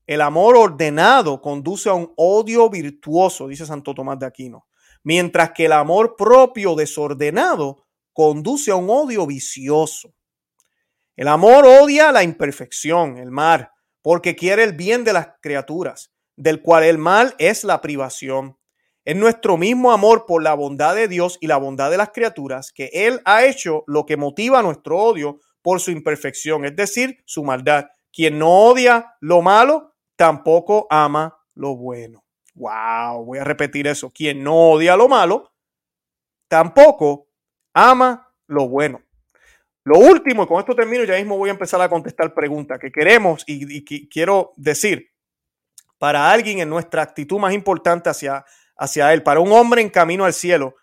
El 0.06 0.20
amor 0.20 0.56
ordenado 0.56 1.40
conduce 1.40 1.88
a 1.88 1.94
un 1.94 2.12
odio 2.16 2.68
virtuoso, 2.68 3.48
dice 3.48 3.64
Santo 3.64 3.94
Tomás 3.94 4.18
de 4.18 4.26
Aquino 4.26 4.66
mientras 5.06 5.52
que 5.52 5.66
el 5.66 5.72
amor 5.72 6.16
propio 6.16 6.74
desordenado 6.74 7.84
conduce 8.12 8.72
a 8.72 8.74
un 8.74 8.90
odio 8.90 9.24
vicioso. 9.24 10.12
El 11.14 11.28
amor 11.28 11.64
odia 11.64 12.10
la 12.10 12.24
imperfección, 12.24 13.16
el 13.16 13.30
mal, 13.30 13.70
porque 14.02 14.34
quiere 14.34 14.64
el 14.64 14.72
bien 14.72 15.04
de 15.04 15.12
las 15.12 15.28
criaturas, 15.40 16.12
del 16.34 16.60
cual 16.60 16.82
el 16.82 16.98
mal 16.98 17.36
es 17.38 17.62
la 17.62 17.80
privación. 17.80 18.58
Es 19.04 19.14
nuestro 19.14 19.56
mismo 19.56 19.92
amor 19.92 20.26
por 20.26 20.42
la 20.42 20.54
bondad 20.54 20.96
de 20.96 21.06
Dios 21.06 21.38
y 21.40 21.46
la 21.46 21.58
bondad 21.58 21.92
de 21.92 21.98
las 21.98 22.10
criaturas 22.10 22.72
que 22.72 22.90
Él 22.92 23.20
ha 23.24 23.44
hecho 23.44 23.84
lo 23.86 24.06
que 24.06 24.16
motiva 24.16 24.60
nuestro 24.60 24.98
odio 24.98 25.38
por 25.62 25.78
su 25.80 25.92
imperfección, 25.92 26.64
es 26.64 26.74
decir, 26.74 27.22
su 27.26 27.44
maldad. 27.44 27.86
Quien 28.12 28.40
no 28.40 28.50
odia 28.50 29.14
lo 29.20 29.40
malo, 29.40 29.94
tampoco 30.16 30.88
ama 30.90 31.38
lo 31.54 31.76
bueno. 31.76 32.25
Wow, 32.56 33.24
voy 33.24 33.38
a 33.38 33.44
repetir 33.44 33.86
eso. 33.86 34.10
Quien 34.10 34.42
no 34.42 34.70
odia 34.70 34.96
lo 34.96 35.08
malo, 35.08 35.52
tampoco 36.48 37.28
ama 37.74 38.32
lo 38.46 38.68
bueno. 38.68 39.02
Lo 39.84 39.98
último, 39.98 40.42
y 40.42 40.46
con 40.46 40.58
esto 40.58 40.74
termino, 40.74 41.04
ya 41.04 41.16
mismo 41.16 41.36
voy 41.36 41.50
a 41.50 41.52
empezar 41.52 41.80
a 41.80 41.88
contestar 41.88 42.34
preguntas 42.34 42.78
que 42.80 42.90
queremos 42.90 43.44
y, 43.46 44.08
quiero 44.08 44.52
decir 44.56 45.12
para 45.98 46.30
alguien 46.30 46.58
en 46.58 46.68
nuestra 46.68 47.02
actitud 47.02 47.38
más 47.38 47.54
importante 47.54 48.10
hacia, 48.10 48.44
hacia 48.76 49.12
él, 49.12 49.22
para 49.22 49.40
un 49.40 49.52
hombre 49.52 49.80
en 49.80 49.88
camino 49.88 50.24
al 50.24 50.34
cielo. 50.34 50.74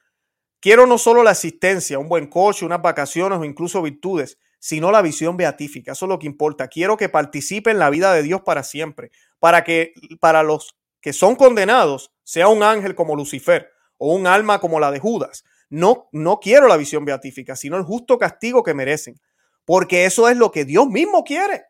Quiero 0.59 0.87
no 0.87 0.97
solo 0.97 1.21
la 1.21 1.31
asistencia, 1.31 1.99
un 1.99 2.07
buen 2.07 2.27
coche, 2.27 2.65
unas 2.65 2.81
vacaciones 2.81 3.37
o 3.37 3.45
incluso 3.45 3.81
virtudes, 3.81 4.39
sino 4.57 4.91
la 4.91 5.01
visión 5.01 5.37
beatífica. 5.37 5.91
Eso 5.91 6.05
es 6.05 6.09
lo 6.09 6.17
que 6.17 6.25
importa. 6.25 6.67
Quiero 6.67 6.97
que 6.97 7.09
participe 7.09 7.69
en 7.69 7.79
la 7.79 7.89
vida 7.89 8.13
de 8.13 8.23
Dios 8.23 8.41
para 8.41 8.63
siempre, 8.63 9.11
para 9.39 9.63
que 9.63 9.93
para 10.19 10.41
los 10.41 10.75
que 11.03 11.11
son 11.11 11.35
condenados 11.35 12.13
sea 12.23 12.47
un 12.47 12.63
ángel 12.63 12.95
como 12.95 13.17
Lucifer 13.17 13.69
o 13.97 14.15
un 14.15 14.25
alma 14.25 14.61
como 14.61 14.79
la 14.79 14.89
de 14.89 14.99
Judas. 14.99 15.43
No, 15.69 16.07
no 16.13 16.39
quiero 16.39 16.69
la 16.69 16.77
visión 16.77 17.03
beatífica, 17.03 17.57
sino 17.57 17.75
el 17.75 17.83
justo 17.83 18.17
castigo 18.17 18.63
que 18.63 18.73
merecen, 18.73 19.19
porque 19.65 20.05
eso 20.05 20.29
es 20.29 20.37
lo 20.37 20.49
que 20.49 20.63
Dios 20.63 20.87
mismo 20.87 21.25
quiere. 21.25 21.65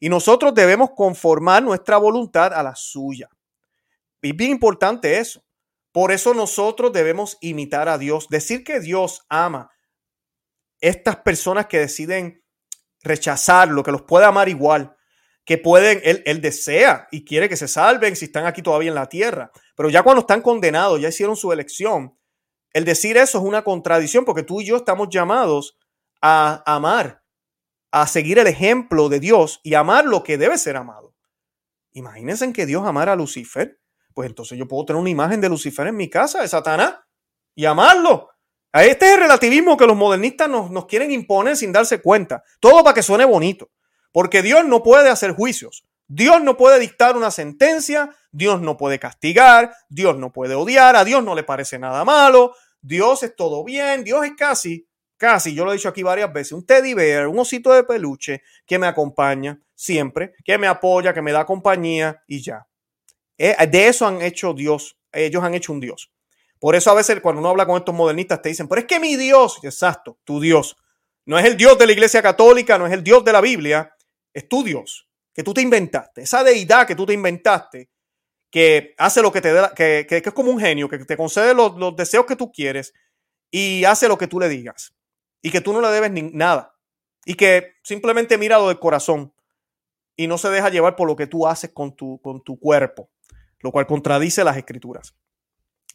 Y 0.00 0.08
nosotros 0.08 0.54
debemos 0.54 0.92
conformar 0.96 1.62
nuestra 1.62 1.98
voluntad 1.98 2.54
a 2.54 2.62
la 2.62 2.74
suya. 2.74 3.28
es 4.22 4.34
bien 4.34 4.52
importante 4.52 5.18
eso. 5.18 5.44
Por 5.92 6.10
eso 6.10 6.32
nosotros 6.32 6.90
debemos 6.90 7.36
imitar 7.42 7.90
a 7.90 7.98
Dios. 7.98 8.28
Decir 8.30 8.64
que 8.64 8.80
Dios 8.80 9.26
ama 9.28 9.70
estas 10.80 11.16
personas 11.16 11.66
que 11.66 11.80
deciden 11.80 12.42
rechazarlo, 13.02 13.82
que 13.82 13.92
los 13.92 14.02
puede 14.02 14.24
amar 14.24 14.48
igual, 14.48 14.96
que 15.44 15.58
pueden, 15.58 16.00
él, 16.04 16.22
él, 16.24 16.40
desea 16.40 17.06
y 17.10 17.24
quiere 17.24 17.48
que 17.48 17.56
se 17.56 17.68
salven 17.68 18.16
si 18.16 18.26
están 18.26 18.46
aquí 18.46 18.62
todavía 18.62 18.88
en 18.88 18.94
la 18.94 19.08
tierra. 19.08 19.50
Pero 19.76 19.90
ya 19.90 20.02
cuando 20.02 20.20
están 20.20 20.40
condenados, 20.40 21.00
ya 21.00 21.08
hicieron 21.08 21.36
su 21.36 21.52
elección, 21.52 22.16
el 22.74 22.84
decir 22.84 23.16
eso 23.16 23.38
es 23.38 23.44
una 23.44 23.62
contradicción 23.62 24.24
porque 24.24 24.42
tú 24.42 24.60
y 24.60 24.66
yo 24.66 24.76
estamos 24.76 25.08
llamados 25.08 25.78
a 26.20 26.62
amar, 26.66 27.22
a 27.92 28.06
seguir 28.06 28.38
el 28.40 28.48
ejemplo 28.48 29.08
de 29.08 29.20
Dios 29.20 29.60
y 29.62 29.74
amar 29.74 30.06
lo 30.06 30.24
que 30.24 30.38
debe 30.38 30.58
ser 30.58 30.76
amado. 30.76 31.14
Imagínense 31.92 32.52
que 32.52 32.66
Dios 32.66 32.84
amara 32.84 33.12
a 33.12 33.16
Lucifer, 33.16 33.78
pues 34.12 34.28
entonces 34.28 34.58
yo 34.58 34.66
puedo 34.66 34.86
tener 34.86 35.00
una 35.00 35.10
imagen 35.10 35.40
de 35.40 35.48
Lucifer 35.48 35.86
en 35.86 35.96
mi 35.96 36.10
casa, 36.10 36.42
de 36.42 36.48
Satanás, 36.48 36.96
y 37.54 37.64
amarlo. 37.64 38.30
Este 38.72 39.06
es 39.06 39.12
el 39.12 39.20
relativismo 39.20 39.76
que 39.76 39.86
los 39.86 39.96
modernistas 39.96 40.48
nos, 40.48 40.68
nos 40.72 40.86
quieren 40.86 41.12
imponer 41.12 41.56
sin 41.56 41.70
darse 41.70 42.02
cuenta. 42.02 42.42
Todo 42.58 42.82
para 42.82 42.94
que 42.94 43.04
suene 43.04 43.24
bonito. 43.24 43.70
Porque 44.14 44.42
Dios 44.42 44.64
no 44.64 44.84
puede 44.84 45.10
hacer 45.10 45.32
juicios. 45.32 45.84
Dios 46.06 46.40
no 46.40 46.56
puede 46.56 46.78
dictar 46.78 47.16
una 47.16 47.32
sentencia, 47.32 48.14
Dios 48.30 48.60
no 48.60 48.76
puede 48.76 49.00
castigar, 49.00 49.74
Dios 49.88 50.16
no 50.16 50.30
puede 50.30 50.54
odiar, 50.54 50.94
a 50.94 51.04
Dios 51.04 51.24
no 51.24 51.34
le 51.34 51.42
parece 51.42 51.80
nada 51.80 52.04
malo, 52.04 52.54
Dios 52.80 53.24
es 53.24 53.34
todo 53.34 53.64
bien, 53.64 54.04
Dios 54.04 54.24
es 54.24 54.34
casi, 54.36 54.86
casi, 55.16 55.52
yo 55.52 55.64
lo 55.64 55.72
he 55.72 55.76
dicho 55.76 55.88
aquí 55.88 56.04
varias 56.04 56.32
veces, 56.32 56.52
un 56.52 56.64
teddy 56.64 56.94
bear, 56.94 57.26
un 57.26 57.40
osito 57.40 57.72
de 57.72 57.82
peluche 57.82 58.42
que 58.64 58.78
me 58.78 58.86
acompaña 58.86 59.60
siempre, 59.74 60.34
que 60.44 60.58
me 60.58 60.68
apoya, 60.68 61.12
que 61.12 61.22
me 61.22 61.32
da 61.32 61.44
compañía 61.44 62.22
y 62.28 62.40
ya. 62.40 62.68
Eh, 63.36 63.56
de 63.66 63.88
eso 63.88 64.06
han 64.06 64.22
hecho 64.22 64.54
Dios, 64.54 64.96
ellos 65.10 65.42
han 65.42 65.54
hecho 65.54 65.72
un 65.72 65.80
Dios. 65.80 66.12
Por 66.60 66.76
eso 66.76 66.88
a 66.92 66.94
veces 66.94 67.18
cuando 67.20 67.40
uno 67.40 67.48
habla 67.48 67.66
con 67.66 67.78
estos 67.78 67.94
modernistas 67.96 68.40
te 68.42 68.50
dicen, 68.50 68.68
pero 68.68 68.80
es 68.80 68.86
que 68.86 69.00
mi 69.00 69.16
Dios, 69.16 69.58
exacto, 69.64 70.18
tu 70.22 70.38
Dios, 70.40 70.76
no 71.26 71.36
es 71.36 71.46
el 71.46 71.56
Dios 71.56 71.76
de 71.78 71.86
la 71.86 71.92
Iglesia 71.92 72.22
Católica, 72.22 72.78
no 72.78 72.86
es 72.86 72.92
el 72.92 73.02
Dios 73.02 73.24
de 73.24 73.32
la 73.32 73.40
Biblia, 73.40 73.93
es 74.34 74.48
tu 74.48 74.62
Dios, 74.62 75.08
que 75.32 75.42
tú 75.42 75.54
te 75.54 75.62
inventaste, 75.62 76.22
esa 76.22 76.44
deidad 76.44 76.86
que 76.86 76.94
tú 76.94 77.06
te 77.06 77.14
inventaste, 77.14 77.88
que 78.50 78.94
hace 78.98 79.22
lo 79.22 79.32
que 79.32 79.40
te 79.40 79.52
da, 79.52 79.74
que, 79.74 80.06
que, 80.08 80.18
es 80.18 80.32
como 80.32 80.50
un 80.50 80.60
genio, 80.60 80.88
que 80.88 80.98
te 80.98 81.16
concede 81.16 81.54
los, 81.54 81.76
los, 81.76 81.96
deseos 81.96 82.26
que 82.26 82.36
tú 82.36 82.52
quieres 82.52 82.92
y 83.50 83.84
hace 83.84 84.06
lo 84.06 84.16
que 84.16 84.28
tú 84.28 84.38
le 84.38 84.48
digas. 84.48 84.94
Y 85.42 85.50
que 85.50 85.60
tú 85.60 85.72
no 85.72 85.80
le 85.80 85.88
debes 85.88 86.12
ni, 86.12 86.22
nada. 86.22 86.76
Y 87.24 87.34
que 87.34 87.74
simplemente 87.82 88.38
mira 88.38 88.58
lo 88.58 88.68
del 88.68 88.78
corazón 88.78 89.34
y 90.16 90.26
no 90.26 90.38
se 90.38 90.50
deja 90.50 90.68
llevar 90.68 90.94
por 90.94 91.08
lo 91.08 91.16
que 91.16 91.26
tú 91.26 91.46
haces 91.46 91.70
con 91.72 91.96
tu, 91.96 92.20
con 92.20 92.42
tu 92.44 92.58
cuerpo, 92.58 93.10
lo 93.58 93.72
cual 93.72 93.86
contradice 93.86 94.44
las 94.44 94.56
escrituras. 94.56 95.16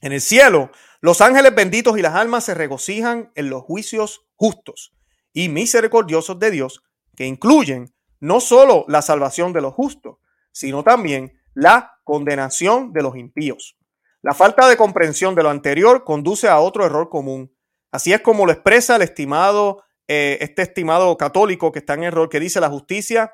En 0.02 0.12
el 0.12 0.22
cielo, 0.22 0.72
los 1.02 1.22
ángeles 1.22 1.56
benditos 1.56 1.98
y 1.98 2.02
las 2.02 2.16
almas 2.16 2.46
se 2.46 2.54
regocijan 2.54 3.32
en 3.36 3.50
los 3.50 3.64
juicios 3.64 4.28
justos 4.36 4.94
y 5.32 5.50
misericordiosos 5.50 6.40
de 6.40 6.52
Dios, 6.52 6.84
que 7.16 7.26
incluyen 7.26 7.94
no 8.20 8.40
solo 8.40 8.86
la 8.88 9.02
salvación 9.02 9.54
de 9.54 9.62
los 9.62 9.74
justos, 9.74 10.18
sino 10.52 10.84
también 10.84 11.40
la 11.54 12.00
condenación 12.04 12.94
de 12.94 13.04
los 13.04 13.16
impíos. 13.16 13.78
La 14.22 14.34
falta 14.34 14.68
de 14.68 14.78
comprensión 14.78 15.36
de 15.36 15.44
lo 15.44 15.50
anterior 15.50 16.04
conduce 16.04 16.48
a 16.48 16.60
otro 16.60 16.86
error 16.86 17.10
común. 17.10 17.56
Así 17.92 18.12
es 18.14 18.22
como 18.22 18.46
lo 18.46 18.52
expresa 18.52 18.98
el 18.98 19.02
estimado, 19.02 19.84
eh, 20.08 20.38
este 20.42 20.62
estimado 20.64 21.16
católico 21.18 21.72
que 21.72 21.80
está 21.80 21.94
en 21.94 22.04
error, 22.04 22.30
que 22.30 22.40
dice 22.40 22.60
la 22.60 22.70
justicia 22.70 23.34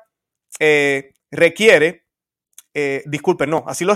eh, 0.60 1.12
requiere, 1.30 2.06
eh, 2.72 3.02
disculpen, 3.06 3.50
no, 3.50 3.64
así 3.66 3.84
lo, 3.84 3.94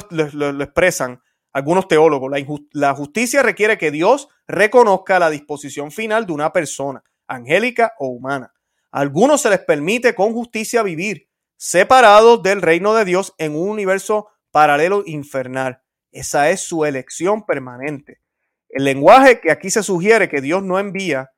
expresan 0.63 1.23
algunos 1.53 1.87
teólogos. 1.87 2.31
La, 2.31 2.45
la 2.73 2.95
justicia 2.95 3.43
requiere 3.43 3.79
que 3.79 3.91
Dios 3.91 4.29
reconozca 4.49 5.19
la 5.19 5.31
disposición 5.31 5.93
final 5.93 6.27
de 6.27 6.33
una 6.33 6.53
persona, 6.53 7.05
angélica 7.29 7.93
o 7.99 8.09
humana. 8.09 8.53
Algunos 8.91 9.43
se 9.43 9.51
les 9.51 9.61
permite 9.61 10.15
con 10.15 10.33
justicia 10.33 10.83
vivir, 10.83 11.29
separados 11.57 12.43
del 12.43 12.61
reino 12.61 12.95
de 12.95 13.05
Dios 13.05 13.35
en 13.39 13.55
un 13.55 13.69
universo 13.69 14.29
paralelo 14.51 15.05
infernal. 15.07 15.83
Esa 16.11 16.51
es 16.51 16.63
su 16.63 16.85
elección 16.85 17.47
permanente. 17.47 18.21
El 18.69 18.85
lenguaje 18.85 19.41
que 19.41 19.53
aquí 19.53 19.71
se 19.71 19.83
sugiere 19.83 20.29
que 20.29 20.41
Dios 20.41 20.63
no 20.63 20.79
envía 20.79 21.31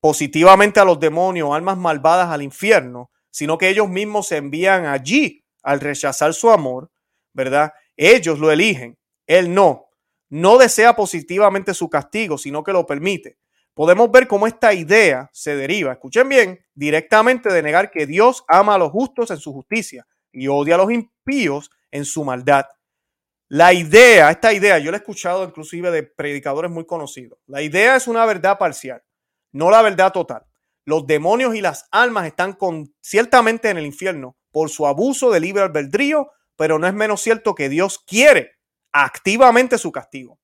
positivamente 0.00 0.80
a 0.80 0.84
los 0.84 0.98
demonios, 0.98 1.54
almas 1.54 1.76
malvadas 1.76 2.28
al 2.30 2.42
infierno, 2.42 3.10
sino 3.30 3.58
que 3.58 3.68
ellos 3.68 3.88
mismos 3.88 4.26
se 4.26 4.38
envían 4.38 4.86
allí 4.86 5.44
al 5.62 5.80
rechazar 5.80 6.34
su 6.34 6.50
amor, 6.50 6.90
¿verdad? 7.32 7.72
Ellos 7.96 8.38
lo 8.38 8.50
eligen, 8.50 8.98
Él 9.26 9.54
no. 9.54 9.86
No 10.28 10.58
desea 10.58 10.96
positivamente 10.96 11.74
su 11.74 11.88
castigo, 11.88 12.38
sino 12.38 12.64
que 12.64 12.72
lo 12.72 12.86
permite 12.86 13.38
podemos 13.74 14.10
ver 14.10 14.26
cómo 14.26 14.46
esta 14.46 14.72
idea 14.74 15.30
se 15.32 15.56
deriva, 15.56 15.92
escuchen 15.92 16.28
bien, 16.28 16.60
directamente 16.74 17.52
de 17.52 17.62
negar 17.62 17.90
que 17.90 18.06
Dios 18.06 18.44
ama 18.48 18.74
a 18.74 18.78
los 18.78 18.90
justos 18.90 19.30
en 19.30 19.38
su 19.38 19.52
justicia 19.52 20.06
y 20.32 20.48
odia 20.48 20.74
a 20.74 20.78
los 20.78 20.90
impíos 20.90 21.70
en 21.90 22.04
su 22.04 22.24
maldad. 22.24 22.66
La 23.48 23.72
idea, 23.72 24.30
esta 24.30 24.52
idea, 24.52 24.78
yo 24.78 24.90
la 24.90 24.98
he 24.98 25.00
escuchado 25.00 25.44
inclusive 25.44 25.90
de 25.90 26.04
predicadores 26.04 26.70
muy 26.70 26.86
conocidos. 26.86 27.38
La 27.46 27.62
idea 27.62 27.96
es 27.96 28.06
una 28.06 28.24
verdad 28.24 28.58
parcial, 28.58 29.02
no 29.52 29.70
la 29.70 29.82
verdad 29.82 30.12
total. 30.12 30.46
Los 30.84 31.06
demonios 31.06 31.54
y 31.54 31.60
las 31.60 31.86
almas 31.90 32.26
están 32.26 32.52
con, 32.54 32.94
ciertamente 33.00 33.68
en 33.70 33.78
el 33.78 33.86
infierno 33.86 34.36
por 34.50 34.70
su 34.70 34.86
abuso 34.86 35.30
de 35.30 35.40
libre 35.40 35.62
albedrío, 35.62 36.30
pero 36.56 36.78
no 36.78 36.86
es 36.86 36.94
menos 36.94 37.20
cierto 37.20 37.54
que 37.54 37.68
Dios 37.68 37.98
quiere 37.98 38.52
activamente 38.92 39.78
su 39.78 39.92
castigo. 39.92 40.39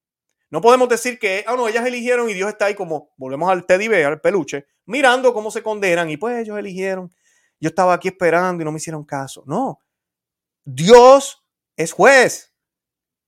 No 0.50 0.60
podemos 0.60 0.88
decir 0.88 1.18
que, 1.18 1.44
ah, 1.46 1.56
no, 1.56 1.68
ellas 1.68 1.84
eligieron 1.84 2.30
y 2.30 2.34
Dios 2.34 2.48
está 2.48 2.66
ahí 2.66 2.74
como, 2.74 3.10
volvemos 3.16 3.50
al 3.50 3.66
teddy 3.66 3.88
bear, 3.88 4.12
al 4.12 4.20
peluche, 4.20 4.66
mirando 4.84 5.34
cómo 5.34 5.50
se 5.50 5.62
condenan 5.62 6.08
y 6.08 6.16
pues 6.16 6.38
ellos 6.38 6.58
eligieron. 6.58 7.12
Yo 7.58 7.68
estaba 7.68 7.94
aquí 7.94 8.08
esperando 8.08 8.62
y 8.62 8.64
no 8.64 8.70
me 8.70 8.76
hicieron 8.76 9.04
caso. 9.04 9.42
No, 9.46 9.80
Dios 10.64 11.44
es 11.76 11.92
juez. 11.92 12.54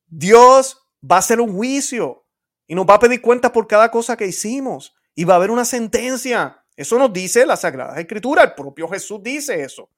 Dios 0.06 0.80
va 1.02 1.16
a 1.16 1.20
hacer 1.20 1.40
un 1.40 1.54
juicio 1.54 2.26
y 2.66 2.74
nos 2.74 2.86
va 2.86 2.94
a 2.94 3.00
pedir 3.00 3.20
cuentas 3.20 3.50
por 3.50 3.66
cada 3.66 3.90
cosa 3.90 4.16
que 4.16 4.26
hicimos 4.26 4.94
y 5.14 5.24
va 5.24 5.34
a 5.34 5.36
haber 5.36 5.50
una 5.50 5.64
sentencia. 5.64 6.64
Eso 6.76 6.98
nos 6.98 7.12
dice 7.12 7.44
la 7.44 7.56
Sagrada 7.56 7.98
Escritura. 7.98 8.44
El 8.44 8.54
propio 8.54 8.88
Jesús 8.88 9.20
dice 9.22 9.62
eso, 9.62 9.90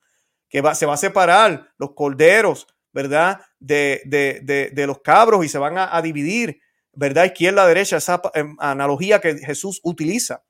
que 0.49 0.61
va, 0.63 0.75
se 0.75 0.87
va 0.87 0.95
a 0.95 0.97
separar 0.97 1.73
los 1.77 1.95
corderos, 1.95 2.67
¿verdad? 2.93 3.41
De, 3.59 4.01
de, 4.07 4.71
de, 4.73 4.87
los 4.87 5.01
cabros 5.01 5.45
y 5.45 5.49
se 5.49 5.59
van 5.59 5.77
a 5.77 6.01
dividir 6.01 6.61
¿verdad? 6.93 7.25
Izquierda, 7.27 7.67
derecha, 7.67 7.97
esa 7.97 8.21
em, 8.35 8.57
analogía 8.59 9.21
que 9.21 9.39
Jesús 9.39 9.81
utiliza. 9.83 10.43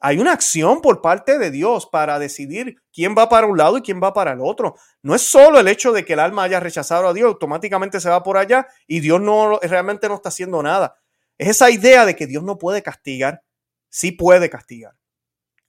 Hay 0.00 0.18
una 0.18 0.32
acción 0.32 0.80
por 0.80 1.02
parte 1.02 1.38
de 1.38 1.50
Dios 1.50 1.86
para 1.86 2.20
decidir 2.20 2.76
quién 2.92 3.16
va 3.18 3.28
para 3.28 3.48
un 3.48 3.58
lado 3.58 3.78
y 3.78 3.82
quién 3.82 4.00
va 4.00 4.12
para 4.12 4.32
el 4.32 4.40
otro. 4.40 4.76
No 5.02 5.14
es 5.14 5.22
solo 5.22 5.58
el 5.58 5.66
hecho 5.66 5.92
de 5.92 6.04
que 6.04 6.12
el 6.12 6.20
alma 6.20 6.44
haya 6.44 6.60
rechazado 6.60 7.08
a 7.08 7.14
Dios, 7.14 7.26
automáticamente 7.26 8.00
se 8.00 8.08
va 8.08 8.22
por 8.22 8.36
allá 8.36 8.68
y 8.86 9.00
Dios 9.00 9.20
no 9.20 9.58
realmente 9.58 10.08
no 10.08 10.14
está 10.14 10.28
haciendo 10.28 10.62
nada. 10.62 10.96
Es 11.36 11.48
esa 11.48 11.70
idea 11.70 12.06
de 12.06 12.14
que 12.14 12.28
Dios 12.28 12.44
no 12.44 12.58
puede 12.58 12.82
castigar, 12.82 13.42
sí 13.88 14.12
puede 14.12 14.48
castigar. 14.48 14.94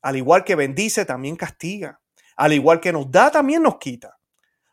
Al 0.01 0.15
igual 0.15 0.43
que 0.43 0.55
bendice, 0.55 1.05
también 1.05 1.35
castiga. 1.35 1.99
Al 2.35 2.53
igual 2.53 2.79
que 2.79 2.93
nos 2.93 3.09
da, 3.09 3.31
también 3.31 3.63
nos 3.63 3.79
quita. 3.79 4.17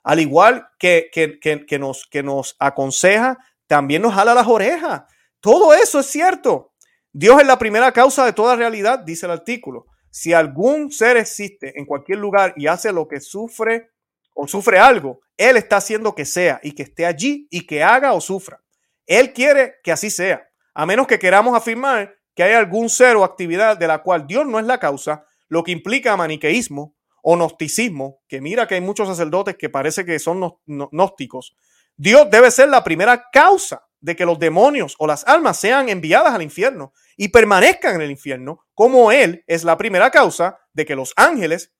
Al 0.02 0.20
igual 0.20 0.68
que, 0.78 1.08
que, 1.10 1.40
que 1.40 1.78
nos, 1.78 2.06
que 2.06 2.22
nos 2.22 2.56
aconseja, 2.58 3.38
también 3.66 4.02
nos 4.02 4.14
jala 4.14 4.34
las 4.34 4.46
orejas. 4.46 5.02
Todo 5.46 5.72
eso 5.74 6.00
es 6.00 6.06
cierto. 6.06 6.72
Dios 7.12 7.40
es 7.40 7.46
la 7.46 7.56
primera 7.56 7.92
causa 7.92 8.24
de 8.24 8.32
toda 8.32 8.56
realidad, 8.56 8.98
dice 8.98 9.26
el 9.26 9.30
artículo. 9.30 9.86
Si 10.10 10.32
algún 10.32 10.90
ser 10.90 11.16
existe 11.16 11.78
en 11.78 11.86
cualquier 11.86 12.18
lugar 12.18 12.52
y 12.56 12.66
hace 12.66 12.92
lo 12.92 13.06
que 13.06 13.20
sufre 13.20 13.90
o 14.34 14.48
sufre 14.48 14.80
algo, 14.80 15.20
Él 15.36 15.56
está 15.56 15.76
haciendo 15.76 16.16
que 16.16 16.24
sea 16.24 16.58
y 16.64 16.72
que 16.72 16.82
esté 16.82 17.06
allí 17.06 17.46
y 17.48 17.64
que 17.64 17.84
haga 17.84 18.12
o 18.12 18.20
sufra. 18.20 18.60
Él 19.06 19.32
quiere 19.32 19.74
que 19.84 19.92
así 19.92 20.10
sea, 20.10 20.48
a 20.74 20.84
menos 20.84 21.06
que 21.06 21.20
queramos 21.20 21.56
afirmar 21.56 22.16
que 22.34 22.42
hay 22.42 22.54
algún 22.54 22.88
ser 22.88 23.14
o 23.14 23.22
actividad 23.22 23.76
de 23.78 23.86
la 23.86 24.02
cual 24.02 24.26
Dios 24.26 24.44
no 24.48 24.58
es 24.58 24.66
la 24.66 24.80
causa, 24.80 25.26
lo 25.46 25.62
que 25.62 25.70
implica 25.70 26.16
maniqueísmo 26.16 26.96
o 27.22 27.36
gnosticismo, 27.36 28.18
que 28.26 28.40
mira 28.40 28.66
que 28.66 28.74
hay 28.74 28.80
muchos 28.80 29.06
sacerdotes 29.06 29.54
que 29.56 29.68
parece 29.68 30.04
que 30.04 30.18
son 30.18 30.56
gnósticos. 30.66 31.54
Dios 31.96 32.28
debe 32.32 32.50
ser 32.50 32.68
la 32.68 32.82
primera 32.82 33.26
causa 33.32 33.85
de 34.00 34.16
que 34.16 34.26
los 34.26 34.38
demonios 34.38 34.94
o 34.98 35.06
las 35.06 35.26
almas 35.26 35.58
sean 35.58 35.88
enviadas 35.88 36.34
al 36.34 36.42
infierno 36.42 36.92
y 37.16 37.28
permanezcan 37.28 37.96
en 37.96 38.02
el 38.02 38.10
infierno, 38.10 38.64
como 38.74 39.10
Él 39.10 39.44
es 39.46 39.64
la 39.64 39.76
primera 39.76 40.10
causa 40.10 40.58
de 40.72 40.84
que 40.84 40.96
los 40.96 41.12
ángeles 41.16 41.72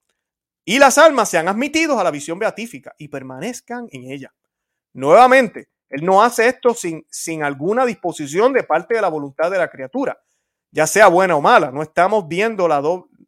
y 0.65 0.79
las 0.79 0.99
almas 0.99 1.29
sean 1.29 1.49
admitidos 1.49 1.99
a 1.99 2.05
la 2.05 2.11
visión 2.11 2.39
beatífica 2.39 2.95
y 2.99 3.09
permanezcan 3.09 3.87
en 3.93 4.11
ella. 4.11 4.35
Nuevamente, 4.93 5.69
Él 5.89 6.05
no 6.05 6.23
hace 6.23 6.49
esto 6.49 6.75
sin, 6.75 7.07
sin 7.11 7.43
alguna 7.43 7.87
disposición 7.87 8.53
de 8.53 8.65
parte 8.65 8.95
de 8.95 9.03
la 9.03 9.09
voluntad 9.09 9.51
de 9.51 9.59
la 9.59 9.69
criatura, 9.69 10.19
ya 10.71 10.87
sea 10.87 11.09
buena 11.09 11.37
o 11.37 11.41
mala. 11.41 11.71
No 11.71 11.83
estamos 11.83 12.27
viendo 12.27 12.67
la, 12.67 12.83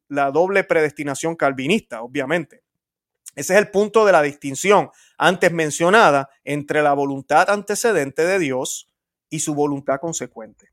la 0.08 0.30
doble 0.30 0.64
predestinación 0.64 1.36
calvinista, 1.36 2.02
obviamente. 2.02 2.64
Ese 3.38 3.52
es 3.52 3.60
el 3.60 3.70
punto 3.70 4.04
de 4.04 4.10
la 4.10 4.20
distinción 4.20 4.90
antes 5.16 5.52
mencionada 5.52 6.28
entre 6.42 6.82
la 6.82 6.92
voluntad 6.92 7.48
antecedente 7.50 8.26
de 8.26 8.40
Dios 8.40 8.92
y 9.30 9.38
su 9.38 9.54
voluntad 9.54 10.00
consecuente. 10.00 10.72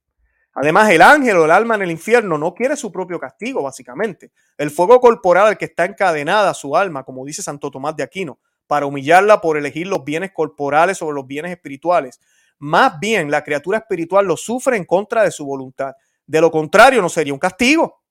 Además, 0.51 0.89
el 0.89 1.03
ángel 1.03 1.37
o 1.37 1.45
el 1.45 1.51
alma 1.51 1.75
en 1.75 1.83
el 1.83 1.91
infierno 1.91 2.39
no 2.39 2.55
quiere 2.55 2.75
su 2.75 2.91
propio 2.91 3.19
castigo, 3.19 3.61
básicamente. 3.61 4.31
El 4.57 4.71
fuego 4.71 4.99
corporal 4.99 5.45
al 5.45 5.57
que 5.59 5.65
está 5.65 5.85
encadenada 5.85 6.55
su 6.55 6.75
alma, 6.75 7.03
como 7.03 7.23
dice 7.23 7.43
Santo 7.43 7.69
Tomás 7.69 7.95
de 7.97 8.01
Aquino, 8.01 8.39
para 8.65 8.87
humillarla 8.87 9.41
por 9.41 9.57
elegir 9.57 9.85
los 9.85 10.03
bienes 10.03 10.31
corporales 10.33 10.97
sobre 10.97 11.13
los 11.13 11.27
bienes 11.27 11.51
espirituales. 11.51 12.19
Más 12.57 12.99
bien, 12.99 13.29
la 13.29 13.43
criatura 13.43 13.77
espiritual 13.77 14.25
lo 14.25 14.37
sufre 14.37 14.75
en 14.75 14.85
contra 14.85 15.21
de 15.21 15.29
su 15.29 15.45
voluntad. 15.45 15.93
De 16.25 16.41
lo 16.41 16.49
contrario, 16.49 16.99
no 16.99 17.09
sería 17.09 17.33
un 17.33 17.39
castigo. 17.39 18.01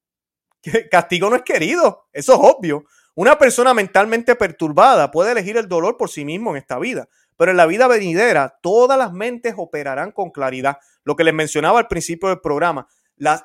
Castigo 0.92 1.28
no 1.28 1.34
es 1.34 1.42
querido, 1.42 2.07
eso 2.12 2.34
es 2.34 2.38
obvio. 2.40 2.84
Una 3.16 3.38
persona 3.38 3.74
mentalmente 3.74 4.34
perturbada 4.34 5.12
puede 5.12 5.32
elegir 5.32 5.56
el 5.56 5.68
dolor 5.68 5.96
por 5.96 6.10
sí 6.10 6.24
mismo 6.24 6.50
en 6.50 6.56
esta 6.56 6.80
vida, 6.80 7.08
pero 7.36 7.52
en 7.52 7.56
la 7.56 7.66
vida 7.66 7.86
venidera 7.86 8.58
todas 8.60 8.98
las 8.98 9.12
mentes 9.12 9.54
operarán 9.56 10.10
con 10.10 10.30
claridad. 10.30 10.78
Lo 11.04 11.14
que 11.14 11.22
les 11.22 11.32
mencionaba 11.32 11.78
al 11.78 11.86
principio 11.86 12.28
del 12.28 12.40
programa, 12.40 12.88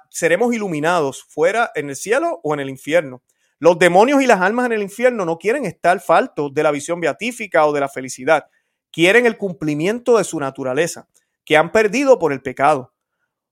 seremos 0.10 0.56
iluminados 0.56 1.24
fuera 1.24 1.72
en 1.76 1.90
el 1.90 1.96
cielo 1.96 2.40
o 2.44 2.56
en 2.56 2.62
el 2.62 2.70
infierno. 2.70 3.22
Los 3.60 3.78
demonios 3.78 4.24
y 4.24 4.26
las 4.26 4.42
almas 4.42 4.66
en 4.66 4.72
el 4.72 4.82
infierno 4.82 5.24
no 5.24 5.38
quieren 5.38 5.66
estar 5.66 6.00
faltos 6.00 6.52
de 6.54 6.64
la 6.64 6.72
visión 6.72 7.00
beatífica 7.00 7.68
o 7.68 7.74
de 7.74 7.82
la 7.82 7.90
felicidad. 7.90 8.48
Quieren 8.92 9.28
el 9.28 9.38
cumplimiento 9.38 10.18
de 10.18 10.24
su 10.24 10.40
naturaleza, 10.40 11.08
que 11.46 11.58
han 11.58 11.72
perdido 11.72 12.18
por 12.18 12.34
el 12.34 12.42
pecado. 12.42 12.94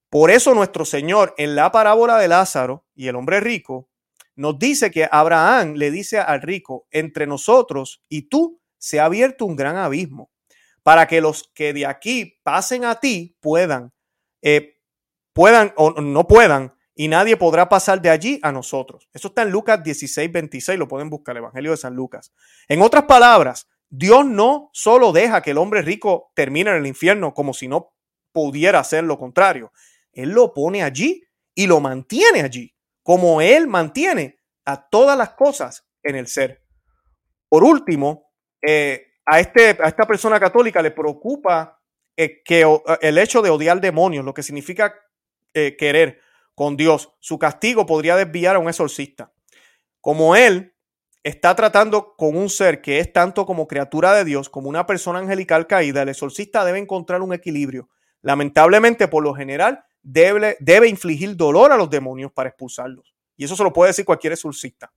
Por 0.09 0.32
eso 0.32 0.55
nuestro 0.55 0.86
Señor 0.86 1.36
en 1.38 1.55
la 1.55 1.72
parábola 1.72 2.18
de 2.18 2.30
Lázaro 2.30 2.86
y 2.95 3.07
el 3.07 3.18
hombre 3.18 3.39
rico 3.39 3.89
nos 4.38 4.58
dice 4.60 4.92
que 4.92 5.10
Abraham 5.12 5.74
le 5.74 5.92
dice 5.92 6.20
al 6.20 6.42
rico, 6.42 6.88
entre 6.92 7.26
nosotros 7.28 8.04
y 8.08 8.30
tú 8.30 8.62
se 8.78 9.00
ha 9.00 9.06
abierto 9.06 9.46
un 9.46 9.56
gran 9.56 9.76
abismo 9.76 10.32
para 10.84 11.08
que 11.08 11.20
los 11.20 11.52
que 11.54 11.74
de 11.74 11.86
aquí 11.86 12.40
pasen 12.44 12.86
a 12.86 13.00
ti 13.00 13.36
puedan, 13.42 13.92
eh, 14.42 14.78
puedan 15.34 15.74
o 15.76 16.00
no 16.00 16.28
puedan, 16.28 16.74
y 16.96 17.10
nadie 17.10 17.36
podrá 17.36 17.68
pasar 17.68 18.02
de 18.02 18.10
allí 18.10 18.40
a 18.42 18.52
nosotros. 18.52 19.10
Eso 19.12 19.28
está 19.28 19.42
en 19.42 19.50
Lucas 19.50 19.84
16, 19.84 20.32
26, 20.32 20.80
lo 20.80 20.88
pueden 20.88 21.10
buscar, 21.10 21.36
el 21.36 21.44
Evangelio 21.44 21.72
de 21.72 21.78
San 21.78 21.96
Lucas. 21.96 22.32
En 22.68 22.82
otras 22.82 23.04
palabras, 23.04 23.68
Dios 23.90 24.26
no 24.26 24.70
solo 24.72 25.12
deja 25.12 25.42
que 25.42 25.52
el 25.52 25.58
hombre 25.58 25.82
rico 25.82 26.32
termine 26.36 26.72
en 26.72 26.78
el 26.78 26.88
infierno 26.88 27.34
como 27.34 27.54
si 27.54 27.68
no 27.68 27.90
pudiera 28.32 28.80
hacer 28.80 29.04
lo 29.04 29.18
contrario. 29.18 29.72
Él 30.12 30.30
lo 30.30 30.54
pone 30.54 30.84
allí 30.84 31.24
y 31.54 31.68
lo 31.68 31.80
mantiene 31.80 32.42
allí 32.42 32.77
como 33.08 33.39
Él 33.39 33.68
mantiene 33.68 34.41
a 34.66 34.89
todas 34.89 35.18
las 35.18 35.30
cosas 35.30 35.88
en 36.03 36.18
el 36.18 36.28
ser. 36.28 36.62
Por 37.47 37.64
último, 37.64 38.34
eh, 38.62 39.14
a, 39.26 39.39
este, 39.39 39.78
a 39.82 39.88
esta 39.88 40.05
persona 40.05 40.38
católica 40.41 40.82
le 40.82 40.91
preocupa 40.91 41.80
eh, 42.18 42.43
que, 42.43 42.64
eh, 42.64 42.80
el 42.99 43.18
hecho 43.18 43.41
de 43.41 43.49
odiar 43.49 43.80
demonios, 43.80 44.26
lo 44.26 44.34
que 44.34 44.43
significa 44.43 44.93
querer 45.53 46.20
con 46.53 46.76
Dios. 46.76 47.14
Su 47.20 47.39
castigo 47.39 47.86
podría 47.86 48.18
desviar 48.18 48.58
a 48.58 48.60
un 48.60 48.68
exorcista. 48.68 49.32
Como 50.01 50.36
él 50.36 50.76
está 51.24 51.55
tratando 51.55 52.14
con 52.18 52.36
un 52.36 52.49
ser 52.49 52.82
que 52.82 52.99
es 52.99 53.14
tanto 53.14 53.45
como 53.45 53.68
criatura 53.68 54.14
de 54.16 54.26
Dios, 54.26 54.49
como 54.49 54.68
una 54.68 54.86
persona 54.86 55.20
angelical 55.20 55.66
caída, 55.66 56.01
el 56.01 56.10
exorcista 56.10 56.66
debe 56.66 56.80
encontrar 56.80 57.22
un 57.22 57.34
equilibrio. 57.34 57.89
Lamentablemente, 58.22 59.08
por 59.08 59.24
lo 59.24 59.34
general, 59.34 59.87
debe, 60.08 60.88
infligir 60.88 61.36
dolor 61.36 61.72
a 61.72 61.78
los 61.78 61.89
demonios 61.89 62.32
para 62.32 62.49
expulsarlos. 62.49 63.14
Y 63.36 63.43
eso 63.43 63.55
se 63.55 63.64
lo 63.64 63.74
puede 63.74 63.89
decir 63.89 64.05
cualquier 64.05 64.34
exorcista. 64.34 64.91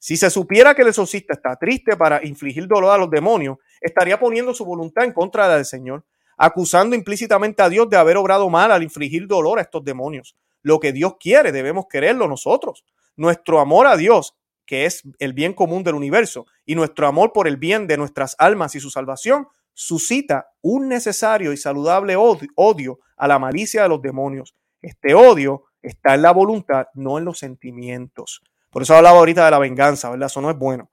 Si 0.00 0.16
se 0.16 0.30
supiera 0.30 0.74
que 0.74 0.82
el 0.82 0.88
exorcista 0.88 1.34
está 1.34 1.56
triste 1.56 1.96
para 1.96 2.24
infligir 2.24 2.66
dolor 2.66 2.92
a 2.92 2.98
los 2.98 3.10
demonios, 3.10 3.58
estaría 3.80 4.18
poniendo 4.18 4.54
su 4.54 4.64
voluntad 4.64 5.04
en 5.04 5.12
contra 5.12 5.48
del 5.48 5.64
Señor, 5.64 6.04
acusando 6.36 6.94
implícitamente 6.94 7.62
a 7.62 7.68
Dios 7.68 7.88
de 7.88 7.96
haber 7.96 8.16
obrado 8.16 8.48
mal 8.48 8.70
al 8.70 8.82
infligir 8.82 9.26
dolor 9.26 9.58
a 9.58 9.62
estos 9.62 9.84
demonios. 9.84 10.36
Lo 10.62 10.78
que 10.80 10.92
Dios 10.92 11.14
quiere, 11.18 11.52
debemos 11.52 11.86
quererlo 11.88 12.28
nosotros. 12.28 12.84
Nuestro 13.16 13.60
amor 13.60 13.86
a 13.86 13.96
Dios, 13.96 14.36
que 14.66 14.84
es 14.84 15.02
el 15.18 15.32
bien 15.32 15.52
común 15.52 15.82
del 15.82 15.94
universo, 15.94 16.46
y 16.64 16.74
nuestro 16.74 17.06
amor 17.06 17.32
por 17.32 17.48
el 17.48 17.56
bien 17.56 17.86
de 17.86 17.96
nuestras 17.96 18.36
almas 18.38 18.74
y 18.74 18.80
su 18.80 18.90
salvación, 18.90 19.48
suscita 19.78 20.50
un 20.60 20.88
necesario 20.88 21.52
y 21.52 21.56
saludable 21.56 22.16
odio 22.16 22.98
a 23.16 23.28
la 23.28 23.38
malicia 23.38 23.84
de 23.84 23.88
los 23.88 24.02
demonios. 24.02 24.56
Este 24.82 25.14
odio 25.14 25.66
está 25.80 26.14
en 26.14 26.22
la 26.22 26.32
voluntad, 26.32 26.88
no 26.94 27.16
en 27.16 27.24
los 27.24 27.38
sentimientos. 27.38 28.42
Por 28.70 28.82
eso 28.82 28.96
hablaba 28.96 29.18
ahorita 29.18 29.44
de 29.44 29.52
la 29.52 29.60
venganza, 29.60 30.10
¿verdad? 30.10 30.26
Eso 30.26 30.40
no 30.40 30.50
es 30.50 30.58
bueno. 30.58 30.90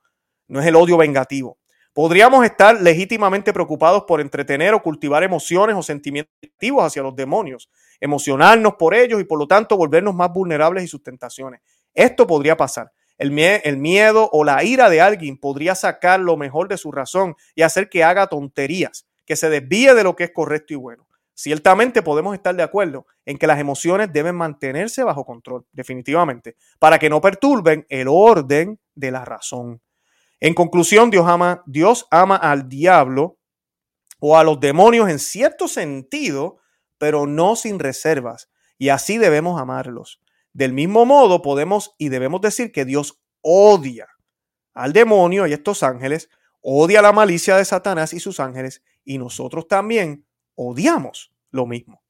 No 0.48 0.60
es 0.60 0.68
el 0.68 0.76
odio 0.76 0.98
vengativo. 0.98 1.58
Podríamos 1.94 2.46
estar 2.46 2.80
legítimamente 2.80 3.52
preocupados 3.54 4.04
por 4.04 4.22
entretener 4.22 4.76
o 4.76 4.84
cultivar 4.84 5.24
emociones 5.24 5.76
o 5.76 5.82
sentimientos 5.82 6.36
hacia 6.80 7.02
los 7.02 7.16
demonios, 7.16 7.72
emocionarnos 8.00 8.76
por 8.76 8.94
ellos 8.94 9.20
y 9.20 9.24
por 9.24 9.40
lo 9.40 9.48
tanto 9.48 9.78
volvernos 9.78 10.14
más 10.14 10.32
vulnerables 10.32 10.84
y 10.84 10.88
sus 10.88 11.02
tentaciones. 11.02 11.62
Esto 11.92 12.28
podría 12.28 12.56
pasar. 12.56 12.92
El, 13.18 13.32
miedo 13.32 14.30
o 14.32 14.44
la 14.44 14.64
ira 14.64 14.90
de 14.90 15.02
alguien 15.02 15.38
podría 15.38 15.76
sacar 15.76 16.20
lo 16.20 16.36
mejor 16.38 16.68
de 16.68 16.78
su 16.78 16.92
razón 16.92 17.36
y 17.56 17.62
hacer 17.62 17.90
que 17.90 18.04
haga 18.04 18.28
tonterías, 18.28 19.08
que 19.26 19.36
se 19.36 19.50
desvíe 19.50 19.94
de 19.94 20.04
lo 20.04 20.16
que 20.16 20.26
es 20.26 20.32
correcto 20.32 20.74
y 20.74 20.78
bueno. 20.78 21.08
Ciertamente 21.34 22.02
podemos 22.02 22.34
estar 22.34 22.56
de 22.56 22.64
acuerdo 22.64 23.08
en 23.26 23.38
que 23.38 23.48
las 23.48 23.60
emociones 23.60 24.12
deben 24.12 24.36
mantenerse 24.36 25.04
bajo 25.04 25.26
control, 25.26 25.66
definitivamente, 25.74 26.56
para 26.80 26.98
que 26.98 27.10
no 27.10 27.20
perturben 27.20 27.86
el 27.90 28.08
orden 28.10 28.80
de 28.96 29.12
la 29.12 29.26
razón. 29.26 29.82
En 30.40 30.54
conclusión, 30.54 31.10
Dios 31.10 31.26
ama, 31.28 31.64
Dios 31.66 32.08
ama 32.12 32.36
al 32.36 32.70
diablo 32.70 33.38
o 34.20 34.38
a 34.38 34.44
los 34.44 34.60
demonios 34.60 35.10
en 35.10 35.20
cierto 35.20 35.68
sentido, 35.68 36.58
pero 36.98 37.28
no 37.28 37.56
sin 37.56 37.80
reservas, 37.80 38.50
y 38.78 38.90
así 38.90 39.18
debemos 39.18 39.60
amarlos. 39.60 40.22
Del 40.56 40.72
mismo 40.72 41.06
modo, 41.06 41.42
podemos 41.42 41.96
y 41.98 42.08
debemos 42.08 42.40
decir 42.40 42.72
que 42.72 42.86
Dios 42.86 43.20
odia 43.42 44.08
al 44.74 44.94
demonio 44.94 45.46
y 45.48 45.52
estos 45.52 45.84
ángeles, 45.84 46.30
odia 46.62 47.02
la 47.02 47.12
malicia 47.12 47.58
de 47.58 47.66
Satanás 47.66 48.14
y 48.14 48.22
sus 48.22 48.40
ángeles, 48.40 48.82
y 49.04 49.18
nosotros 49.18 49.68
también 49.68 50.26
odiamos 50.56 51.34
lo 51.52 51.66
mismo. 51.66 52.02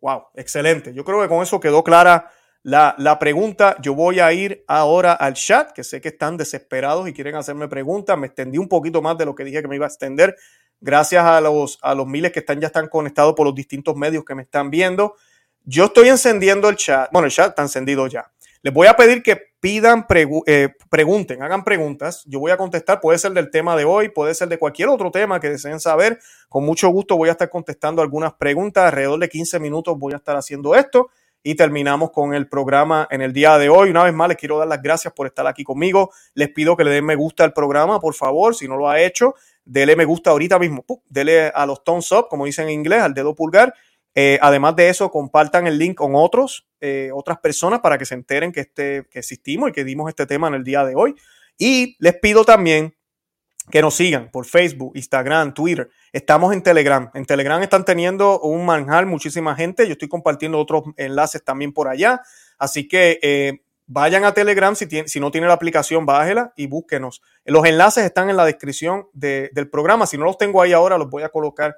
Wow, 0.00 0.26
excelente. 0.36 0.94
Yo 0.94 1.04
creo 1.04 1.20
que 1.20 1.26
con 1.26 1.42
eso 1.42 1.58
quedó 1.58 1.82
clara 1.82 2.30
la, 2.62 2.94
la, 2.98 3.18
pregunta. 3.18 3.76
Yo 3.82 3.96
voy 3.96 4.20
a 4.20 4.32
ir 4.32 4.64
ahora 4.68 5.14
al 5.14 5.34
chat, 5.34 5.72
que 5.72 5.82
sé 5.82 6.00
que 6.00 6.10
están 6.10 6.36
desesperados 6.36 7.08
y 7.08 7.12
quieren 7.12 7.34
hacerme 7.34 7.66
preguntas. 7.66 8.16
Me 8.16 8.28
extendí 8.28 8.58
un 8.58 8.68
poquito 8.68 9.02
más 9.02 9.18
de 9.18 9.24
lo 9.24 9.34
que 9.34 9.42
dije 9.42 9.60
que 9.60 9.66
me 9.66 9.74
iba 9.74 9.86
a 9.86 9.88
extender. 9.88 10.36
Gracias 10.80 11.24
a 11.24 11.40
los, 11.40 11.80
a 11.82 11.96
los 11.96 12.06
miles 12.06 12.30
que 12.30 12.38
están, 12.38 12.60
ya 12.60 12.68
están 12.68 12.86
conectados 12.86 13.34
por 13.34 13.44
los 13.44 13.56
distintos 13.56 13.96
medios 13.96 14.24
que 14.24 14.36
me 14.36 14.42
están 14.42 14.70
viendo. 14.70 15.16
Yo 15.64 15.86
estoy 15.86 16.08
encendiendo 16.08 16.68
el 16.68 16.76
chat. 16.76 17.10
Bueno, 17.12 17.26
el 17.26 17.32
chat 17.32 17.50
está 17.50 17.62
encendido 17.62 18.06
ya. 18.06 18.30
Les 18.62 18.74
voy 18.74 18.88
a 18.88 18.96
pedir 18.96 19.22
que 19.22 19.48
pidan, 19.60 20.06
eh, 20.46 20.68
pregunten, 20.90 21.42
hagan 21.42 21.64
preguntas. 21.64 22.22
Yo 22.26 22.40
voy 22.40 22.50
a 22.50 22.56
contestar. 22.56 23.00
Puede 23.00 23.18
ser 23.18 23.32
del 23.32 23.50
tema 23.50 23.76
de 23.76 23.84
hoy, 23.84 24.08
puede 24.08 24.34
ser 24.34 24.48
de 24.48 24.58
cualquier 24.58 24.88
otro 24.88 25.10
tema 25.10 25.40
que 25.40 25.50
deseen 25.50 25.80
saber. 25.80 26.18
Con 26.48 26.64
mucho 26.64 26.88
gusto 26.88 27.16
voy 27.16 27.28
a 27.28 27.32
estar 27.32 27.50
contestando 27.50 28.02
algunas 28.02 28.34
preguntas. 28.34 28.86
Alrededor 28.86 29.20
de 29.20 29.28
15 29.28 29.60
minutos 29.60 29.98
voy 29.98 30.12
a 30.12 30.16
estar 30.16 30.36
haciendo 30.36 30.74
esto 30.74 31.10
y 31.42 31.54
terminamos 31.54 32.10
con 32.10 32.34
el 32.34 32.48
programa 32.48 33.06
en 33.10 33.22
el 33.22 33.32
día 33.32 33.58
de 33.58 33.68
hoy. 33.68 33.90
Una 33.90 34.04
vez 34.04 34.12
más 34.12 34.28
les 34.28 34.36
quiero 34.36 34.58
dar 34.58 34.66
las 34.68 34.82
gracias 34.82 35.14
por 35.14 35.26
estar 35.26 35.46
aquí 35.46 35.62
conmigo. 35.62 36.10
Les 36.34 36.50
pido 36.50 36.76
que 36.76 36.84
le 36.84 36.90
den 36.90 37.04
me 37.04 37.14
gusta 37.14 37.44
al 37.44 37.52
programa, 37.52 38.00
por 38.00 38.14
favor, 38.14 38.54
si 38.54 38.66
no 38.66 38.76
lo 38.76 38.88
ha 38.88 39.00
hecho, 39.00 39.34
dele 39.64 39.94
me 39.94 40.04
gusta 40.04 40.30
ahorita 40.30 40.58
mismo. 40.58 40.84
Dele 41.08 41.52
a 41.54 41.64
los 41.64 41.84
thumbs 41.84 42.10
up, 42.12 42.28
como 42.28 42.44
dicen 42.44 42.66
en 42.66 42.74
inglés, 42.74 43.02
al 43.02 43.14
dedo 43.14 43.34
pulgar 43.34 43.72
eh, 44.20 44.36
además 44.42 44.74
de 44.74 44.88
eso, 44.88 45.12
compartan 45.12 45.68
el 45.68 45.78
link 45.78 45.94
con 45.94 46.16
otros, 46.16 46.66
eh, 46.80 47.10
otras 47.14 47.38
personas 47.38 47.78
para 47.78 47.98
que 47.98 48.04
se 48.04 48.14
enteren 48.14 48.50
que, 48.50 48.62
este, 48.62 49.06
que 49.08 49.20
existimos 49.20 49.68
y 49.68 49.72
que 49.72 49.84
dimos 49.84 50.08
este 50.08 50.26
tema 50.26 50.48
en 50.48 50.54
el 50.54 50.64
día 50.64 50.84
de 50.84 50.96
hoy. 50.96 51.14
Y 51.56 51.94
les 52.00 52.18
pido 52.18 52.44
también 52.44 52.96
que 53.70 53.80
nos 53.80 53.94
sigan 53.94 54.28
por 54.32 54.44
Facebook, 54.44 54.90
Instagram, 54.96 55.54
Twitter. 55.54 55.88
Estamos 56.12 56.52
en 56.52 56.64
Telegram. 56.64 57.08
En 57.14 57.26
Telegram 57.26 57.62
están 57.62 57.84
teniendo 57.84 58.40
un 58.40 58.66
manjar 58.66 59.06
muchísima 59.06 59.54
gente. 59.54 59.86
Yo 59.86 59.92
estoy 59.92 60.08
compartiendo 60.08 60.58
otros 60.58 60.82
enlaces 60.96 61.44
también 61.44 61.72
por 61.72 61.86
allá. 61.86 62.20
Así 62.58 62.88
que 62.88 63.20
eh, 63.22 63.62
vayan 63.86 64.24
a 64.24 64.34
Telegram. 64.34 64.74
Si, 64.74 64.88
si 65.06 65.20
no 65.20 65.30
tiene 65.30 65.46
la 65.46 65.52
aplicación, 65.52 66.06
bájela 66.06 66.52
y 66.56 66.66
búsquenos. 66.66 67.22
Los 67.44 67.64
enlaces 67.66 68.04
están 68.04 68.30
en 68.30 68.36
la 68.36 68.44
descripción 68.44 69.06
del 69.12 69.70
programa. 69.70 70.08
Si 70.08 70.18
no 70.18 70.24
los 70.24 70.38
tengo 70.38 70.60
ahí 70.60 70.72
ahora, 70.72 70.98
los 70.98 71.08
voy 71.08 71.22
a 71.22 71.28
colocar 71.28 71.76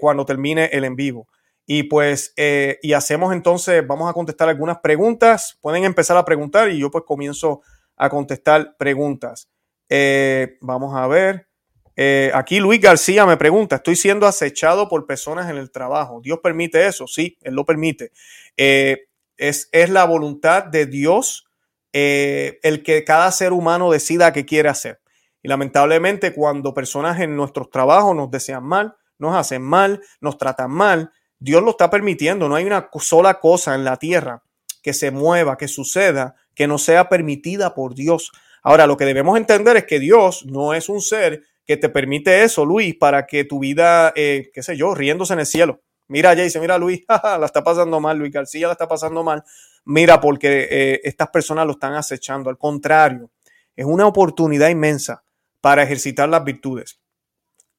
cuando 0.00 0.24
termine 0.24 0.70
el 0.72 0.84
en 0.84 0.96
vivo. 0.96 1.28
Y 1.70 1.82
pues, 1.82 2.32
eh, 2.38 2.78
y 2.80 2.94
hacemos 2.94 3.34
entonces, 3.34 3.86
vamos 3.86 4.08
a 4.08 4.14
contestar 4.14 4.48
algunas 4.48 4.78
preguntas. 4.78 5.58
Pueden 5.60 5.84
empezar 5.84 6.16
a 6.16 6.24
preguntar 6.24 6.70
y 6.70 6.78
yo 6.78 6.90
pues 6.90 7.04
comienzo 7.06 7.60
a 7.94 8.08
contestar 8.08 8.74
preguntas. 8.78 9.50
Eh, 9.90 10.56
vamos 10.62 10.96
a 10.96 11.06
ver. 11.06 11.46
Eh, 11.94 12.30
aquí 12.32 12.58
Luis 12.58 12.80
García 12.80 13.26
me 13.26 13.36
pregunta, 13.36 13.76
estoy 13.76 13.96
siendo 13.96 14.26
acechado 14.26 14.88
por 14.88 15.06
personas 15.06 15.50
en 15.50 15.58
el 15.58 15.70
trabajo. 15.70 16.22
¿Dios 16.22 16.38
permite 16.42 16.86
eso? 16.86 17.06
Sí, 17.06 17.36
Él 17.42 17.54
lo 17.54 17.66
permite. 17.66 18.12
es, 18.56 19.68
es, 19.70 19.90
la 19.90 20.06
voluntad 20.06 20.64
de 20.64 20.86
Dios 20.86 21.50
el 21.92 22.82
que 22.82 23.04
cada 23.04 23.30
ser 23.30 23.52
humano 23.52 23.90
decida 23.90 24.32
qué 24.32 24.46
quiere 24.46 24.70
hacer. 24.70 25.02
Y 25.42 25.48
lamentablemente 25.48 26.32
cuando 26.32 26.72
personas 26.72 27.20
en 27.20 27.36
nuestros 27.36 27.68
trabajos 27.68 28.16
nos 28.16 28.30
desean 28.30 28.64
mal, 28.64 28.96
nos 29.18 29.36
hacen 29.36 29.60
mal, 29.60 30.00
nos 30.22 30.38
tratan 30.38 30.70
mal, 30.70 31.12
Dios 31.38 31.62
lo 31.62 31.70
está 31.70 31.90
permitiendo. 31.90 32.48
No 32.48 32.56
hay 32.56 32.64
una 32.64 32.88
sola 33.00 33.40
cosa 33.40 33.74
en 33.74 33.84
la 33.84 33.96
tierra 33.96 34.42
que 34.82 34.92
se 34.92 35.10
mueva, 35.10 35.56
que 35.56 35.68
suceda, 35.68 36.34
que 36.54 36.66
no 36.66 36.78
sea 36.78 37.08
permitida 37.08 37.74
por 37.74 37.94
Dios. 37.94 38.32
Ahora, 38.62 38.86
lo 38.86 38.96
que 38.96 39.04
debemos 39.04 39.36
entender 39.36 39.76
es 39.76 39.84
que 39.84 40.00
Dios 40.00 40.44
no 40.46 40.74
es 40.74 40.88
un 40.88 41.00
ser 41.00 41.42
que 41.64 41.76
te 41.76 41.88
permite 41.88 42.42
eso, 42.44 42.64
Luis, 42.64 42.94
para 42.96 43.26
que 43.26 43.44
tu 43.44 43.58
vida, 43.58 44.12
eh, 44.16 44.50
qué 44.54 44.62
sé 44.62 44.76
yo, 44.76 44.94
riéndose 44.94 45.34
en 45.34 45.40
el 45.40 45.46
cielo. 45.46 45.82
Mira, 46.08 46.34
dice, 46.34 46.58
mira, 46.58 46.78
Luis, 46.78 47.04
la 47.08 47.44
está 47.44 47.62
pasando 47.62 48.00
mal, 48.00 48.18
Luis 48.18 48.32
García 48.32 48.66
la 48.66 48.72
está 48.72 48.88
pasando 48.88 49.22
mal. 49.22 49.44
Mira, 49.84 50.20
porque 50.20 50.68
eh, 50.70 51.00
estas 51.04 51.28
personas 51.28 51.66
lo 51.66 51.72
están 51.72 51.94
acechando. 51.94 52.48
Al 52.48 52.56
contrario, 52.56 53.30
es 53.76 53.84
una 53.84 54.06
oportunidad 54.06 54.70
inmensa 54.70 55.22
para 55.60 55.82
ejercitar 55.82 56.28
las 56.28 56.42
virtudes. 56.42 57.00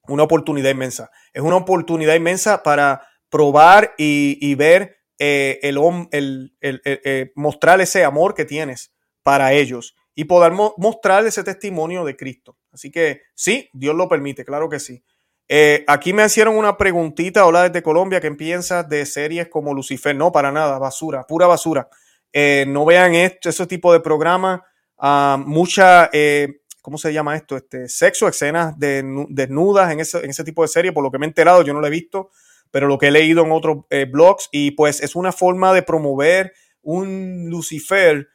Una 0.07 0.23
oportunidad 0.23 0.69
inmensa. 0.69 1.11
Es 1.33 1.41
una 1.41 1.55
oportunidad 1.55 2.15
inmensa 2.15 2.63
para 2.63 3.08
probar 3.29 3.93
y, 3.97 4.55
ver 4.55 4.97
eh, 5.17 5.59
el, 5.63 5.77
el, 6.11 6.53
el, 6.61 7.31
mostrar 7.35 7.81
ese 7.81 8.03
amor 8.03 8.33
que 8.33 8.45
tienes 8.45 8.93
para 9.23 9.53
ellos 9.53 9.95
y 10.15 10.25
poder 10.25 10.51
mostrar 10.51 11.25
ese 11.25 11.43
testimonio 11.43 12.03
de 12.03 12.15
Cristo. 12.15 12.57
Así 12.71 12.91
que 12.91 13.21
sí, 13.35 13.69
Dios 13.73 13.95
lo 13.95 14.09
permite, 14.09 14.43
claro 14.43 14.67
que 14.67 14.79
sí. 14.79 15.03
Eh, 15.51 15.83
aquí 15.87 16.13
me 16.13 16.23
hicieron 16.23 16.55
una 16.55 16.77
preguntita, 16.77 17.45
hola 17.45 17.63
desde 17.63 17.81
Colombia, 17.81 18.21
¿qué 18.21 18.29
piensas 18.31 18.87
de 18.87 19.03
series 19.07 19.47
como 19.47 19.73
Lucifer? 19.73 20.15
No, 20.15 20.31
para 20.31 20.51
nada, 20.51 20.77
basura, 20.77 21.25
pura 21.25 21.47
basura. 21.47 21.89
Eh, 22.31 22.65
no 22.67 22.85
vean 22.85 23.15
ese 23.15 23.65
tipo 23.65 23.91
de 23.91 23.99
programa, 23.99 24.63
ah, 24.99 25.41
mucha, 25.43 26.09
eh, 26.13 26.61
¿cómo 26.83 26.99
se 26.99 27.11
llama 27.11 27.35
esto? 27.35 27.57
Este, 27.57 27.89
sexo, 27.89 28.27
escenas 28.27 28.77
de, 28.77 29.03
desnudas 29.29 29.91
en 29.91 30.01
ese, 30.01 30.19
en 30.19 30.29
ese 30.29 30.43
tipo 30.43 30.61
de 30.61 30.67
serie, 30.67 30.91
por 30.91 31.03
lo 31.03 31.09
que 31.09 31.17
me 31.17 31.25
he 31.25 31.29
enterado, 31.29 31.63
yo 31.63 31.73
no 31.73 31.81
lo 31.81 31.87
he 31.87 31.91
visto, 31.91 32.29
pero 32.71 32.87
lo 32.87 32.97
que 32.97 33.07
he 33.07 33.11
leído 33.11 33.43
en 33.43 33.51
otros 33.51 33.85
blogs, 34.11 34.49
y 34.51 34.71
pues 34.71 35.01
es 35.01 35.15
una 35.15 35.31
forma 35.31 35.73
de 35.73 35.81
promover 35.81 36.53
un 36.81 37.47
Lucifer 37.49 38.27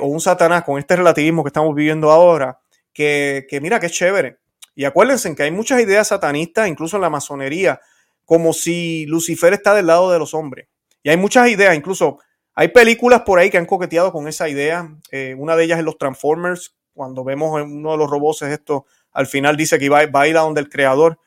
o 0.00 0.06
un 0.06 0.20
Satanás 0.20 0.64
con 0.64 0.78
este 0.78 0.96
relativismo 0.96 1.42
que 1.42 1.48
estamos 1.48 1.74
viviendo 1.74 2.10
ahora, 2.10 2.60
que, 2.92 3.46
que 3.48 3.60
mira, 3.60 3.80
que 3.80 3.90
chévere 3.90 4.38
y 4.78 4.84
acuérdense 4.84 5.34
que 5.34 5.42
hay 5.42 5.50
muchas 5.50 5.80
ideas 5.80 6.06
satanistas, 6.06 6.68
incluso 6.68 6.98
en 6.98 7.02
la 7.02 7.10
masonería, 7.10 7.80
como 8.24 8.52
si 8.52 9.06
Lucifer 9.06 9.52
está 9.52 9.74
del 9.74 9.88
lado 9.88 10.12
de 10.12 10.20
los 10.20 10.34
hombres. 10.34 10.68
Y 11.02 11.08
hay 11.10 11.16
muchas 11.16 11.48
ideas, 11.48 11.74
incluso 11.74 12.20
hay 12.54 12.68
películas 12.68 13.22
por 13.22 13.40
ahí 13.40 13.50
que 13.50 13.58
han 13.58 13.66
coqueteado 13.66 14.12
con 14.12 14.28
esa 14.28 14.48
idea. 14.48 14.88
Eh, 15.10 15.34
una 15.36 15.56
de 15.56 15.64
ellas 15.64 15.80
es 15.80 15.84
los 15.84 15.98
Transformers, 15.98 16.76
cuando 16.94 17.24
vemos 17.24 17.60
uno 17.60 17.90
de 17.90 17.98
los 17.98 18.08
robots 18.08 18.42
esto, 18.42 18.86
al 19.10 19.26
final 19.26 19.56
dice 19.56 19.80
que 19.80 19.88
va, 19.88 20.08
a 20.12 20.28
ir 20.28 20.36
a 20.36 20.42
donde 20.42 20.60
el 20.60 20.68
creador, 20.68 21.18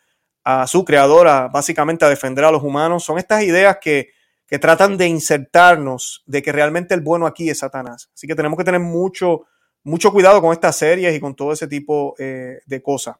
a 0.43 0.65
su 0.67 0.83
creador, 0.83 1.27
básicamente 1.51 2.05
a 2.05 2.09
defender 2.09 2.45
a 2.45 2.51
los 2.51 2.63
humanos. 2.63 3.03
Son 3.03 3.17
estas 3.17 3.43
ideas 3.43 3.77
que, 3.81 4.09
que 4.51 4.59
tratan 4.59 4.97
de 4.97 5.07
insertarnos 5.07 6.23
de 6.25 6.41
que 6.41 6.51
realmente 6.51 6.93
el 6.93 7.01
bueno 7.01 7.25
aquí 7.25 7.49
es 7.49 7.59
Satanás. 7.59 8.09
Así 8.13 8.27
que 8.27 8.35
tenemos 8.35 8.57
que 8.57 8.65
tener 8.65 8.81
mucho, 8.81 9.45
mucho 9.83 10.11
cuidado 10.11 10.41
con 10.41 10.51
estas 10.51 10.75
series 10.75 11.15
y 11.15 11.19
con 11.19 11.35
todo 11.35 11.53
ese 11.53 11.67
tipo 11.67 12.15
eh, 12.19 12.59
de 12.65 12.81
cosas. 12.81 13.15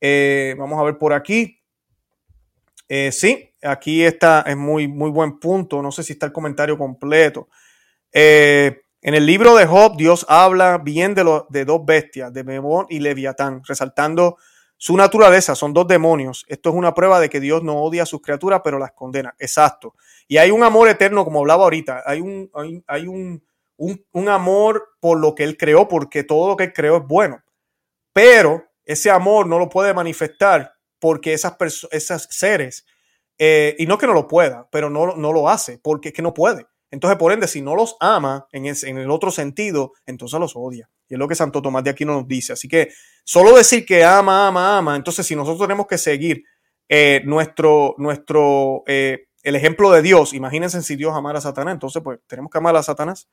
Eh, 0.00 0.54
vamos 0.56 0.78
a 0.78 0.84
ver 0.84 0.96
por 0.96 1.12
aquí. 1.12 1.60
Eh, 2.88 3.10
sí, 3.12 3.52
aquí 3.62 4.04
está, 4.04 4.42
es 4.46 4.56
muy, 4.56 4.86
muy 4.86 5.10
buen 5.10 5.38
punto. 5.40 5.82
No 5.82 5.90
sé 5.90 6.02
si 6.02 6.12
está 6.12 6.26
el 6.26 6.32
comentario 6.32 6.78
completo. 6.78 7.48
En 8.12 9.14
el 9.14 9.26
libro 9.26 9.56
de 9.56 9.66
Job, 9.66 9.96
Dios 9.96 10.26
habla 10.28 10.78
bien 10.78 11.14
de, 11.14 11.24
lo, 11.24 11.46
de 11.50 11.64
dos 11.64 11.84
bestias, 11.84 12.32
de 12.32 12.42
Memón 12.44 12.86
y 12.88 13.00
Leviatán, 13.00 13.62
resaltando 13.66 14.38
su 14.78 14.96
naturaleza. 14.96 15.54
Son 15.54 15.74
dos 15.74 15.86
demonios. 15.86 16.46
Esto 16.48 16.70
es 16.70 16.74
una 16.74 16.94
prueba 16.94 17.20
de 17.20 17.28
que 17.28 17.40
Dios 17.40 17.62
no 17.62 17.82
odia 17.82 18.04
a 18.04 18.06
sus 18.06 18.22
criaturas, 18.22 18.62
pero 18.64 18.78
las 18.78 18.92
condena. 18.92 19.34
Exacto. 19.38 19.94
Y 20.26 20.38
hay 20.38 20.50
un 20.50 20.62
amor 20.62 20.88
eterno, 20.88 21.24
como 21.24 21.40
hablaba 21.40 21.64
ahorita. 21.64 22.02
Hay 22.06 22.20
un, 22.20 22.50
hay, 22.54 22.82
hay 22.86 23.06
un, 23.06 23.44
un, 23.76 24.06
un 24.12 24.28
amor 24.30 24.94
por 25.00 25.18
lo 25.18 25.34
que 25.34 25.44
Él 25.44 25.58
creó, 25.58 25.86
porque 25.88 26.24
todo 26.24 26.48
lo 26.48 26.56
que 26.56 26.64
Él 26.64 26.72
creó 26.72 26.96
es 26.96 27.06
bueno. 27.06 27.42
Pero 28.14 28.64
ese 28.84 29.10
amor 29.10 29.46
no 29.46 29.58
lo 29.58 29.68
puede 29.68 29.92
manifestar 29.92 30.72
porque 30.98 31.34
esas, 31.34 31.56
esas 31.90 32.26
seres, 32.30 32.86
eh, 33.38 33.76
y 33.78 33.86
no 33.86 33.98
que 33.98 34.06
no 34.06 34.14
lo 34.14 34.26
pueda, 34.26 34.68
pero 34.70 34.90
no, 34.90 35.14
no 35.14 35.32
lo 35.32 35.48
hace 35.48 35.78
porque 35.78 36.08
es 36.08 36.14
que 36.14 36.22
no 36.22 36.34
puede. 36.34 36.66
Entonces, 36.90 37.18
por 37.18 37.32
ende, 37.32 37.46
si 37.46 37.60
no 37.60 37.74
los 37.74 37.96
ama 38.00 38.46
en, 38.52 38.66
el 38.66 39.10
otro 39.10 39.30
sentido, 39.30 39.92
entonces 40.06 40.40
los 40.40 40.52
odia. 40.56 40.88
Y 41.08 41.14
es 41.14 41.18
lo 41.18 41.28
que 41.28 41.34
Santo 41.34 41.60
Tomás 41.60 41.84
de 41.84 41.90
Aquino 41.90 42.14
nos 42.14 42.26
dice. 42.26 42.54
Así 42.54 42.68
que 42.68 42.88
solo 43.24 43.54
decir 43.56 43.84
que 43.84 44.04
ama, 44.04 44.48
ama, 44.48 44.78
ama, 44.78 44.96
entonces 44.96 45.26
si 45.26 45.36
nosotros 45.36 45.60
tenemos 45.60 45.86
que 45.86 45.98
seguir 45.98 46.44
eh, 46.88 47.22
nuestro, 47.24 47.94
nuestro, 47.98 48.82
eh, 48.86 49.26
el 49.42 49.56
ejemplo 49.56 49.90
de 49.90 50.02
Dios, 50.02 50.32
imagínense 50.32 50.82
si 50.82 50.96
Dios 50.96 51.14
amara 51.14 51.38
a 51.38 51.42
Satanás, 51.42 51.74
entonces 51.74 52.02
pues 52.02 52.20
tenemos 52.26 52.50
que 52.50 52.58
amar 52.58 52.74
a 52.76 52.82
Satanás. 52.82 53.28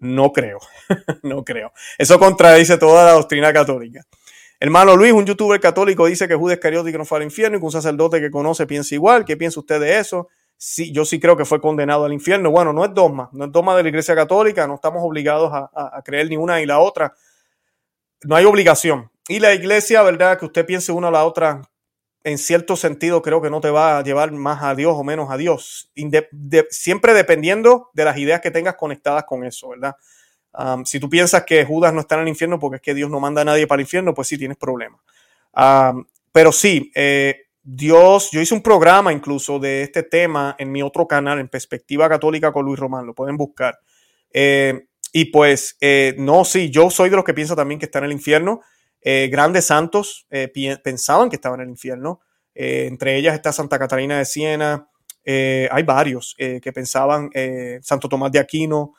No 0.00 0.32
creo, 0.32 0.58
no 1.22 1.44
creo. 1.44 1.72
Eso 1.98 2.18
contradice 2.18 2.78
toda 2.78 3.04
la 3.04 3.12
doctrina 3.12 3.52
católica. 3.52 4.06
Hermano 4.60 4.96
Luis, 4.96 5.12
un 5.12 5.24
youtuber 5.24 5.60
católico, 5.60 6.06
dice 6.06 6.26
que 6.26 6.34
Judas 6.34 6.56
Iscariote 6.56 6.96
no 6.96 7.04
fue 7.04 7.18
al 7.18 7.24
infierno 7.24 7.56
y 7.56 7.60
que 7.60 7.66
un 7.66 7.72
sacerdote 7.72 8.20
que 8.20 8.30
conoce 8.30 8.66
piensa 8.66 8.94
igual. 8.94 9.24
¿Qué 9.24 9.36
piensa 9.36 9.60
usted 9.60 9.80
de 9.80 9.98
eso? 9.98 10.28
Sí, 10.60 10.90
yo 10.90 11.04
sí 11.04 11.20
creo 11.20 11.36
que 11.36 11.44
fue 11.44 11.60
condenado 11.60 12.04
al 12.04 12.12
infierno. 12.12 12.50
Bueno, 12.50 12.72
no 12.72 12.84
es 12.84 12.92
dogma, 12.92 13.30
no 13.32 13.44
es 13.44 13.52
dogma 13.52 13.76
de 13.76 13.84
la 13.84 13.88
Iglesia 13.90 14.16
Católica, 14.16 14.66
no 14.66 14.74
estamos 14.74 15.02
obligados 15.04 15.52
a, 15.52 16.02
creer 16.04 16.28
ni 16.28 16.36
una 16.36 16.58
ni 16.58 16.66
la 16.66 16.80
otra. 16.80 17.14
No 18.24 18.34
hay 18.34 18.44
obligación. 18.44 19.08
Y 19.28 19.38
la 19.38 19.54
Iglesia, 19.54 20.02
¿verdad? 20.02 20.36
Que 20.36 20.46
usted 20.46 20.66
piense 20.66 20.90
una 20.90 21.08
o 21.08 21.10
la 21.12 21.24
otra, 21.24 21.62
en 22.24 22.38
cierto 22.38 22.74
sentido, 22.74 23.22
creo 23.22 23.40
que 23.40 23.50
no 23.50 23.60
te 23.60 23.70
va 23.70 23.98
a 23.98 24.02
llevar 24.02 24.32
más 24.32 24.60
a 24.64 24.74
Dios 24.74 24.94
o 24.96 25.04
menos 25.04 25.30
a 25.30 25.36
Dios. 25.36 25.92
siempre 26.70 27.14
dependiendo 27.14 27.90
de 27.94 28.04
las 28.04 28.18
ideas 28.18 28.40
que 28.40 28.50
tengas 28.50 28.74
conectadas 28.74 29.24
con 29.24 29.44
eso, 29.44 29.68
¿verdad? 29.68 29.94
si 30.84 30.98
tú 30.98 31.08
piensas 31.08 31.44
que 31.44 31.64
Judas 31.64 31.94
no 31.94 32.00
está 32.00 32.16
en 32.16 32.22
el 32.22 32.28
infierno 32.28 32.58
porque 32.58 32.76
es 32.76 32.82
que 32.82 32.94
Dios 32.94 33.08
no 33.08 33.20
manda 33.20 33.42
a 33.42 33.44
nadie 33.44 33.68
para 33.68 33.80
el 33.80 33.84
infierno, 33.84 34.12
pues 34.12 34.26
sí 34.26 34.36
tienes 34.36 34.56
problemas. 34.56 35.00
pero 36.32 36.50
sí, 36.50 36.90
eh, 36.96 37.47
Dios, 37.70 38.30
yo 38.30 38.40
hice 38.40 38.54
un 38.54 38.62
programa 38.62 39.12
incluso 39.12 39.58
de 39.58 39.82
este 39.82 40.02
tema 40.02 40.56
en 40.58 40.72
mi 40.72 40.82
otro 40.82 41.06
canal, 41.06 41.38
en 41.38 41.48
Perspectiva 41.48 42.08
Católica 42.08 42.50
con 42.50 42.64
Luis 42.64 42.78
Román, 42.78 43.06
lo 43.06 43.14
pueden 43.14 43.36
buscar. 43.36 43.78
Eh, 44.32 44.86
y 45.12 45.26
pues, 45.26 45.76
eh, 45.80 46.14
no, 46.16 46.44
sí, 46.44 46.70
yo 46.70 46.88
soy 46.90 47.10
de 47.10 47.16
los 47.16 47.24
que 47.24 47.34
piensa 47.34 47.54
también 47.54 47.78
que 47.78 47.86
está 47.86 47.98
en 47.98 48.06
el 48.06 48.12
infierno. 48.12 48.62
grandes 49.02 49.66
santos 49.66 50.26
pensaban 50.82 51.28
que 51.28 51.36
estaban 51.36 51.60
en 51.60 51.66
el 51.66 51.70
infierno. 51.70 52.20
entre 52.54 53.16
ellas 53.16 53.34
está 53.34 53.52
Santa 53.52 53.78
Catarina 53.78 54.18
de 54.18 54.24
Siena. 54.24 54.88
hay 55.24 55.82
varios 55.82 56.34
que 56.38 56.72
pensaban, 56.72 57.30
Santo 57.82 58.08
Tomás 58.08 58.32
de 58.32 58.38
Aquino 58.38 58.94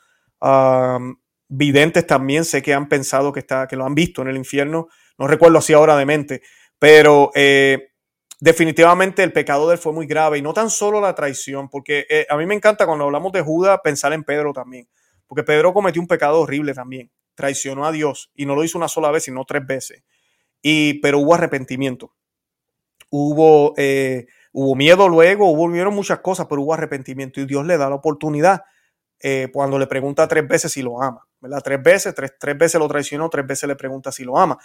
videntes 1.50 2.06
también 2.06 2.44
sé 2.44 2.62
que 2.62 2.72
han 2.72 2.88
pensado 2.88 3.32
que, 3.32 3.40
está, 3.40 3.66
que 3.66 3.76
lo 3.76 3.84
han 3.84 3.94
visto 3.94 4.22
en 4.22 4.28
el 4.28 4.36
infierno. 4.36 4.88
No 5.18 5.26
recuerdo 5.26 5.58
así 5.58 5.72
ahora 5.72 5.96
de 5.96 6.06
mente, 6.06 6.42
pero 6.78 7.30
eh, 7.34 7.89
definitivamente 8.40 9.22
el 9.22 9.32
pecado 9.32 9.68
de 9.68 9.74
él 9.74 9.78
fue 9.78 9.92
muy 9.92 10.06
grave 10.06 10.38
y 10.38 10.42
no 10.42 10.52
tan 10.52 10.70
solo 10.70 11.00
la 11.00 11.14
traición, 11.14 11.68
porque 11.68 12.06
eh, 12.08 12.26
a 12.28 12.36
mí 12.36 12.46
me 12.46 12.54
encanta 12.54 12.86
cuando 12.86 13.04
hablamos 13.04 13.32
de 13.32 13.42
Judas 13.42 13.78
pensar 13.84 14.12
en 14.12 14.24
Pedro 14.24 14.52
también, 14.52 14.88
porque 15.26 15.44
Pedro 15.44 15.72
cometió 15.72 16.00
un 16.00 16.08
pecado 16.08 16.40
horrible 16.40 16.74
también, 16.74 17.10
traicionó 17.34 17.86
a 17.86 17.92
Dios 17.92 18.30
y 18.34 18.46
no 18.46 18.54
lo 18.54 18.64
hizo 18.64 18.78
una 18.78 18.88
sola 18.88 19.10
vez, 19.10 19.24
sino 19.24 19.44
tres 19.44 19.66
veces. 19.66 20.02
Y, 20.62 21.00
pero 21.00 21.18
hubo 21.20 21.34
arrepentimiento, 21.34 22.14
hubo, 23.10 23.74
eh, 23.76 24.26
hubo 24.52 24.74
miedo 24.74 25.08
luego, 25.08 25.50
hubo 25.50 25.68
muchas 25.90 26.20
cosas, 26.20 26.46
pero 26.48 26.62
hubo 26.62 26.74
arrepentimiento 26.74 27.40
y 27.40 27.46
Dios 27.46 27.64
le 27.66 27.78
da 27.78 27.88
la 27.88 27.96
oportunidad 27.96 28.62
cuando 29.52 29.78
le 29.78 29.86
pregunta 29.86 30.26
tres 30.26 30.48
veces 30.48 30.72
si 30.72 30.80
lo 30.80 31.02
ama. 31.02 31.28
¿verdad? 31.40 31.60
Tres 31.62 31.82
veces, 31.82 32.14
tres, 32.14 32.34
tres 32.38 32.56
veces 32.56 32.78
lo 32.78 32.88
traicionó, 32.88 33.28
tres 33.28 33.46
veces 33.46 33.68
le 33.68 33.76
pregunta 33.76 34.12
si 34.12 34.24
lo 34.24 34.38
ama. 34.38 34.58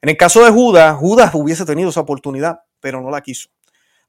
En 0.00 0.08
el 0.08 0.16
caso 0.16 0.44
de 0.44 0.50
Judas, 0.50 0.96
Judas 0.96 1.34
hubiese 1.34 1.64
tenido 1.64 1.90
esa 1.90 2.00
oportunidad, 2.00 2.60
pero 2.84 3.00
no 3.00 3.10
la 3.10 3.22
quiso. 3.22 3.48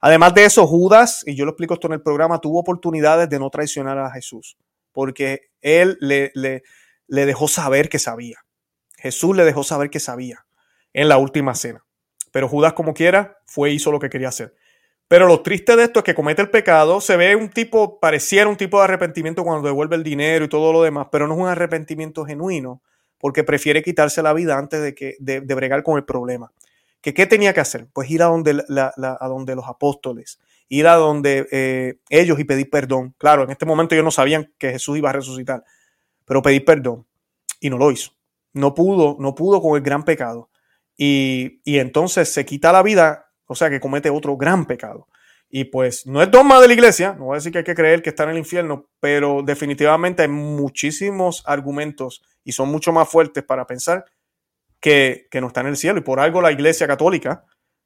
Además 0.02 0.34
de 0.34 0.44
eso, 0.44 0.66
Judas, 0.66 1.22
y 1.24 1.34
yo 1.34 1.46
lo 1.46 1.52
explico 1.52 1.72
esto 1.72 1.86
en 1.86 1.94
el 1.94 2.02
programa, 2.02 2.42
tuvo 2.42 2.60
oportunidades 2.60 3.26
de 3.30 3.38
no 3.38 3.48
traicionar 3.48 3.96
a 3.96 4.10
Jesús, 4.10 4.58
porque 4.92 5.48
él 5.62 5.96
le, 6.02 6.30
le, 6.34 6.62
dejó 7.08 7.48
saber 7.48 7.88
que 7.88 7.98
sabía. 7.98 8.44
Jesús 8.98 9.34
le 9.34 9.46
dejó 9.46 9.64
saber 9.64 9.88
que 9.88 9.98
sabía 9.98 10.44
en 10.92 11.08
la 11.08 11.16
última 11.16 11.54
cena. 11.54 11.86
Pero 12.32 12.50
Judas, 12.50 12.74
como 12.74 12.92
quiera, 12.92 13.38
fue 13.46 13.70
hizo 13.70 13.90
lo 13.90 13.98
que 13.98 14.10
quería 14.10 14.28
hacer. 14.28 14.54
Pero 15.08 15.26
lo 15.26 15.40
triste 15.40 15.74
de 15.74 15.84
esto 15.84 16.00
es 16.00 16.04
que 16.04 16.14
comete 16.14 16.42
el 16.42 16.50
pecado, 16.50 17.00
se 17.00 17.16
ve 17.16 17.34
un 17.34 17.48
tipo, 17.48 17.98
pareciera 17.98 18.50
un 18.50 18.58
tipo 18.58 18.76
de 18.76 18.84
arrepentimiento 18.84 19.42
cuando 19.42 19.66
devuelve 19.66 19.96
el 19.96 20.02
dinero 20.02 20.44
y 20.44 20.48
todo 20.50 20.70
lo 20.70 20.82
demás, 20.82 21.06
pero 21.10 21.26
no 21.26 21.32
es 21.32 21.40
un 21.40 21.48
arrepentimiento 21.48 22.26
genuino, 22.26 22.82
porque 23.16 23.42
prefiere 23.42 23.82
quitarse 23.82 24.22
la 24.22 24.34
vida 24.34 24.58
antes 24.58 24.82
de, 24.82 24.94
que, 24.94 25.16
de, 25.18 25.40
bregar 25.40 25.82
con 25.82 25.96
el 25.96 26.04
problema. 26.04 26.52
¿Que, 27.06 27.14
¿Qué 27.14 27.24
tenía 27.24 27.54
que 27.54 27.60
hacer? 27.60 27.86
Pues 27.92 28.10
ir 28.10 28.20
a 28.20 28.26
donde, 28.26 28.64
a 28.68 29.28
donde 29.28 29.54
los 29.54 29.68
apóstoles, 29.68 30.40
ir 30.68 30.88
a 30.88 30.96
donde 30.96 31.46
eh, 31.52 32.00
ellos 32.10 32.36
y 32.40 32.42
pedir 32.42 32.68
perdón. 32.68 33.14
Claro, 33.16 33.44
en 33.44 33.50
este 33.50 33.64
momento 33.64 33.94
ellos 33.94 34.04
no 34.04 34.10
sabían 34.10 34.52
que 34.58 34.72
Jesús 34.72 34.98
iba 34.98 35.10
a 35.10 35.12
resucitar, 35.12 35.62
pero 36.24 36.42
pedir 36.42 36.64
perdón 36.64 37.06
y 37.60 37.70
no 37.70 37.78
lo 37.78 37.92
hizo. 37.92 38.10
No 38.54 38.74
pudo, 38.74 39.16
no 39.20 39.36
pudo 39.36 39.62
con 39.62 39.76
el 39.76 39.84
gran 39.84 40.04
pecado. 40.04 40.50
y, 40.96 41.60
y 41.62 41.78
entonces 41.78 42.32
se 42.32 42.44
quita 42.44 42.72
la 42.72 42.82
vida, 42.82 43.30
o 43.46 43.54
sea 43.54 43.70
que 43.70 43.78
comete 43.78 44.10
otro 44.10 44.36
gran 44.36 44.66
pecado. 44.66 45.06
Y 45.48 45.66
pues 45.66 46.06
no 46.06 46.20
es 46.20 46.28
dogma 46.28 46.60
de 46.60 46.66
la 46.66 46.74
iglesia, 46.74 47.14
no 47.16 47.26
voy 47.26 47.34
a 47.34 47.38
decir 47.38 47.52
que 47.52 47.58
hay 47.58 47.64
que 47.64 47.76
creer 47.76 48.02
que 48.02 48.10
está 48.10 48.24
en 48.24 48.30
el 48.30 48.38
infierno, 48.38 48.88
pero 48.98 49.42
definitivamente 49.44 50.22
hay 50.22 50.28
muchísimos 50.28 51.44
argumentos 51.46 52.24
y 52.42 52.50
son 52.50 52.68
mucho 52.68 52.92
más 52.92 53.08
fuertes 53.08 53.44
para 53.44 53.64
pensar 53.64 54.06
que, 54.80 55.28
no 55.40 55.48
está 55.48 55.60
en 55.60 55.68
el 55.68 55.76
cielo. 55.76 55.98
Y 55.98 56.02
por 56.02 56.20
algo 56.20 56.40
la 56.42 56.52
iglesia 56.52 56.86
católica, 56.86 57.44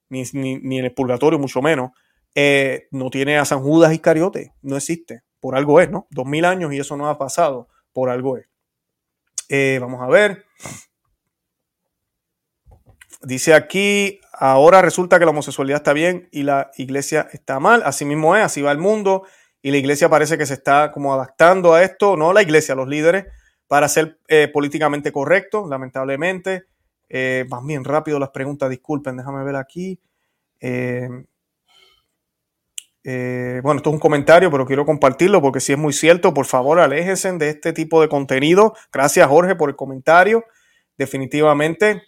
ni, 0.08 0.24
ni, 0.32 0.78
en 0.78 0.84
el 0.84 0.94
purgatorio 0.94 1.38
mucho 1.38 1.62
menos, 1.62 1.92
eh, 2.34 2.88
no 2.90 3.10
tiene 3.10 3.38
a 3.38 3.44
San 3.44 3.60
Judas 3.60 3.92
Iscariote, 3.92 4.52
no 4.62 4.76
existe. 4.76 5.22
Por 5.40 5.56
algo 5.56 5.80
es, 5.80 5.90
¿no? 5.90 6.06
Dos 6.10 6.26
mil 6.26 6.44
años 6.44 6.72
y 6.72 6.78
eso 6.78 6.96
no 6.96 7.08
ha 7.08 7.18
pasado, 7.18 7.68
por 7.92 8.10
algo 8.10 8.36
es. 8.36 8.46
Eh, 9.48 9.78
vamos 9.80 10.02
a 10.02 10.06
ver. 10.06 10.44
Dice 13.22 13.52
aquí, 13.52 14.20
ahora 14.32 14.80
resulta 14.80 15.18
que 15.18 15.24
la 15.24 15.32
homosexualidad 15.32 15.78
está 15.78 15.92
bien 15.92 16.28
y 16.30 16.42
la 16.44 16.70
iglesia 16.76 17.28
está 17.32 17.58
mal. 17.60 17.82
Así 17.84 18.04
mismo 18.04 18.36
es, 18.36 18.44
así 18.44 18.62
va 18.62 18.72
el 18.72 18.78
mundo. 18.78 19.24
Y 19.62 19.70
la 19.72 19.76
iglesia 19.76 20.08
parece 20.08 20.38
que 20.38 20.46
se 20.46 20.54
está 20.54 20.90
como 20.92 21.12
adaptando 21.12 21.74
a 21.74 21.82
esto, 21.82 22.16
no 22.16 22.32
la 22.32 22.42
iglesia, 22.42 22.74
los 22.74 22.88
líderes, 22.88 23.26
para 23.66 23.88
ser 23.88 24.18
eh, 24.28 24.48
políticamente 24.48 25.12
correctos, 25.12 25.68
lamentablemente. 25.68 26.64
Eh, 27.10 27.44
van 27.48 27.66
bien 27.66 27.84
rápido 27.84 28.18
las 28.18 28.30
preguntas, 28.30 28.70
disculpen, 28.70 29.16
déjame 29.16 29.44
ver 29.44 29.56
aquí. 29.56 30.00
Eh, 33.02 33.60
bueno, 33.62 33.78
esto 33.78 33.90
es 33.90 33.94
un 33.94 34.00
comentario, 34.00 34.50
pero 34.50 34.66
quiero 34.66 34.86
compartirlo 34.86 35.42
porque 35.42 35.60
si 35.60 35.72
es 35.72 35.78
muy 35.78 35.92
cierto, 35.92 36.32
por 36.32 36.46
favor, 36.46 36.78
aléjense 36.80 37.32
de 37.32 37.50
este 37.50 37.72
tipo 37.72 38.00
de 38.00 38.08
contenido. 38.08 38.74
Gracias, 38.92 39.26
Jorge, 39.28 39.56
por 39.56 39.70
el 39.70 39.76
comentario. 39.76 40.44
Definitivamente, 40.96 42.02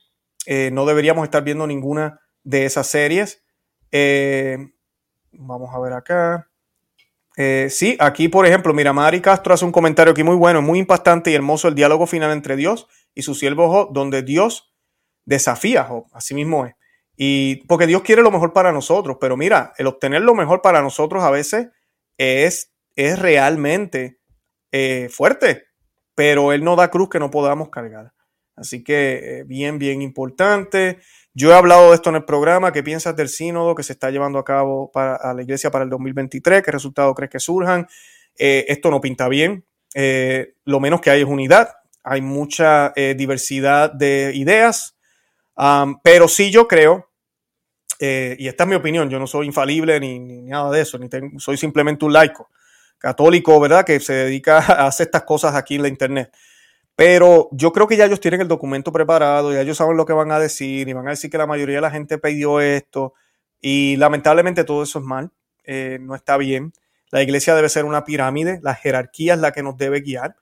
eh, 0.47 0.71
no 0.73 0.87
deberíamos 0.87 1.25
estar 1.25 1.43
viendo 1.43 1.67
ninguna 1.67 2.21
de 2.45 2.67
esas 2.67 2.87
series. 2.87 3.43
Eh, 3.91 4.59
vamos 5.33 5.75
a 5.75 5.81
ver 5.81 5.95
acá. 5.95 6.49
Eh, 7.37 7.69
sí, 7.71 7.97
aquí 7.99 8.29
por 8.29 8.47
ejemplo, 8.47 8.75
mira, 8.75 8.93
Mari 8.93 9.23
Castro 9.23 9.55
hace 9.55 9.65
un 9.65 9.73
comentario 9.73 10.13
aquí 10.13 10.23
muy 10.23 10.37
bueno, 10.37 10.61
muy 10.61 10.79
impactante 10.79 11.31
y 11.31 11.35
hermoso 11.35 11.69
el 11.69 11.75
diálogo 11.75 12.07
final 12.07 12.31
entre 12.31 12.57
Dios 12.57 12.87
y 13.15 13.23
su 13.23 13.35
siervo 13.35 13.89
donde 13.91 14.23
Dios 14.23 14.72
desafía 15.25 15.85
Job, 15.85 16.07
así 16.13 16.35
mismo 16.35 16.67
es. 16.67 16.75
Y 17.17 17.57
porque 17.67 17.87
Dios 17.87 18.03
quiere 18.03 18.23
lo 18.23 18.31
mejor 18.31 18.53
para 18.53 18.73
nosotros, 18.73 19.19
pero 19.21 19.37
mira, 19.37 19.73
el 19.79 19.87
obtener 19.87 20.23
lo 20.23 20.35
mejor 20.35 20.63
para 20.63 20.83
nosotros 20.83 21.23
a 21.23 21.31
veces 21.31 21.69
es, 22.19 22.73
es 22.97 23.19
realmente 23.19 24.19
fuerte, 25.11 25.67
pero 26.15 26.53
Él 26.53 26.65
no 26.65 26.77
da 26.77 26.91
cruz 26.91 27.11
que 27.11 27.19
no 27.19 27.31
podamos 27.31 27.69
cargar. 27.69 28.13
Así 28.57 28.85
que 28.85 29.41
eh, 29.41 29.45
bien, 29.45 29.79
bien 29.79 30.03
importante. 30.03 30.99
Yo 31.35 31.51
he 31.51 31.55
hablado 31.55 31.89
de 31.89 31.95
esto 31.95 32.11
en 32.11 32.17
el 32.17 32.25
programa. 32.25 32.73
¿Qué 32.73 32.83
piensas 32.83 33.17
del 33.17 33.29
sínodo 33.29 33.75
que 33.75 33.83
se 33.83 33.93
está 33.93 34.11
llevando 34.11 34.39
a 34.39 34.45
cabo 34.45 34.91
para 34.93 35.17
a 35.17 35.33
la 35.35 35.43
iglesia 35.43 35.71
para 35.71 35.85
el 35.85 35.91
2023? 35.91 36.63
¿Qué 36.63 36.71
resultados 36.71 37.15
crees 37.15 37.31
que 37.31 37.41
surjan? 37.41 37.87
Eh, 38.39 38.67
esto 38.69 38.91
no 38.91 39.01
pinta 39.01 39.29
bien. 39.29 39.65
Eh, 39.95 40.55
lo 40.65 40.81
menos 40.81 41.01
que 41.01 41.11
hay 41.11 41.23
es 41.23 41.27
unidad. 41.27 41.71
Hay 42.05 42.21
mucha 42.21 42.93
diversidad 43.17 43.93
de 43.93 44.33
ideas. 44.35 44.97
Pero 46.03 46.29
sí 46.29 46.51
yo 46.51 46.67
creo, 46.69 47.09
y 48.01 48.49
esta 48.49 48.65
es 48.65 48.69
mi 48.69 48.75
opinión, 48.75 49.09
yo 49.11 49.19
no 49.19 49.27
soy 49.27 49.47
infalible 49.47 50.01
ni, 50.01 50.19
nada 50.19 50.71
de 50.71 50.81
eso, 50.81 50.99
ni 50.99 51.09
soy 51.39 51.57
simplemente 51.57 52.05
un 52.05 52.13
laico 52.13 52.51
católico, 53.03 53.59
¿verdad? 53.59 53.85
Que 53.85 53.99
se 53.99 54.13
dedica 54.13 54.59
a 54.59 54.87
hacer 54.87 55.09
estas 55.09 55.25
cosas 55.25 55.55
aquí 55.55 55.75
en 55.75 55.83
la 55.83 55.89
internet. 55.89 56.33
Pero 56.95 57.49
yo 57.53 57.73
creo 57.73 57.89
que 57.89 57.97
ya 57.97 58.05
ellos 58.05 58.21
tienen 58.21 58.41
el 58.43 58.49
documento 58.49 58.93
preparado, 58.93 59.53
ya 59.53 59.63
ellos 59.63 59.77
saben 59.77 59.97
lo 59.97 60.07
que 60.07 60.13
van 60.13 60.31
a 60.31 60.39
decir 60.39 60.89
y 60.89 60.93
van 60.93 61.09
a 61.09 61.11
decir 61.11 61.31
que 61.31 61.39
la 61.39 61.47
mayoría 61.47 61.77
de 61.77 61.81
la 61.83 61.91
gente 61.91 62.19
pidió 62.19 62.61
esto 62.61 63.15
y 63.61 63.97
lamentablemente 63.97 64.65
todo 64.65 64.83
eso 64.85 65.01
es 65.01 65.05
mal, 65.05 65.31
eh, 65.65 65.99
no 66.01 66.15
está 66.15 66.37
bien. 66.37 66.73
La 67.11 67.23
iglesia 67.23 67.55
debe 67.55 67.69
ser 67.69 67.85
una 67.85 68.05
pirámide, 68.05 68.61
la 68.63 68.75
jerarquía 68.75 69.35
es 69.35 69.41
la 69.41 69.53
que 69.53 69.63
nos 69.63 69.77
debe 69.77 70.01
guiar 70.01 70.37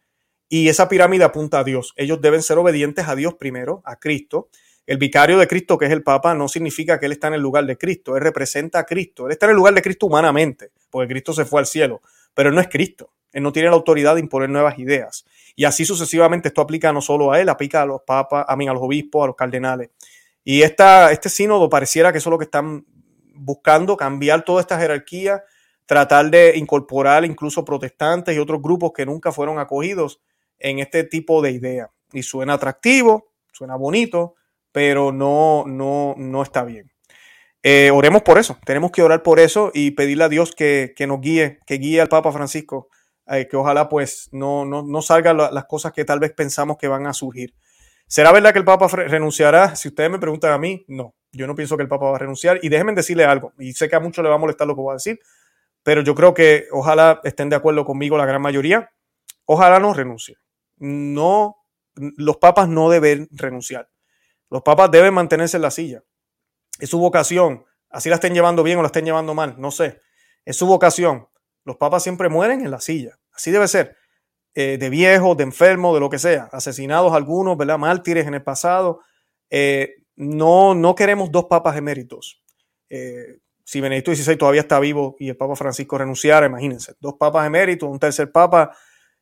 y 0.48 0.68
esa 0.68 0.88
pirámide 0.88 1.24
apunta 1.24 1.60
a 1.60 1.64
Dios. 1.64 1.94
Ellos 1.96 2.20
deben 2.20 2.42
ser 2.42 2.58
obedientes 2.58 3.08
a 3.08 3.14
Dios 3.14 3.34
primero, 3.34 3.80
a 3.84 3.96
Cristo. 3.96 4.48
El 4.90 4.98
vicario 4.98 5.38
de 5.38 5.46
Cristo, 5.46 5.78
que 5.78 5.84
es 5.84 5.92
el 5.92 6.02
Papa, 6.02 6.34
no 6.34 6.48
significa 6.48 6.98
que 6.98 7.06
él 7.06 7.12
está 7.12 7.28
en 7.28 7.34
el 7.34 7.40
lugar 7.40 7.64
de 7.64 7.78
Cristo, 7.78 8.16
él 8.16 8.22
representa 8.24 8.80
a 8.80 8.84
Cristo, 8.84 9.26
él 9.26 9.30
está 9.30 9.46
en 9.46 9.50
el 9.50 9.56
lugar 9.56 9.72
de 9.72 9.82
Cristo 9.82 10.06
humanamente, 10.06 10.72
porque 10.90 11.12
Cristo 11.12 11.32
se 11.32 11.44
fue 11.44 11.60
al 11.60 11.66
cielo, 11.66 12.02
pero 12.34 12.48
él 12.48 12.56
no 12.56 12.60
es 12.60 12.66
Cristo, 12.66 13.12
él 13.32 13.44
no 13.44 13.52
tiene 13.52 13.68
la 13.68 13.76
autoridad 13.76 14.16
de 14.16 14.20
imponer 14.20 14.50
nuevas 14.50 14.80
ideas. 14.80 15.24
Y 15.54 15.64
así 15.64 15.84
sucesivamente 15.84 16.48
esto 16.48 16.60
aplica 16.60 16.92
no 16.92 17.00
solo 17.00 17.30
a 17.30 17.40
él, 17.40 17.48
aplica 17.48 17.82
a 17.82 17.86
los 17.86 18.00
papas, 18.04 18.44
a, 18.48 18.56
mí, 18.56 18.66
a 18.66 18.72
los 18.72 18.82
obispos, 18.82 19.22
a 19.22 19.26
los 19.28 19.36
cardenales. 19.36 19.90
Y 20.42 20.62
esta, 20.62 21.12
este 21.12 21.28
sínodo 21.28 21.70
pareciera 21.70 22.10
que 22.10 22.18
eso 22.18 22.28
es 22.28 22.32
lo 22.32 22.38
que 22.38 22.46
están 22.46 22.84
buscando, 23.36 23.96
cambiar 23.96 24.44
toda 24.44 24.60
esta 24.60 24.76
jerarquía, 24.76 25.44
tratar 25.86 26.32
de 26.32 26.56
incorporar 26.56 27.24
incluso 27.24 27.64
protestantes 27.64 28.34
y 28.34 28.40
otros 28.40 28.60
grupos 28.60 28.90
que 28.92 29.06
nunca 29.06 29.30
fueron 29.30 29.60
acogidos 29.60 30.20
en 30.58 30.80
este 30.80 31.04
tipo 31.04 31.42
de 31.42 31.52
idea. 31.52 31.92
Y 32.12 32.24
suena 32.24 32.54
atractivo, 32.54 33.30
suena 33.52 33.76
bonito, 33.76 34.34
pero 34.72 35.12
no, 35.12 35.64
no, 35.66 36.14
no 36.16 36.42
está 36.42 36.64
bien. 36.64 36.90
Eh, 37.62 37.90
oremos 37.92 38.22
por 38.22 38.38
eso, 38.38 38.58
tenemos 38.64 38.90
que 38.90 39.02
orar 39.02 39.22
por 39.22 39.38
eso 39.38 39.70
y 39.74 39.90
pedirle 39.90 40.24
a 40.24 40.28
Dios 40.28 40.54
que, 40.54 40.94
que 40.96 41.06
nos 41.06 41.20
guíe, 41.20 41.58
que 41.66 41.74
guíe 41.74 42.00
al 42.00 42.08
Papa 42.08 42.32
Francisco 42.32 42.88
eh, 43.30 43.46
que 43.46 43.56
ojalá 43.56 43.88
pues 43.88 44.28
no, 44.32 44.64
no, 44.64 45.02
salgan 45.02 45.36
las 45.36 45.64
cosas 45.66 45.92
que 45.92 46.04
tal 46.04 46.18
vez 46.18 46.32
pensamos 46.32 46.76
que 46.76 46.88
van 46.88 47.06
a 47.06 47.12
surgir. 47.12 47.54
¿Será 48.08 48.32
verdad 48.32 48.52
que 48.52 48.58
el 48.58 48.64
Papa 48.64 48.88
renunciará? 48.88 49.76
Si 49.76 49.86
ustedes 49.86 50.10
me 50.10 50.18
preguntan 50.18 50.50
a 50.50 50.58
mí, 50.58 50.84
no. 50.88 51.14
Yo 51.30 51.46
no 51.46 51.54
pienso 51.54 51.76
que 51.76 51.84
el 51.84 51.88
Papa 51.88 52.06
va 52.06 52.16
a 52.16 52.18
renunciar. 52.18 52.58
Y 52.60 52.68
déjenme 52.68 52.92
decirle 52.92 53.24
algo, 53.24 53.52
y 53.56 53.72
sé 53.74 53.88
que 53.88 53.94
a 53.94 54.00
muchos 54.00 54.24
le 54.24 54.28
va 54.28 54.34
a 54.34 54.38
molestar 54.38 54.66
lo 54.66 54.74
que 54.74 54.80
voy 54.80 54.90
a 54.90 54.94
decir, 54.94 55.20
pero 55.84 56.02
yo 56.02 56.16
creo 56.16 56.34
que 56.34 56.66
ojalá 56.72 57.20
estén 57.22 57.48
de 57.50 57.56
acuerdo 57.56 57.84
conmigo 57.84 58.18
la 58.18 58.26
gran 58.26 58.42
mayoría. 58.42 58.90
Ojalá 59.44 59.78
no 59.78 59.94
renuncie. 59.94 60.36
No, 60.78 61.56
los 61.94 62.38
papas 62.38 62.68
no 62.68 62.90
deben 62.90 63.28
renunciar. 63.30 63.88
Los 64.50 64.62
papas 64.62 64.90
deben 64.90 65.14
mantenerse 65.14 65.56
en 65.56 65.62
la 65.62 65.70
silla. 65.70 66.02
Es 66.78 66.90
su 66.90 66.98
vocación. 66.98 67.64
Así 67.88 68.08
la 68.08 68.16
estén 68.16 68.34
llevando 68.34 68.62
bien 68.62 68.78
o 68.78 68.82
la 68.82 68.86
estén 68.86 69.04
llevando 69.04 69.34
mal, 69.34 69.54
no 69.58 69.70
sé. 69.70 70.00
Es 70.44 70.56
su 70.56 70.66
vocación. 70.66 71.28
Los 71.64 71.76
papas 71.76 72.02
siempre 72.02 72.28
mueren 72.28 72.60
en 72.60 72.70
la 72.70 72.80
silla. 72.80 73.18
Así 73.32 73.50
debe 73.50 73.68
ser. 73.68 73.96
Eh, 74.54 74.78
de 74.78 74.90
viejos, 74.90 75.36
de 75.36 75.44
enfermos, 75.44 75.94
de 75.94 76.00
lo 76.00 76.10
que 76.10 76.18
sea. 76.18 76.48
Asesinados 76.52 77.12
algunos, 77.12 77.56
¿verdad? 77.56 77.78
Mártires 77.78 78.26
en 78.26 78.34
el 78.34 78.42
pasado. 78.42 79.00
Eh, 79.48 79.94
no, 80.16 80.74
no 80.74 80.94
queremos 80.94 81.30
dos 81.30 81.46
papas 81.46 81.76
eméritos. 81.76 82.42
Eh, 82.88 83.38
si 83.64 83.80
Benedicto 83.80 84.14
XVI 84.14 84.36
todavía 84.36 84.62
está 84.62 84.80
vivo 84.80 85.14
y 85.20 85.28
el 85.28 85.36
Papa 85.36 85.54
Francisco 85.54 85.96
renunciara, 85.96 86.46
imagínense, 86.46 86.94
dos 86.98 87.14
papas 87.14 87.46
eméritos, 87.46 87.88
un 87.88 88.00
tercer 88.00 88.32
papa, 88.32 88.76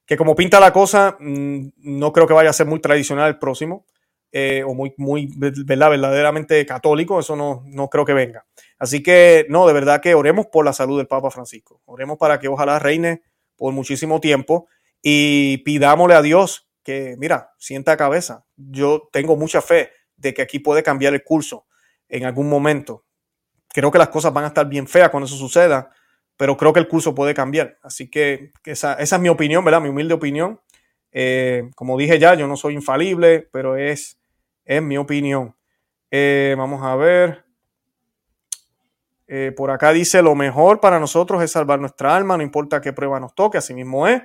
que 0.06 0.16
como 0.16 0.34
pinta 0.34 0.58
la 0.58 0.72
cosa, 0.72 1.18
mm, 1.20 1.68
no 1.76 2.12
creo 2.14 2.26
que 2.26 2.32
vaya 2.32 2.48
a 2.48 2.54
ser 2.54 2.66
muy 2.66 2.80
tradicional 2.80 3.28
el 3.28 3.38
próximo, 3.38 3.84
o 4.66 4.74
muy, 4.74 4.94
muy, 4.96 5.28
¿verdad? 5.36 5.90
verdaderamente 5.90 6.64
católico, 6.66 7.18
eso 7.20 7.34
no, 7.36 7.62
no 7.66 7.88
creo 7.88 8.04
que 8.04 8.12
venga. 8.12 8.44
Así 8.78 9.02
que, 9.02 9.46
no, 9.48 9.66
de 9.66 9.72
verdad 9.72 10.00
que 10.00 10.14
oremos 10.14 10.46
por 10.46 10.64
la 10.64 10.72
salud 10.72 10.98
del 10.98 11.06
Papa 11.06 11.30
Francisco, 11.30 11.80
oremos 11.86 12.18
para 12.18 12.38
que 12.38 12.48
ojalá 12.48 12.78
reine 12.78 13.22
por 13.56 13.72
muchísimo 13.72 14.20
tiempo 14.20 14.68
y 15.02 15.58
pidámosle 15.58 16.14
a 16.14 16.22
Dios 16.22 16.68
que, 16.82 17.16
mira, 17.18 17.52
sienta 17.58 17.96
cabeza. 17.96 18.46
Yo 18.56 19.08
tengo 19.12 19.36
mucha 19.36 19.60
fe 19.60 19.90
de 20.16 20.32
que 20.32 20.42
aquí 20.42 20.58
puede 20.58 20.82
cambiar 20.82 21.12
el 21.14 21.22
curso 21.22 21.66
en 22.08 22.24
algún 22.24 22.48
momento. 22.48 23.04
Creo 23.68 23.90
que 23.90 23.98
las 23.98 24.08
cosas 24.08 24.32
van 24.32 24.44
a 24.44 24.48
estar 24.48 24.66
bien 24.66 24.86
feas 24.86 25.10
cuando 25.10 25.26
eso 25.26 25.36
suceda, 25.36 25.90
pero 26.36 26.56
creo 26.56 26.72
que 26.72 26.80
el 26.80 26.88
curso 26.88 27.14
puede 27.14 27.34
cambiar. 27.34 27.78
Así 27.82 28.08
que 28.08 28.52
esa, 28.64 28.94
es 28.94 29.18
mi 29.18 29.28
opinión, 29.28 29.64
¿verdad? 29.64 29.80
Mi 29.80 29.88
humilde 29.88 30.14
opinión. 30.14 30.60
Eh, 31.12 31.70
como 31.74 31.98
dije 31.98 32.18
ya, 32.18 32.34
yo 32.34 32.46
no 32.46 32.56
soy 32.56 32.74
infalible, 32.74 33.48
pero 33.52 33.76
es, 33.76 34.17
es 34.68 34.82
mi 34.82 34.98
opinión. 34.98 35.56
Eh, 36.10 36.54
vamos 36.56 36.84
a 36.84 36.94
ver. 36.94 37.44
Eh, 39.26 39.52
por 39.56 39.70
acá 39.70 39.92
dice, 39.92 40.22
lo 40.22 40.34
mejor 40.34 40.78
para 40.78 41.00
nosotros 41.00 41.42
es 41.42 41.50
salvar 41.50 41.80
nuestra 41.80 42.14
alma, 42.14 42.36
no 42.36 42.42
importa 42.42 42.80
qué 42.80 42.92
prueba 42.92 43.18
nos 43.18 43.34
toque, 43.34 43.58
así 43.58 43.74
mismo 43.74 44.06
es. 44.06 44.22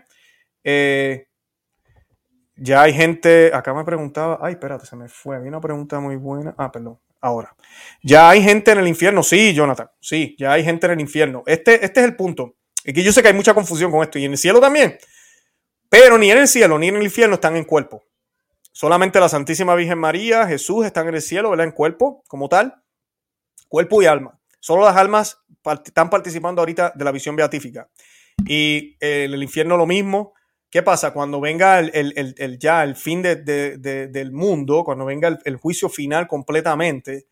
Eh, 0.63 1.27
ya 2.55 2.83
hay 2.83 2.93
gente, 2.93 3.51
acá 3.53 3.73
me 3.73 3.83
preguntaba, 3.83 4.37
ay, 4.41 4.53
espérate, 4.53 4.85
se 4.85 4.95
me 4.95 5.09
fue, 5.09 5.35
había 5.37 5.49
una 5.49 5.61
pregunta 5.61 5.99
muy 5.99 6.17
buena. 6.17 6.53
Ah, 6.57 6.71
perdón, 6.71 6.99
ahora. 7.21 7.55
Ya 8.01 8.29
hay 8.29 8.43
gente 8.43 8.71
en 8.71 8.79
el 8.79 8.87
infierno, 8.87 9.23
sí, 9.23 9.53
Jonathan, 9.53 9.89
sí, 9.99 10.35
ya 10.37 10.51
hay 10.51 10.63
gente 10.63 10.85
en 10.87 10.93
el 10.93 11.01
infierno. 11.01 11.43
Este, 11.45 11.83
este 11.85 12.01
es 12.01 12.05
el 12.05 12.15
punto. 12.15 12.55
Y 12.85 12.91
que 12.93 13.01
yo 13.01 13.13
sé 13.13 13.21
que 13.21 13.29
hay 13.29 13.33
mucha 13.33 13.53
confusión 13.53 13.91
con 13.91 14.03
esto, 14.03 14.19
y 14.19 14.25
en 14.25 14.31
el 14.33 14.37
cielo 14.37 14.59
también. 14.59 14.97
Pero 15.89 16.17
ni 16.17 16.31
en 16.31 16.37
el 16.37 16.47
cielo 16.47 16.77
ni 16.77 16.89
en 16.89 16.97
el 16.97 17.03
infierno 17.03 17.35
están 17.35 17.55
en 17.55 17.63
cuerpo. 17.63 18.03
Solamente 18.73 19.19
la 19.19 19.29
Santísima 19.29 19.75
Virgen 19.75 19.99
María, 19.99 20.47
Jesús 20.47 20.83
están 20.85 21.07
en 21.07 21.13
el 21.13 21.21
cielo, 21.21 21.51
¿verdad? 21.51 21.67
En 21.67 21.73
cuerpo, 21.73 22.23
como 22.27 22.49
tal. 22.49 22.81
Cuerpo 23.67 24.01
y 24.01 24.07
alma. 24.07 24.39
Solo 24.59 24.83
las 24.83 24.97
almas 24.97 25.37
están 25.85 26.09
participando 26.09 26.61
ahorita 26.61 26.91
de 26.95 27.05
la 27.05 27.11
visión 27.11 27.35
beatífica. 27.35 27.87
Y 28.47 28.97
eh, 28.99 29.25
el 29.25 29.43
infierno 29.43 29.77
lo 29.77 29.85
mismo. 29.85 30.33
¿Qué 30.71 30.81
pasa? 30.81 31.13
Cuando 31.13 31.39
venga 31.39 31.79
el, 31.79 32.57
ya 32.57 32.83
el 32.83 32.95
fin 32.95 33.21
del 33.21 34.31
mundo, 34.31 34.83
cuando 34.83 35.05
venga 35.05 35.39
el, 35.45 35.55
juicio 35.57 35.87
final 35.87 36.27
completamente, 36.27 37.27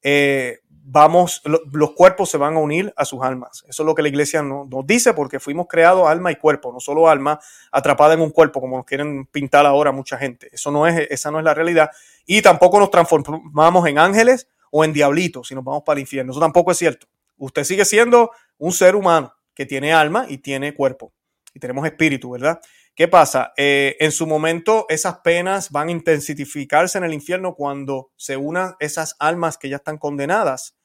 eh, 0.00 0.60
vamos, 0.86 1.42
los 1.44 1.92
cuerpos 1.92 2.30
se 2.30 2.36
van 2.36 2.56
a 2.56 2.58
unir 2.58 2.92
a 2.96 3.04
sus 3.04 3.22
almas. 3.22 3.64
Eso 3.66 3.82
es 3.82 3.86
lo 3.86 3.94
que 3.94 4.02
la 4.02 4.08
iglesia 4.08 4.42
nos, 4.42 4.68
dice 4.86 5.14
porque 5.14 5.40
fuimos 5.40 5.66
creados 5.66 6.06
alma 6.06 6.30
y 6.30 6.36
cuerpo, 6.36 6.72
no 6.72 6.78
solo 6.78 7.08
alma 7.08 7.40
atrapada 7.72 8.14
en 8.14 8.20
un 8.20 8.30
cuerpo 8.30 8.60
como 8.60 8.76
nos 8.76 8.86
quieren 8.86 9.26
pintar 9.26 9.64
ahora 9.64 9.92
mucha 9.92 10.18
gente. 10.18 10.50
Eso 10.52 10.70
no 10.70 10.86
es, 10.86 11.06
esa 11.10 11.30
no 11.30 11.38
es 11.38 11.44
la 11.44 11.54
realidad. 11.54 11.90
Y 12.26 12.42
tampoco 12.42 12.78
nos 12.78 12.90
transformamos 12.90 13.86
en 13.88 13.98
ángeles 13.98 14.46
o 14.70 14.84
en 14.84 14.92
diablitos 14.92 15.48
si 15.48 15.54
nos 15.54 15.64
vamos 15.64 15.82
para 15.84 15.98
el 15.98 16.02
infierno. 16.02 16.32
Eso 16.32 16.40
tampoco 16.40 16.70
es 16.70 16.76
cierto. 16.76 17.06
Usted 17.38 17.64
sigue 17.64 17.84
siendo 17.84 18.30
un 18.58 18.72
ser 18.72 18.94
humano 18.94 19.34
que 19.54 19.64
tiene 19.64 19.92
alma 19.92 20.26
y 20.28 20.38
tiene 20.38 20.74
cuerpo. 20.74 21.12
Y 21.54 21.60
tenemos 21.60 21.86
espíritu, 21.86 22.30
¿verdad? 22.30 22.60
¿Qué 22.94 23.08
pasa? 23.08 23.52
Eh, 23.56 23.96
en 23.98 24.12
su 24.12 24.24
momento 24.24 24.86
esas 24.88 25.18
penas 25.18 25.70
van 25.70 25.88
a 25.88 25.92
intensificarse 25.92 26.96
en 26.96 27.04
el 27.04 27.12
infierno 27.12 27.56
cuando 27.56 28.12
se 28.16 28.36
unan 28.36 28.76
esas 28.78 29.16
almas 29.18 29.58
que 29.58 29.68
ya 29.68 29.76
están 29.76 29.98
condenadas 29.98 30.76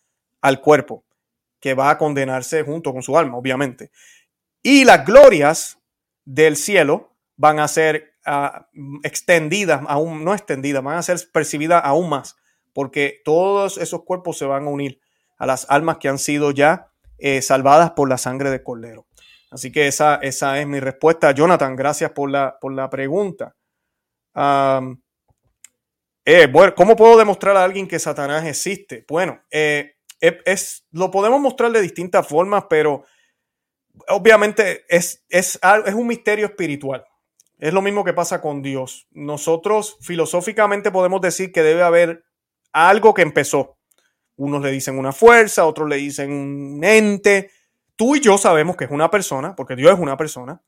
al 0.41 0.59
cuerpo, 0.59 1.05
que 1.59 1.75
va 1.75 1.91
a 1.91 1.99
condenarse 1.99 2.63
junto 2.63 2.93
con 2.93 3.03
su 3.03 3.15
alma, 3.15 3.37
obviamente. 3.37 3.91
Y 4.63 4.85
las 4.85 5.05
glorias 5.05 5.77
del 6.25 6.55
cielo 6.55 7.15
van 7.35 7.59
a 7.59 7.67
ser 7.67 8.15
ah, 8.25 8.67
extendidas, 9.03 9.81
aún 9.87 10.25
no 10.25 10.33
extendidas, 10.33 10.83
van 10.83 10.97
a 10.97 11.03
ser 11.03 11.19
percibidas 11.31 11.81
aún 11.85 12.09
más, 12.09 12.37
porque 12.73 13.21
todos 13.23 13.77
esos 13.77 14.03
cuerpos 14.03 14.37
se 14.39 14.45
van 14.45 14.65
a 14.65 14.69
unir 14.69 14.99
a 15.37 15.45
las 15.45 15.69
almas 15.69 15.97
que 15.99 16.09
han 16.09 16.17
sido 16.17 16.49
ya 16.49 16.91
eh, 17.19 17.43
salvadas 17.43 17.91
por 17.91 18.09
la 18.09 18.17
sangre 18.17 18.49
de 18.49 18.63
Cordero. 18.63 19.05
Así 19.51 19.71
que 19.71 19.87
esa, 19.87 20.15
esa 20.15 20.59
es 20.59 20.67
mi 20.67 20.79
respuesta. 20.79 21.31
Jonathan, 21.31 21.75
gracias 21.75 22.11
por 22.11 22.29
la, 22.29 22.57
por 22.59 22.73
la 22.73 22.89
pregunta. 22.89 23.55
Eh, 26.25 26.47
bueno, 26.47 26.75
¿Cómo 26.75 26.95
puedo 26.95 27.17
demostrar 27.17 27.57
a 27.57 27.63
alguien 27.63 27.87
que 27.87 27.97
Satanás 27.97 28.45
existe? 28.45 29.05
Bueno, 29.07 29.41
eh, 29.49 29.95
es, 30.19 30.85
lo 30.91 31.09
podemos 31.09 31.39
mostrar 31.41 31.71
de 31.71 31.81
distintas 31.81 32.27
formas, 32.27 32.65
pero 32.69 33.03
obviamente 34.09 34.85
es, 34.87 35.25
es, 35.29 35.59
es 35.85 35.93
un 35.93 36.07
misterio 36.07 36.45
espiritual. 36.45 37.03
Es 37.57 37.73
lo 37.73 37.81
mismo 37.81 38.05
que 38.05 38.13
pasa 38.13 38.41
con 38.41 38.61
Dios. 38.61 39.07
Nosotros 39.11 39.97
filosóficamente 40.01 40.91
podemos 40.91 41.19
decir 41.19 41.51
que 41.51 41.63
debe 41.63 41.83
haber 41.83 42.23
algo 42.71 43.13
que 43.13 43.21
empezó. 43.21 43.77
Unos 44.37 44.61
le 44.61 44.71
dicen 44.71 44.97
una 44.97 45.11
fuerza, 45.11 45.65
otros 45.65 45.89
le 45.89 45.97
dicen 45.97 46.31
un 46.31 46.83
ente, 46.83 47.51
Tú 47.99 48.15
y 48.15 48.21
yo 48.21 48.37
sabemos 48.37 48.77
que 48.77 48.85
es 48.85 48.91
una 48.91 49.11
persona, 49.11 49.57
porque 49.57 49.75
Dios 49.75 49.91
es 49.91 49.99
una 49.99 50.15
persona, 50.15 50.61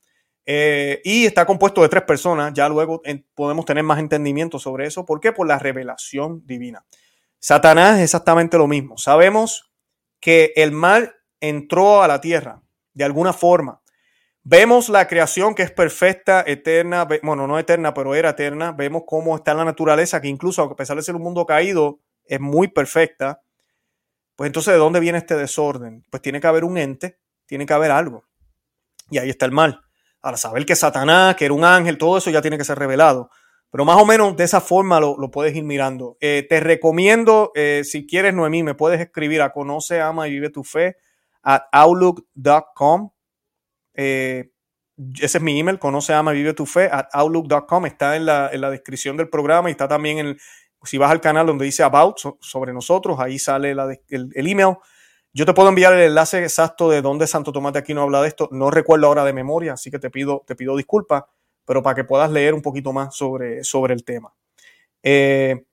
eh, 0.44 1.00
y 1.02 1.24
está 1.24 1.46
compuesto 1.46 1.80
de 1.80 1.88
tres 1.88 2.02
personas. 2.02 2.52
Ya 2.52 2.68
luego 2.68 3.00
podemos 3.34 3.64
tener 3.64 3.82
más 3.84 4.00
entendimiento 4.00 4.58
sobre 4.58 4.86
eso. 4.86 5.06
¿Por 5.06 5.18
qué? 5.18 5.32
Por 5.32 5.46
la 5.48 5.58
revelación 5.58 6.42
divina. 6.44 6.84
Satanás 7.38 7.96
es 7.96 8.04
exactamente 8.04 8.58
lo 8.58 8.66
mismo. 8.66 8.98
Sabemos 8.98 9.72
que 10.20 10.52
el 10.56 10.72
mal 10.72 11.14
entró 11.40 12.02
a 12.02 12.06
la 12.06 12.20
tierra 12.20 12.60
de 12.92 13.04
alguna 13.04 13.32
forma. 13.32 13.80
Vemos 14.42 14.90
la 14.90 15.08
creación 15.08 15.54
que 15.54 15.62
es 15.62 15.70
perfecta, 15.70 16.44
eterna, 16.46 17.08
bueno, 17.22 17.46
no 17.46 17.58
eterna, 17.58 17.94
pero 17.94 18.14
era 18.14 18.28
eterna. 18.28 18.72
Vemos 18.72 19.04
cómo 19.06 19.34
está 19.36 19.54
la 19.54 19.64
naturaleza, 19.64 20.20
que 20.20 20.28
incluso 20.28 20.60
a 20.60 20.76
pesar 20.76 20.98
de 20.98 21.02
ser 21.02 21.16
un 21.16 21.22
mundo 21.22 21.46
caído, 21.46 21.98
es 22.26 22.40
muy 22.40 22.68
perfecta. 22.68 23.40
Pues 24.36 24.48
entonces, 24.48 24.74
¿de 24.74 24.78
dónde 24.78 25.00
viene 25.00 25.16
este 25.16 25.34
desorden? 25.34 26.04
Pues 26.10 26.20
tiene 26.20 26.38
que 26.38 26.46
haber 26.46 26.64
un 26.64 26.76
ente 26.76 27.21
tiene 27.52 27.66
que 27.66 27.74
haber 27.74 27.90
algo. 27.90 28.24
Y 29.10 29.18
ahí 29.18 29.28
está 29.28 29.44
el 29.44 29.52
mal. 29.52 29.82
Ahora, 30.22 30.38
saber 30.38 30.64
que 30.64 30.74
Satanás, 30.74 31.36
que 31.36 31.44
era 31.44 31.52
un 31.52 31.66
ángel, 31.66 31.98
todo 31.98 32.16
eso 32.16 32.30
ya 32.30 32.40
tiene 32.40 32.56
que 32.56 32.64
ser 32.64 32.78
revelado. 32.78 33.28
Pero 33.70 33.84
más 33.84 34.00
o 34.00 34.06
menos 34.06 34.34
de 34.38 34.44
esa 34.44 34.62
forma 34.62 34.98
lo, 35.00 35.30
puedes 35.30 35.54
ir 35.54 35.62
mirando. 35.62 36.16
Eh, 36.22 36.46
te 36.48 36.60
recomiendo, 36.60 37.52
eh, 37.54 37.82
si 37.84 38.06
quieres, 38.06 38.32
Noemí, 38.32 38.62
me 38.62 38.74
puedes 38.74 39.02
escribir 39.02 39.42
a 39.42 39.52
conoce, 39.52 40.00
ama 40.00 40.28
y 40.28 40.30
vive 40.30 40.48
tu 40.48 40.64
fe 40.64 40.96
at 41.42 41.64
outlook.com. 41.72 43.10
Eh, 43.92 44.50
ese 45.20 45.36
es 45.36 45.44
mi 45.44 45.60
email, 45.60 45.78
conoce, 45.78 46.14
ama 46.14 46.32
y 46.32 46.38
vive 46.38 46.54
tu 46.54 46.64
fe 46.64 46.88
at 46.90 47.08
outlook.com. 47.12 47.84
Está 47.84 48.16
en 48.16 48.24
la, 48.24 48.48
en 48.50 48.62
la, 48.62 48.70
descripción 48.70 49.18
del 49.18 49.28
programa 49.28 49.68
y 49.68 49.72
está 49.72 49.86
también 49.88 50.18
en, 50.20 50.38
si 50.84 50.96
vas 50.96 51.10
al 51.10 51.20
canal 51.20 51.46
donde 51.46 51.66
dice 51.66 51.82
About 51.82 52.16
sobre 52.40 52.72
nosotros, 52.72 53.20
ahí 53.20 53.38
sale 53.38 53.72
el, 53.72 54.30
el 54.34 54.46
email. 54.48 54.76
Yo 55.34 55.46
te 55.46 55.54
puedo 55.54 55.70
enviar 55.70 55.94
el 55.94 56.00
enlace 56.00 56.42
exacto 56.42 56.90
de 56.90 57.00
dónde 57.00 57.26
Santo 57.26 57.52
Tomás 57.52 57.72
de 57.72 57.78
Aquino 57.78 58.02
habla 58.02 58.20
de 58.20 58.28
esto. 58.28 58.48
No 58.52 58.70
recuerdo 58.70 59.06
ahora 59.06 59.24
de 59.24 59.32
memoria, 59.32 59.72
así 59.72 59.90
que 59.90 59.98
te 59.98 60.10
pido, 60.10 60.44
te 60.46 60.54
pido 60.54 60.76
disculpas, 60.76 61.24
pero 61.64 61.82
para 61.82 61.94
que 61.94 62.04
puedas 62.04 62.30
leer 62.30 62.52
un 62.52 62.60
poquito 62.60 62.92
más 62.92 63.16
sobre, 63.16 63.64
sobre 63.64 63.94
el 63.94 64.04
tema. 64.04 64.34
Eh, 65.02 65.64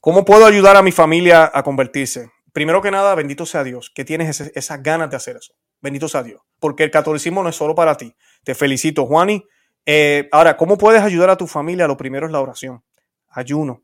¿Cómo 0.00 0.24
puedo 0.24 0.46
ayudar 0.46 0.76
a 0.76 0.82
mi 0.82 0.92
familia 0.92 1.50
a 1.52 1.62
convertirse? 1.64 2.30
Primero 2.52 2.80
que 2.80 2.92
nada, 2.92 3.16
bendito 3.16 3.46
sea 3.46 3.64
Dios, 3.64 3.90
que 3.92 4.04
tienes 4.04 4.40
esas 4.40 4.82
ganas 4.82 5.10
de 5.10 5.16
hacer 5.16 5.36
eso. 5.36 5.54
Bendito 5.80 6.08
sea 6.08 6.22
Dios, 6.22 6.40
porque 6.60 6.84
el 6.84 6.92
catolicismo 6.92 7.42
no 7.42 7.48
es 7.48 7.56
solo 7.56 7.74
para 7.74 7.96
ti. 7.96 8.14
Te 8.44 8.54
felicito, 8.54 9.06
Juani. 9.06 9.44
Eh, 9.86 10.28
ahora, 10.30 10.56
¿cómo 10.56 10.78
puedes 10.78 11.02
ayudar 11.02 11.30
a 11.30 11.36
tu 11.36 11.48
familia? 11.48 11.88
Lo 11.88 11.96
primero 11.96 12.26
es 12.26 12.32
la 12.32 12.40
oración, 12.40 12.84
ayuno. 13.28 13.82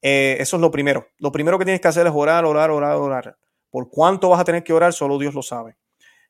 Eh, 0.00 0.36
eso 0.38 0.56
es 0.56 0.60
lo 0.60 0.70
primero. 0.70 1.08
Lo 1.18 1.32
primero 1.32 1.58
que 1.58 1.64
tienes 1.64 1.80
que 1.80 1.88
hacer 1.88 2.06
es 2.06 2.12
orar, 2.14 2.44
orar, 2.44 2.70
orar, 2.70 2.96
orar. 2.96 3.36
Por 3.70 3.90
cuánto 3.90 4.30
vas 4.30 4.40
a 4.40 4.44
tener 4.44 4.64
que 4.64 4.72
orar, 4.72 4.92
solo 4.92 5.18
Dios 5.18 5.34
lo 5.34 5.42
sabe. 5.42 5.76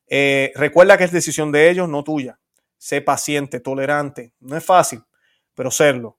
Eh, 0.07 0.51
recuerda 0.55 0.97
que 0.97 1.03
es 1.03 1.11
decisión 1.11 1.51
de 1.51 1.69
ellos, 1.69 1.87
no 1.87 2.03
tuya. 2.03 2.39
Sé 2.77 3.01
paciente, 3.01 3.59
tolerante. 3.59 4.33
No 4.39 4.57
es 4.57 4.65
fácil, 4.65 5.03
pero 5.53 5.71
serlo. 5.71 6.17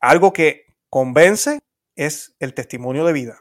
Algo 0.00 0.32
que 0.32 0.66
convence 0.88 1.60
es 1.94 2.34
el 2.38 2.54
testimonio 2.54 3.04
de 3.04 3.12
vida. 3.12 3.38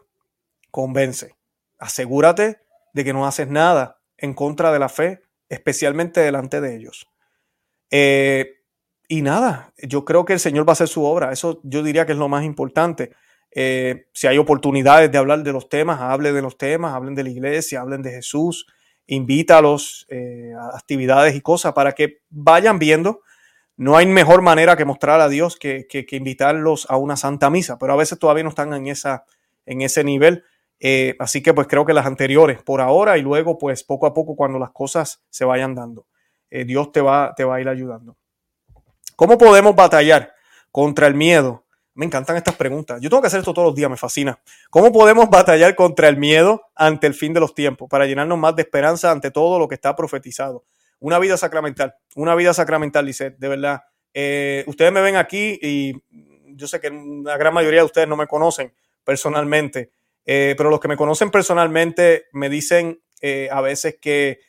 Convence. 0.70 1.36
Asegúrate 1.80 2.60
de 2.94 3.04
que 3.04 3.14
no 3.14 3.26
haces 3.26 3.48
nada 3.48 4.02
en 4.18 4.34
contra 4.34 4.72
de 4.72 4.80
la 4.80 4.90
fe, 4.90 5.22
especialmente 5.50 6.22
delante 6.22 6.62
de 6.62 6.76
ellos. 6.76 7.08
Eh, 7.90 8.62
y 9.08 9.22
nada, 9.22 9.74
yo 9.78 10.06
creo 10.06 10.24
que 10.24 10.34
el 10.34 10.40
Señor 10.40 10.68
va 10.68 10.72
a 10.72 10.74
hacer 10.74 10.88
su 10.88 11.04
obra. 11.04 11.32
Eso 11.32 11.60
yo 11.64 11.84
diría 11.84 12.06
que 12.06 12.14
es 12.14 12.18
lo 12.18 12.30
más 12.30 12.46
importante. 12.46 13.12
Eh, 13.54 14.06
si 14.14 14.28
hay 14.28 14.38
oportunidades 14.38 15.12
de 15.12 15.18
hablar 15.18 15.44
de 15.44 15.52
los 15.52 15.68
temas, 15.68 16.00
hable 16.00 16.32
de 16.32 16.42
los 16.42 16.58
temas, 16.58 16.94
hablen 16.94 17.16
de 17.16 17.24
la 17.24 17.30
iglesia, 17.30 17.82
hablen 17.82 18.02
de 18.02 18.12
Jesús, 18.12 18.66
invítalos 19.08 20.08
eh, 20.10 20.54
a 20.58 20.78
actividades 20.78 21.36
y 21.36 21.42
cosas 21.42 21.74
para 21.74 21.92
que 21.92 22.22
vayan 22.30 22.80
viendo. 22.80 23.22
No 23.76 23.98
hay 23.98 24.06
mejor 24.06 24.42
manera 24.42 24.78
que 24.78 24.86
mostrar 24.86 25.20
a 25.22 25.28
Dios 25.28 25.58
que, 25.58 25.88
invitarlos 26.12 26.88
a 26.90 26.98
una 26.98 27.18
santa 27.18 27.50
misa, 27.50 27.78
pero 27.78 27.94
a 27.94 27.98
veces 27.98 28.20
todavía 28.20 28.44
no 28.44 28.50
están 28.50 28.74
en, 28.74 28.88
esa, 28.88 29.26
en 29.66 29.82
ese 29.82 30.04
nivel. 30.04 30.44
Eh, 30.80 31.16
así 31.20 31.44
que 31.44 31.54
pues 31.54 31.68
creo 31.68 31.86
que 31.86 31.94
las 31.94 32.06
anteriores 32.06 32.64
por 32.64 32.82
ahora 32.82 33.18
y 33.18 33.22
luego 33.22 33.58
pues 33.58 33.84
poco 33.84 34.08
a 34.08 34.14
poco 34.14 34.36
cuando 34.36 34.60
las 34.60 34.72
cosas 34.72 35.24
se 35.30 35.46
vayan 35.46 35.76
dando. 35.76 36.08
Dios 36.50 36.92
te 36.92 37.00
va, 37.00 37.34
te 37.34 37.46
va 37.46 37.56
a 37.56 37.62
ir 37.62 37.70
ayudando. 37.70 38.18
¿Cómo 39.16 39.38
podemos 39.38 39.74
batallar 39.74 40.34
contra 40.70 41.08
el 41.08 41.16
miedo 41.16 41.64
me 41.94 42.06
encantan 42.06 42.38
estas 42.38 42.56
preguntas. 42.56 43.02
Yo 43.02 43.10
tengo 43.10 43.22
que 43.22 43.28
hacer 43.28 43.40
esto 43.40 43.54
todos 43.54 43.68
los 43.68 43.76
días, 43.76 43.90
me 43.90 43.98
fascina. 43.98 44.40
¿Cómo 44.70 44.92
podemos 44.92 45.30
batallar 45.30 45.76
contra 45.76 46.08
el 46.08 46.18
miedo 46.18 46.64
ante 46.76 47.08
el 47.08 47.14
fin 47.14 47.34
de 47.34 47.40
los 47.40 47.54
tiempos 47.54 47.90
para 47.90 48.06
llenarnos 48.06 48.38
más 48.38 48.56
de 48.56 48.62
esperanza 48.62 49.12
ante 49.12 49.32
todo 49.32 49.60
lo 49.60 49.68
que 49.68 49.76
está 49.76 49.96
profetizado? 49.96 50.64
Una 51.00 51.20
vida 51.20 51.36
sacramental, 51.36 51.96
una 52.16 52.36
vida 52.36 52.54
sacramental, 52.54 53.06
dice, 53.06 53.32
de 53.32 53.48
verdad. 53.48 53.82
Eh, 54.14 54.64
ustedes 54.68 54.92
me 54.92 55.02
ven 55.02 55.16
aquí 55.16 55.58
y 55.62 55.94
yo 56.56 56.68
sé 56.68 56.80
que 56.80 56.92
la 57.24 57.38
gran 57.38 57.54
mayoría 57.54 57.80
de 57.80 57.86
ustedes 57.86 58.08
no 58.08 58.16
me 58.16 58.28
conocen 58.28 58.74
personalmente, 59.04 59.92
eh, 60.26 60.54
pero 60.58 60.70
los 60.70 60.80
que 60.80 60.88
me 60.88 60.98
conocen 60.98 61.32
personalmente 61.32 62.26
me 62.34 62.50
dicen 62.50 63.02
eh, 63.22 63.50
a 63.52 63.62
veces 63.62 63.98
que 64.00 64.40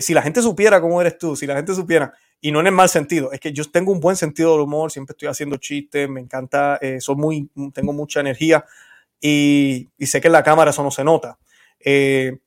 si 0.00 0.14
la 0.14 0.22
gente 0.22 0.42
supiera 0.42 0.80
cómo 0.80 1.00
eres 1.00 1.16
tú, 1.16 1.36
si 1.36 1.46
la 1.46 1.54
gente 1.54 1.72
supiera, 1.72 2.12
y 2.40 2.52
no 2.52 2.60
en 2.60 2.66
el 2.66 2.72
mal 2.72 2.88
sentido, 2.88 3.32
es 3.32 3.40
que 3.40 3.52
yo 3.52 3.64
tengo 3.64 3.92
un 3.92 4.00
buen 4.00 4.16
sentido 4.16 4.52
del 4.52 4.62
humor, 4.62 4.90
siempre 4.90 5.12
estoy 5.12 5.28
haciendo 5.28 5.56
chistes, 5.56 6.08
me 6.08 6.20
encanta, 6.20 6.78
eh, 6.80 7.00
soy 7.00 7.16
muy, 7.16 7.50
tengo 7.72 7.92
mucha 7.92 8.20
energía 8.20 8.64
y, 9.20 9.88
sé 10.00 10.20
que 10.20 10.28
en 10.28 10.32
la 10.32 10.42
cámara 10.42 10.70
eso 10.70 10.82
no 10.82 10.90
se 10.90 11.04
nota. 11.04 11.38
Eh, 11.80 12.38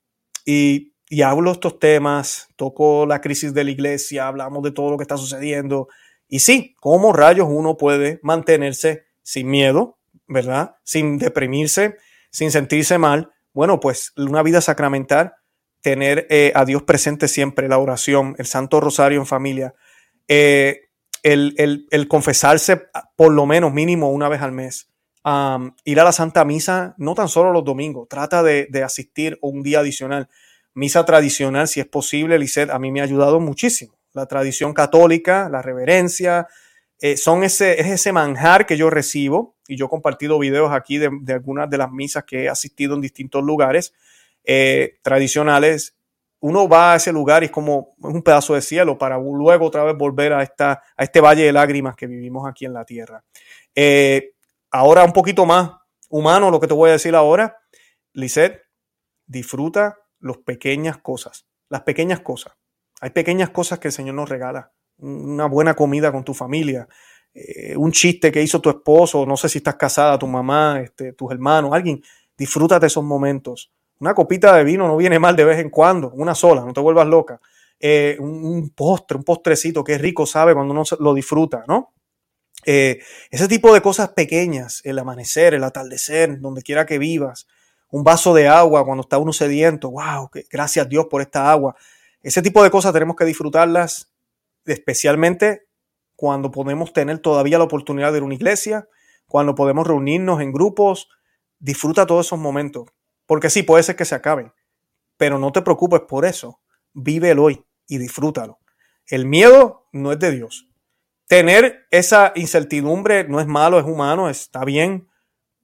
y, 0.45 0.93
y, 1.09 1.21
hablo 1.21 1.51
estos 1.51 1.79
temas, 1.79 2.47
toco 2.55 3.05
la 3.05 3.21
crisis 3.21 3.53
de 3.53 3.63
la 3.63 3.71
iglesia, 3.71 4.27
hablamos 4.27 4.63
de 4.63 4.71
todo 4.71 4.91
lo 4.91 4.97
que 4.97 5.03
está 5.03 5.17
sucediendo. 5.17 5.87
Y 6.27 6.39
sí, 6.39 6.75
¿cómo 6.79 7.11
rayos 7.11 7.47
uno 7.49 7.75
puede 7.75 8.19
mantenerse 8.21 9.05
sin 9.23 9.49
miedo, 9.49 9.97
verdad? 10.27 10.75
Sin 10.83 11.17
deprimirse, 11.17 11.97
sin 12.31 12.51
sentirse 12.51 12.97
mal. 12.97 13.31
Bueno, 13.53 13.79
pues 13.79 14.13
una 14.15 14.43
vida 14.43 14.61
sacramental 14.61 15.33
tener 15.81 16.27
eh, 16.29 16.51
a 16.55 16.65
Dios 16.65 16.83
presente 16.83 17.27
siempre, 17.27 17.67
la 17.67 17.77
oración, 17.77 18.35
el 18.37 18.45
Santo 18.45 18.79
Rosario 18.79 19.19
en 19.19 19.25
familia, 19.25 19.73
eh, 20.27 20.89
el, 21.23 22.07
confesarse 22.07 22.83
por 23.15 23.33
lo 23.33 23.45
menos 23.45 23.73
mínimo 23.73 24.11
una 24.11 24.29
vez 24.29 24.41
al 24.41 24.51
mes, 24.51 24.89
ir 25.83 25.99
a 25.99 26.03
la 26.03 26.11
Santa 26.11 26.45
Misa, 26.45 26.95
no 26.97 27.13
tan 27.13 27.27
solo 27.27 27.51
los 27.51 27.65
domingos, 27.65 28.07
trata 28.07 28.41
de, 28.41 28.83
asistir 28.83 29.37
un 29.41 29.61
día 29.61 29.79
adicional. 29.79 30.29
Misa 30.73 31.05
tradicional, 31.05 31.67
si 31.67 31.79
es 31.79 31.87
posible, 31.87 32.39
Lisset, 32.39 32.69
a 32.69 32.79
mí 32.79 32.91
me 32.91 33.01
ha 33.01 33.03
ayudado 33.03 33.39
muchísimo. 33.39 33.97
la 34.13 34.25
tradición 34.25 34.73
católica, 34.73 35.49
la 35.49 35.61
reverencia, 35.61 36.47
eh, 37.01 37.15
son 37.15 37.43
ese, 37.43 37.79
es 37.79 37.87
ese 37.87 38.11
manjar 38.11 38.65
que 38.65 38.75
yo 38.75 38.89
recibo 38.89 39.55
y 39.67 39.77
yo 39.77 39.85
he 39.85 39.89
compartido 39.89 40.37
videos 40.37 40.71
aquí 40.73 40.97
de, 40.97 41.09
algunas 41.33 41.69
de 41.69 41.77
las 41.77 41.91
misas 41.91 42.25
que 42.25 42.43
he 42.43 42.49
asistido 42.49 42.93
en 42.95 43.01
distintos 43.01 43.41
lugares 43.41 43.93
eh, 44.43 44.99
tradicionales. 45.01 45.95
Uno 46.41 46.69
va 46.69 46.93
a 46.93 46.95
ese 46.95 47.11
lugar 47.11 47.43
y 47.43 47.47
es 47.47 47.51
como 47.51 47.95
un 47.99 48.21
pedazo 48.23 48.53
de 48.55 48.61
cielo 48.61 48.97
para 48.97 49.17
luego 49.17 49.65
otra 49.65 49.83
vez 49.83 49.97
volver 49.97 50.33
a, 50.33 50.43
esta, 50.43 50.81
a 50.95 51.03
este 51.03 51.19
valle 51.19 51.43
de 51.43 51.51
lágrimas 51.51 51.95
que 51.95 52.07
vivimos 52.07 52.47
aquí 52.47 52.65
en 52.65 52.73
la 52.73 52.85
tierra. 52.85 53.23
Eh, 53.75 54.31
ahora 54.71 55.03
un 55.03 55.13
poquito 55.13 55.45
más 55.45 55.71
humano 56.09 56.49
lo 56.49 56.59
que 56.59 56.67
te 56.67 56.73
voy 56.73 56.89
a 56.89 56.93
decir 56.93 57.15
ahora. 57.15 57.57
Lisette, 58.13 58.63
disfruta 59.25 59.97
las 60.19 60.37
pequeñas 60.37 60.97
cosas, 60.97 61.45
las 61.69 61.81
pequeñas 61.81 62.21
cosas. 62.21 62.53
Hay 63.01 63.11
pequeñas 63.11 63.49
cosas 63.49 63.79
que 63.79 63.89
el 63.89 63.93
Señor 63.93 64.15
nos 64.15 64.29
regala 64.29 64.71
una 64.99 65.45
buena 65.45 65.73
comida 65.73 66.11
con 66.11 66.23
tu 66.23 66.33
familia, 66.33 66.87
eh, 67.33 67.75
un 67.77 67.91
chiste 67.91 68.31
que 68.31 68.41
hizo 68.41 68.59
tu 68.59 68.69
esposo, 68.69 69.25
no 69.25 69.37
sé 69.37 69.49
si 69.49 69.59
estás 69.59 69.75
casada, 69.75 70.19
tu 70.19 70.27
mamá, 70.27 70.81
este, 70.81 71.13
tus 71.13 71.31
hermanos, 71.31 71.71
alguien, 71.73 72.01
disfrútate 72.37 72.87
esos 72.87 73.03
momentos. 73.03 73.71
Una 73.99 74.13
copita 74.13 74.55
de 74.55 74.63
vino 74.63 74.87
no 74.87 74.97
viene 74.97 75.19
mal 75.19 75.35
de 75.35 75.45
vez 75.45 75.59
en 75.59 75.69
cuando, 75.69 76.11
una 76.11 76.33
sola, 76.33 76.63
no 76.63 76.73
te 76.73 76.79
vuelvas 76.79 77.07
loca. 77.07 77.41
Eh, 77.79 78.17
un, 78.19 78.71
postre, 78.71 79.17
un 79.17 79.23
postrecito 79.23 79.83
que 79.83 79.97
rico 79.97 80.25
sabe 80.25 80.53
cuando 80.53 80.71
uno 80.73 80.83
lo 80.99 81.13
disfruta, 81.13 81.63
¿no? 81.67 81.93
Eh, 82.65 82.99
ese 83.29 83.47
tipo 83.47 83.73
de 83.73 83.81
cosas 83.81 84.09
pequeñas, 84.09 84.81
el 84.83 84.99
amanecer, 84.99 85.53
el 85.53 85.63
atardecer, 85.63 86.39
donde 86.39 86.61
quiera 86.61 86.85
que 86.85 86.97
vivas, 86.97 87.47
un 87.89 88.03
vaso 88.03 88.33
de 88.33 88.47
agua 88.47 88.85
cuando 88.85 89.01
está 89.01 89.17
uno 89.17 89.33
sediento, 89.33 89.91
wow, 89.91 90.29
gracias 90.49 90.85
a 90.85 90.89
Dios 90.89 91.07
por 91.09 91.21
esta 91.21 91.51
agua. 91.51 91.75
Ese 92.21 92.41
tipo 92.41 92.63
de 92.63 92.69
cosas 92.69 92.93
tenemos 92.93 93.15
que 93.15 93.25
disfrutarlas 93.25 94.11
especialmente 94.65 95.67
cuando 96.15 96.51
podemos 96.51 96.91
tener 96.91 97.19
todavía 97.19 97.57
la 97.57 97.63
oportunidad 97.63 98.11
de 98.11 98.17
ir 98.17 98.23
a 98.23 98.25
una 98.25 98.35
iglesia, 98.35 98.87
cuando 99.25 99.55
podemos 99.55 99.87
reunirnos 99.87 100.41
en 100.41 100.51
grupos, 100.51 101.07
disfruta 101.59 102.05
todos 102.05 102.25
esos 102.25 102.39
momentos, 102.39 102.87
porque 103.29 103.51
sí, 103.51 103.61
puede 103.61 103.83
ser 103.83 103.95
que 103.95 104.05
se 104.05 104.15
acaben, 104.15 104.51
pero 105.15 105.37
no 105.37 105.51
te 105.51 105.61
preocupes 105.61 106.01
por 106.07 106.25
eso, 106.25 106.61
vive 106.93 107.29
el 107.29 107.37
hoy 107.37 107.63
y 107.87 107.99
disfrútalo. 107.99 108.57
El 109.05 109.27
miedo 109.27 109.87
no 109.91 110.11
es 110.11 110.17
de 110.17 110.31
Dios. 110.31 110.67
Tener 111.27 111.85
esa 111.91 112.33
incertidumbre 112.33 113.25
no 113.25 113.39
es 113.39 113.45
malo, 113.45 113.77
es 113.77 113.85
humano, 113.85 114.31
está 114.31 114.65
bien, 114.65 115.09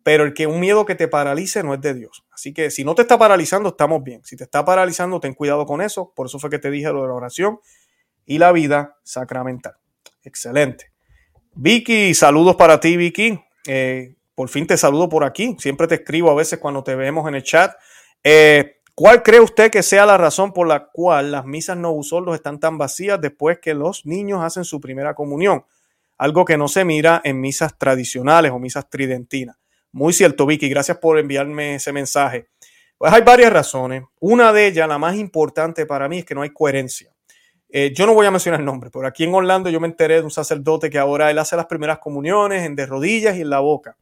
pero 0.03 0.25
el 0.25 0.35
que 0.35 0.45
un 0.45 0.59
miedo 0.59 0.85
que 0.85 0.93
te 0.93 1.07
paralice 1.07 1.63
no 1.63 1.73
es 1.73 1.81
de 1.81 1.95
Dios. 1.95 2.23
Así 2.31 2.53
que 2.53 2.69
si 2.69 2.83
no 2.83 2.93
te 2.93 3.01
está 3.01 3.17
paralizando, 3.17 3.69
estamos 3.69 4.03
bien. 4.03 4.23
Si 4.25 4.37
te 4.37 4.43
está 4.43 4.63
paralizando, 4.63 5.19
ten 5.19 5.33
cuidado 5.33 5.65
con 5.65 5.81
eso. 5.81 6.13
Por 6.15 6.27
eso 6.27 6.37
fue 6.37 6.51
que 6.51 6.59
te 6.59 6.69
dije 6.69 6.93
lo 6.93 7.01
de 7.01 7.07
la 7.07 7.15
oración 7.15 7.59
y 8.27 8.37
la 8.37 8.51
vida 8.51 8.99
sacramental. 9.01 9.73
Excelente. 10.21 10.91
Vicky, 11.55 12.13
saludos 12.13 12.57
para 12.57 12.79
ti, 12.79 12.95
Vicky. 12.95 13.39
Eh, 13.65 14.17
por 14.35 14.49
fin 14.49 14.67
te 14.67 14.77
saludo 14.77 15.09
por 15.09 15.23
aquí. 15.23 15.55
Siempre 15.59 15.87
te 15.87 15.95
escribo 15.95 16.29
a 16.29 16.35
veces 16.35 16.59
cuando 16.59 16.83
te 16.83 16.95
vemos 16.95 17.27
en 17.27 17.35
el 17.35 17.43
chat. 17.43 17.73
Eh, 18.23 18.81
¿Cuál 18.93 19.23
cree 19.23 19.39
usted 19.39 19.71
que 19.71 19.83
sea 19.83 20.05
la 20.05 20.17
razón 20.17 20.53
por 20.53 20.67
la 20.67 20.87
cual 20.87 21.31
las 21.31 21.45
misas 21.45 21.77
no 21.77 21.91
usoldos 21.91 22.35
están 22.35 22.59
tan 22.59 22.77
vacías 22.77 23.19
después 23.19 23.59
que 23.59 23.73
los 23.73 24.05
niños 24.05 24.43
hacen 24.43 24.63
su 24.63 24.79
primera 24.79 25.13
comunión? 25.15 25.65
Algo 26.17 26.45
que 26.45 26.57
no 26.57 26.67
se 26.67 26.85
mira 26.85 27.21
en 27.23 27.41
misas 27.41 27.77
tradicionales 27.77 28.51
o 28.51 28.59
misas 28.59 28.89
tridentinas. 28.89 29.57
Muy 29.91 30.13
cierto, 30.13 30.45
Vicky. 30.45 30.69
Gracias 30.69 30.97
por 30.97 31.17
enviarme 31.19 31.75
ese 31.75 31.91
mensaje. 31.91 32.47
Pues 32.97 33.11
hay 33.11 33.21
varias 33.21 33.51
razones. 33.51 34.03
Una 34.19 34.53
de 34.53 34.67
ellas, 34.67 34.87
la 34.87 34.97
más 34.97 35.15
importante 35.15 35.85
para 35.85 36.07
mí, 36.07 36.19
es 36.19 36.25
que 36.25 36.35
no 36.35 36.41
hay 36.41 36.51
coherencia. 36.51 37.13
Eh, 37.69 37.91
yo 37.93 38.05
no 38.05 38.13
voy 38.13 38.25
a 38.25 38.31
mencionar 38.31 38.61
el 38.61 38.65
nombre, 38.65 38.89
pero 38.89 39.05
aquí 39.05 39.25
en 39.25 39.33
Orlando 39.33 39.69
yo 39.69 39.81
me 39.81 39.87
enteré 39.87 40.15
de 40.15 40.21
un 40.21 40.31
sacerdote 40.31 40.89
que 40.89 40.97
ahora 40.97 41.29
él 41.29 41.37
hace 41.37 41.57
las 41.57 41.65
primeras 41.65 41.99
comuniones 41.99 42.63
en 42.63 42.75
de 42.75 42.85
rodillas 42.85 43.35
y 43.35 43.41
en 43.41 43.49
la 43.49 43.59
boca. 43.59 43.97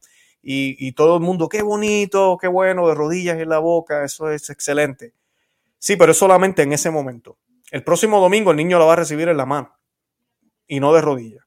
Y, 0.46 0.92
todo 0.92 1.16
el 1.16 1.22
mundo, 1.22 1.48
qué 1.48 1.62
bonito, 1.62 2.36
qué 2.38 2.48
bueno, 2.48 2.86
de 2.86 2.94
rodillas 2.94 3.38
en 3.38 3.48
la 3.48 3.60
boca, 3.60 4.04
eso 4.04 4.30
es 4.30 4.50
excelente. 4.50 5.14
Sí, 5.78 5.96
pero 5.96 6.12
es 6.12 6.18
solamente 6.18 6.62
en 6.62 6.74
ese 6.74 6.90
momento. 6.90 7.38
El 7.70 7.82
próximo 7.82 8.20
domingo 8.20 8.50
el 8.50 8.58
niño 8.58 8.78
lo 8.78 8.86
va 8.86 8.92
a 8.92 8.96
recibir 8.96 9.28
en 9.28 9.38
la 9.38 9.46
mano 9.46 9.74
y 10.66 10.80
no 10.80 10.92
de 10.92 11.00
rodillas. 11.00 11.44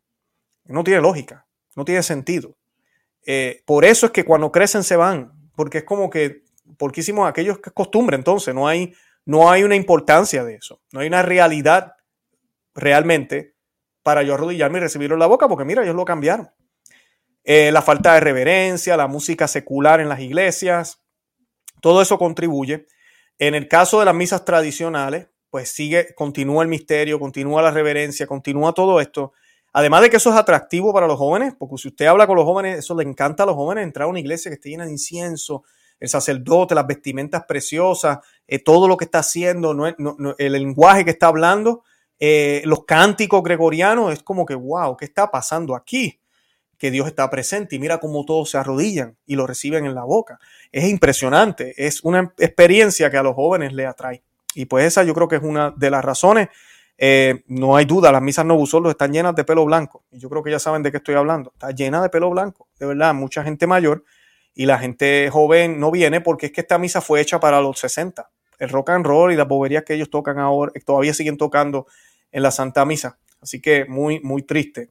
No 0.65 0.83
tiene 0.83 1.01
lógica, 1.01 1.45
no 1.75 1.85
tiene 1.85 2.01
sentido. 2.01 2.57
Eh, 3.23 3.61
por 3.65 3.85
eso 3.85 4.07
es 4.07 4.11
que 4.11 4.25
cuando 4.25 4.51
crecen 4.51 4.83
se 4.83 4.95
van, 4.95 5.31
porque 5.55 5.79
es 5.79 5.83
como 5.83 6.09
que, 6.09 6.43
porque 6.77 7.01
hicimos 7.01 7.29
aquellos 7.29 7.59
que 7.59 7.69
es 7.69 7.73
costumbre, 7.75 8.15
entonces 8.15 8.55
no 8.55 8.67
hay, 8.67 8.95
no 9.25 9.51
hay 9.51 9.63
una 9.63 9.75
importancia 9.75 10.43
de 10.43 10.55
eso, 10.55 10.81
no 10.91 11.01
hay 11.01 11.07
una 11.07 11.21
realidad 11.21 11.93
realmente 12.73 13.55
para 14.01 14.23
yo 14.23 14.33
arrodillarme 14.33 14.79
y 14.79 14.81
recibirlo 14.81 15.15
en 15.15 15.19
la 15.19 15.27
boca, 15.27 15.47
porque 15.47 15.65
mira, 15.65 15.83
ellos 15.83 15.95
lo 15.95 16.05
cambiaron. 16.05 16.49
Eh, 17.49 17.71
la 17.71 17.81
falta 17.81 18.13
de 18.13 18.19
reverencia, 18.19 18.97
la 18.97 19.07
música 19.07 19.47
secular 19.47 20.01
en 20.01 20.09
las 20.09 20.19
iglesias, 20.19 21.01
todo 21.79 22.01
eso 22.01 22.17
contribuye. 22.17 22.87
En 23.39 23.55
el 23.55 23.69
caso 23.69 23.99
de 23.99 24.05
las 24.05 24.13
misas 24.13 24.43
tradicionales, 24.43 25.29
pues 25.49 25.69
sigue, 25.69 26.13
continúa 26.13 26.63
el 26.63 26.67
misterio, 26.67 27.21
continúa 27.21 27.61
la 27.61 27.71
reverencia, 27.71 28.27
continúa 28.27 28.73
todo 28.73 28.99
esto. 28.99 29.31
Además 29.71 30.01
de 30.01 30.09
que 30.09 30.17
eso 30.17 30.29
es 30.29 30.35
atractivo 30.35 30.91
para 30.91 31.07
los 31.07 31.17
jóvenes, 31.17 31.53
porque 31.57 31.77
si 31.77 31.87
usted 31.87 32.07
habla 32.07 32.27
con 32.27 32.35
los 32.35 32.43
jóvenes, 32.43 32.79
eso 32.79 32.93
le 32.95 33.03
encanta 33.03 33.43
a 33.43 33.45
los 33.45 33.55
jóvenes 33.55 33.85
entrar 33.85 34.07
a 34.07 34.09
una 34.09 34.19
iglesia 34.19 34.51
que 34.51 34.55
esté 34.55 34.71
llena 34.71 34.85
de 34.85 34.91
incienso, 34.91 35.63
el 36.01 36.09
sacerdote, 36.09 36.75
las 36.75 36.85
vestimentas 36.85 37.45
preciosas, 37.47 38.19
eh, 38.45 38.59
todo 38.59 38.89
lo 38.89 38.97
que 38.97 39.05
está 39.05 39.19
haciendo, 39.19 39.73
el 40.37 40.51
lenguaje 40.51 41.05
que 41.05 41.11
está 41.11 41.27
hablando, 41.27 41.85
eh, 42.19 42.61
los 42.65 42.83
cánticos 42.83 43.41
gregorianos, 43.41 44.11
es 44.11 44.21
como 44.21 44.45
que, 44.45 44.53
wow, 44.53 44.97
¿qué 44.97 45.05
está 45.05 45.31
pasando 45.31 45.77
aquí? 45.77 46.19
Que 46.78 46.91
Dios 46.91 47.07
está 47.07 47.30
presente 47.30 47.75
y 47.75 47.80
mira 47.80 47.99
cómo 47.99 48.25
todos 48.25 48.51
se 48.51 48.57
arrodillan 48.57 49.17
y 49.25 49.36
lo 49.36 49.47
reciben 49.47 49.86
en 49.86 49.95
la 49.95 50.03
boca. 50.03 50.39
Es 50.71 50.86
impresionante, 50.86 51.73
es 51.78 52.03
una 52.03 52.34
experiencia 52.38 53.09
que 53.09 53.17
a 53.17 53.23
los 53.23 53.36
jóvenes 53.36 53.73
le 53.73 53.86
atrae. 53.86 54.21
Y 54.53 54.65
pues 54.65 54.86
esa 54.86 55.03
yo 55.03 55.13
creo 55.13 55.28
que 55.28 55.38
es 55.38 55.43
una 55.43 55.71
de 55.71 55.89
las 55.89 56.03
razones. 56.03 56.49
Eh, 56.97 57.43
no 57.47 57.75
hay 57.75 57.86
duda, 57.86 58.11
las 58.11 58.23
misas 58.23 58.43
no 58.45 58.59
están 58.89 59.13
llenas 59.13 59.36
de 59.36 59.43
pelo 59.43 59.65
blanco. 59.65 60.03
Y 60.11 60.19
yo 60.19 60.30
creo 60.30 60.43
que 60.43 60.51
ya 60.51 60.59
saben 60.59 60.82
de 60.84 60.91
qué 60.91 60.97
estoy 60.97 61.15
hablando. 61.15 61.51
Está 61.53 61.71
llena 61.71 62.01
de 62.01 62.09
pelo 62.09 62.30
blanco, 62.30 62.67
de 62.80 62.88
verdad, 62.88 63.13
mucha 63.13 63.43
gente 63.43 63.67
mayor. 63.67 64.03
Y 64.55 64.65
la 64.65 64.80
gente 64.80 65.30
joven 65.32 65.80
no 65.80 65.91
viene 65.91 66.21
porque 66.21 66.47
es 66.47 66.51
que 66.51 66.61
esta 66.61 66.80
misa 66.80 67.01
fue 67.01 67.21
hecha 67.21 67.39
para 67.39 67.61
los 67.61 67.80
60. 67.80 68.30
El 68.57 68.69
rock 68.69 68.89
and 68.89 69.05
roll 69.05 69.32
y 69.32 69.36
las 69.36 69.47
boberías 69.47 69.84
que 69.84 69.93
ellos 69.93 70.09
tocan 70.09 70.39
ahora, 70.39 70.71
todavía 70.84 71.13
siguen 71.13 71.38
tocando 71.38 71.86
en 72.32 72.41
la 72.41 72.49
Santa 72.49 72.84
Misa. 72.84 73.19
Así 73.39 73.61
que 73.61 73.86
muy, 73.86 74.19
muy 74.21 74.41
triste. 74.41 74.89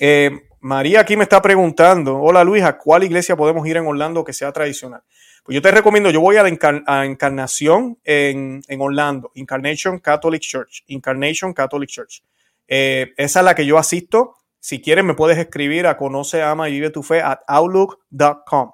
Eh, 0.00 0.30
María 0.60 1.00
aquí 1.00 1.16
me 1.16 1.22
está 1.22 1.40
preguntando, 1.40 2.18
hola 2.18 2.42
Luisa, 2.44 2.76
¿cuál 2.78 3.04
iglesia 3.04 3.36
podemos 3.36 3.66
ir 3.66 3.76
en 3.76 3.86
Orlando 3.86 4.24
que 4.24 4.32
sea 4.32 4.52
tradicional? 4.52 5.02
Pues 5.44 5.54
yo 5.54 5.62
te 5.62 5.70
recomiendo, 5.70 6.10
yo 6.10 6.20
voy 6.20 6.36
a 6.36 6.42
la 6.42 7.04
Encarnación 7.04 7.98
en, 8.04 8.62
Orlando, 8.78 9.30
Incarnation 9.34 9.98
Catholic 9.98 10.42
Church, 10.42 10.84
Incarnation 10.88 11.54
Catholic 11.54 11.88
Church. 11.88 12.22
Eh, 12.66 13.12
esa 13.16 13.40
es 13.40 13.44
la 13.44 13.54
que 13.54 13.64
yo 13.64 13.78
asisto. 13.78 14.34
Si 14.60 14.82
quieres, 14.82 15.04
me 15.04 15.14
puedes 15.14 15.38
escribir 15.38 15.86
a 15.86 15.96
conoce, 15.96 16.42
ama 16.42 16.68
y 16.68 16.72
vive 16.72 16.90
tu 16.90 17.02
fe 17.02 17.22
at 17.22 17.38
outlook.com. 17.46 18.72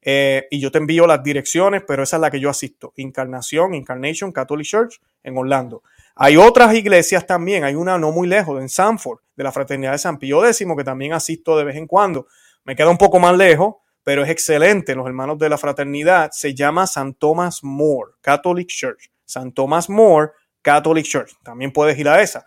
Eh, 0.00 0.46
y 0.50 0.58
yo 0.58 0.72
te 0.72 0.78
envío 0.78 1.06
las 1.06 1.22
direcciones, 1.22 1.82
pero 1.86 2.02
esa 2.02 2.16
es 2.16 2.20
la 2.20 2.30
que 2.30 2.40
yo 2.40 2.50
asisto. 2.50 2.92
Encarnación, 2.96 3.74
Incarnation 3.74 4.32
Catholic 4.32 4.66
Church 4.66 5.00
en 5.22 5.36
Orlando. 5.36 5.82
Hay 6.18 6.38
otras 6.38 6.74
iglesias 6.74 7.26
también, 7.26 7.64
hay 7.64 7.74
una 7.74 7.98
no 7.98 8.10
muy 8.10 8.26
lejos, 8.26 8.58
en 8.58 8.70
Sanford, 8.70 9.18
de 9.36 9.44
la 9.44 9.52
Fraternidad 9.52 9.92
de 9.92 9.98
San 9.98 10.18
Pío 10.18 10.44
X, 10.46 10.66
que 10.76 10.84
también 10.84 11.12
asisto 11.12 11.58
de 11.58 11.64
vez 11.64 11.76
en 11.76 11.86
cuando. 11.86 12.26
Me 12.64 12.74
queda 12.74 12.88
un 12.88 12.96
poco 12.96 13.18
más 13.18 13.36
lejos, 13.36 13.76
pero 14.02 14.24
es 14.24 14.30
excelente. 14.30 14.94
Los 14.94 15.06
hermanos 15.06 15.38
de 15.38 15.50
la 15.50 15.58
fraternidad 15.58 16.30
se 16.32 16.54
llama 16.54 16.86
San 16.86 17.12
Thomas 17.14 17.62
More 17.62 18.12
Catholic 18.22 18.68
Church. 18.68 19.10
San 19.26 19.52
Thomas 19.52 19.90
More 19.90 20.30
Catholic 20.62 21.04
Church. 21.04 21.32
También 21.42 21.70
puedes 21.70 21.98
ir 21.98 22.08
a 22.08 22.22
esa. 22.22 22.46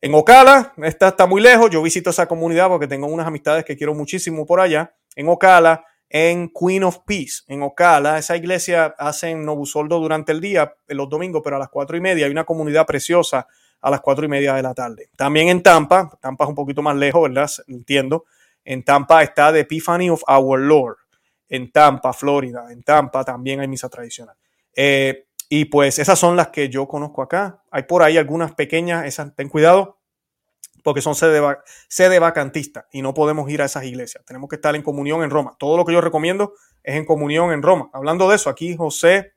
En 0.00 0.14
Ocala, 0.14 0.72
esta 0.76 1.08
está 1.08 1.26
muy 1.26 1.40
lejos. 1.40 1.68
Yo 1.68 1.82
visito 1.82 2.10
esa 2.10 2.28
comunidad 2.28 2.68
porque 2.68 2.86
tengo 2.86 3.08
unas 3.08 3.26
amistades 3.26 3.64
que 3.64 3.76
quiero 3.76 3.92
muchísimo 3.92 4.46
por 4.46 4.60
allá. 4.60 4.94
En 5.16 5.28
Ocala 5.28 5.84
en 6.10 6.50
Queen 6.50 6.82
of 6.82 6.98
Peace, 7.06 7.44
en 7.46 7.62
Ocala. 7.62 8.18
Esa 8.18 8.36
iglesia 8.36 8.94
hacen 8.98 9.44
Novusoldo 9.44 10.00
durante 10.00 10.32
el 10.32 10.40
día, 10.40 10.74
en 10.88 10.96
los 10.96 11.08
domingos, 11.08 11.40
pero 11.42 11.56
a 11.56 11.58
las 11.60 11.68
cuatro 11.68 11.96
y 11.96 12.00
media 12.00 12.26
hay 12.26 12.32
una 12.32 12.44
comunidad 12.44 12.84
preciosa 12.84 13.46
a 13.80 13.90
las 13.90 14.00
cuatro 14.00 14.26
y 14.26 14.28
media 14.28 14.54
de 14.54 14.62
la 14.62 14.74
tarde. 14.74 15.08
También 15.16 15.48
en 15.48 15.62
Tampa, 15.62 16.10
Tampa 16.20 16.44
es 16.44 16.48
un 16.48 16.56
poquito 16.56 16.82
más 16.82 16.96
lejos, 16.96 17.22
¿verdad? 17.22 17.48
Entiendo. 17.68 18.24
En 18.64 18.84
Tampa 18.84 19.22
está 19.22 19.52
The 19.52 19.60
Epiphany 19.60 20.10
of 20.10 20.22
Our 20.28 20.58
Lord. 20.58 20.96
En 21.48 21.70
Tampa, 21.70 22.12
Florida. 22.12 22.66
En 22.70 22.82
Tampa 22.82 23.24
también 23.24 23.60
hay 23.60 23.68
misa 23.68 23.88
tradicional. 23.88 24.36
Eh, 24.74 25.26
y 25.48 25.64
pues 25.66 25.98
esas 25.98 26.18
son 26.18 26.36
las 26.36 26.48
que 26.48 26.68
yo 26.68 26.86
conozco 26.86 27.22
acá. 27.22 27.62
Hay 27.70 27.84
por 27.84 28.02
ahí 28.02 28.18
algunas 28.18 28.54
pequeñas, 28.54 29.06
esas, 29.06 29.34
ten 29.34 29.48
cuidado, 29.48 29.99
porque 30.82 31.02
son 31.02 31.14
sede, 31.14 31.40
sede 31.88 32.18
vacantista 32.18 32.86
y 32.92 33.02
no 33.02 33.14
podemos 33.14 33.50
ir 33.50 33.62
a 33.62 33.66
esas 33.66 33.84
iglesias. 33.84 34.24
Tenemos 34.24 34.48
que 34.48 34.56
estar 34.56 34.74
en 34.74 34.82
comunión 34.82 35.22
en 35.22 35.30
Roma. 35.30 35.56
Todo 35.58 35.76
lo 35.76 35.84
que 35.84 35.92
yo 35.92 36.00
recomiendo 36.00 36.54
es 36.82 36.96
en 36.96 37.04
comunión 37.04 37.52
en 37.52 37.62
Roma. 37.62 37.90
Hablando 37.92 38.28
de 38.28 38.36
eso, 38.36 38.50
aquí 38.50 38.76
José 38.76 39.32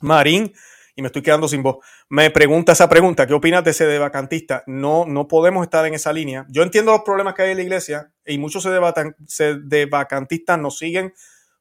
Marín 0.00 0.52
y 0.98 1.02
me 1.02 1.06
estoy 1.06 1.22
quedando 1.22 1.46
sin 1.46 1.62
voz, 1.62 1.76
me 2.08 2.28
pregunta 2.30 2.72
esa 2.72 2.88
pregunta, 2.88 3.24
¿qué 3.24 3.32
opinas 3.32 3.62
de 3.62 3.70
ese 3.70 3.98
vacantista? 3.98 4.64
No, 4.66 5.04
no 5.06 5.28
podemos 5.28 5.62
estar 5.62 5.86
en 5.86 5.94
esa 5.94 6.12
línea. 6.12 6.44
Yo 6.48 6.64
entiendo 6.64 6.90
los 6.90 7.02
problemas 7.02 7.34
que 7.34 7.42
hay 7.42 7.50
en 7.52 7.58
la 7.58 7.62
iglesia 7.62 8.10
y 8.26 8.36
muchos 8.38 8.64
de 8.64 9.86
vacantistas 9.86 10.58
nos 10.58 10.76
siguen 10.76 11.14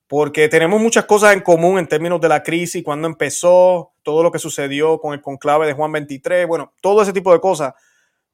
porque 0.08 0.47
tenemos 0.47 0.82
muchas 0.82 1.05
cosas 1.05 1.34
en 1.34 1.41
común 1.41 1.78
en 1.78 1.88
términos 1.88 2.20
de 2.22 2.30
la 2.30 2.41
crisis, 2.41 2.84
cuando 2.84 3.08
empezó, 3.08 3.91
todo 4.01 4.24
lo 4.24 4.32
que 4.32 4.39
sucedió 4.39 4.99
con 4.99 5.14
el 5.14 5.22
conclave 5.22 5.68
de 5.68 5.74
Juan 5.74 5.91
23, 5.91 6.47
bueno, 6.47 6.74
todo 6.82 7.01
ese 7.01 7.14
tipo 7.14 7.32
de 7.34 7.39
cosas. 7.39 7.74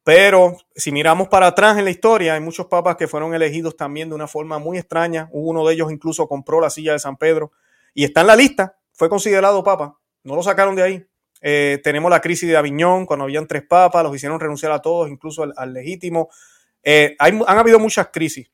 Pero 0.03 0.57
si 0.75 0.91
miramos 0.91 1.29
para 1.29 1.47
atrás 1.47 1.77
en 1.77 1.85
la 1.85 1.91
historia, 1.91 2.33
hay 2.33 2.41
muchos 2.41 2.65
papas 2.65 2.97
que 2.97 3.07
fueron 3.07 3.33
elegidos 3.33 3.77
también 3.77 4.09
de 4.09 4.15
una 4.15 4.27
forma 4.27 4.59
muy 4.59 4.77
extraña. 4.77 5.29
Uno 5.31 5.65
de 5.65 5.73
ellos 5.73 5.91
incluso 5.91 6.27
compró 6.27 6.59
la 6.59 6.69
silla 6.69 6.91
de 6.91 6.99
San 6.99 7.17
Pedro 7.17 7.51
y 7.93 8.03
está 8.03 8.21
en 8.21 8.27
la 8.27 8.35
lista, 8.35 8.77
fue 8.91 9.07
considerado 9.09 9.63
papa 9.63 9.97
no 10.23 10.35
lo 10.35 10.43
sacaron 10.43 10.75
de 10.75 10.83
ahí. 10.83 11.05
Eh, 11.41 11.79
tenemos 11.83 12.09
la 12.09 12.21
crisis 12.21 12.47
de 12.47 12.55
Aviñón, 12.55 13.05
cuando 13.05 13.25
habían 13.25 13.47
tres 13.47 13.63
papas, 13.67 14.03
los 14.03 14.15
hicieron 14.15 14.39
renunciar 14.39 14.71
a 14.71 14.81
todos, 14.81 15.09
incluso 15.09 15.45
al, 15.55 15.73
legítimo. 15.73 16.29
Eh, 16.81 17.15
han 17.19 17.57
habido 17.57 17.79
muchas 17.79 18.07
crisis. 18.11 18.49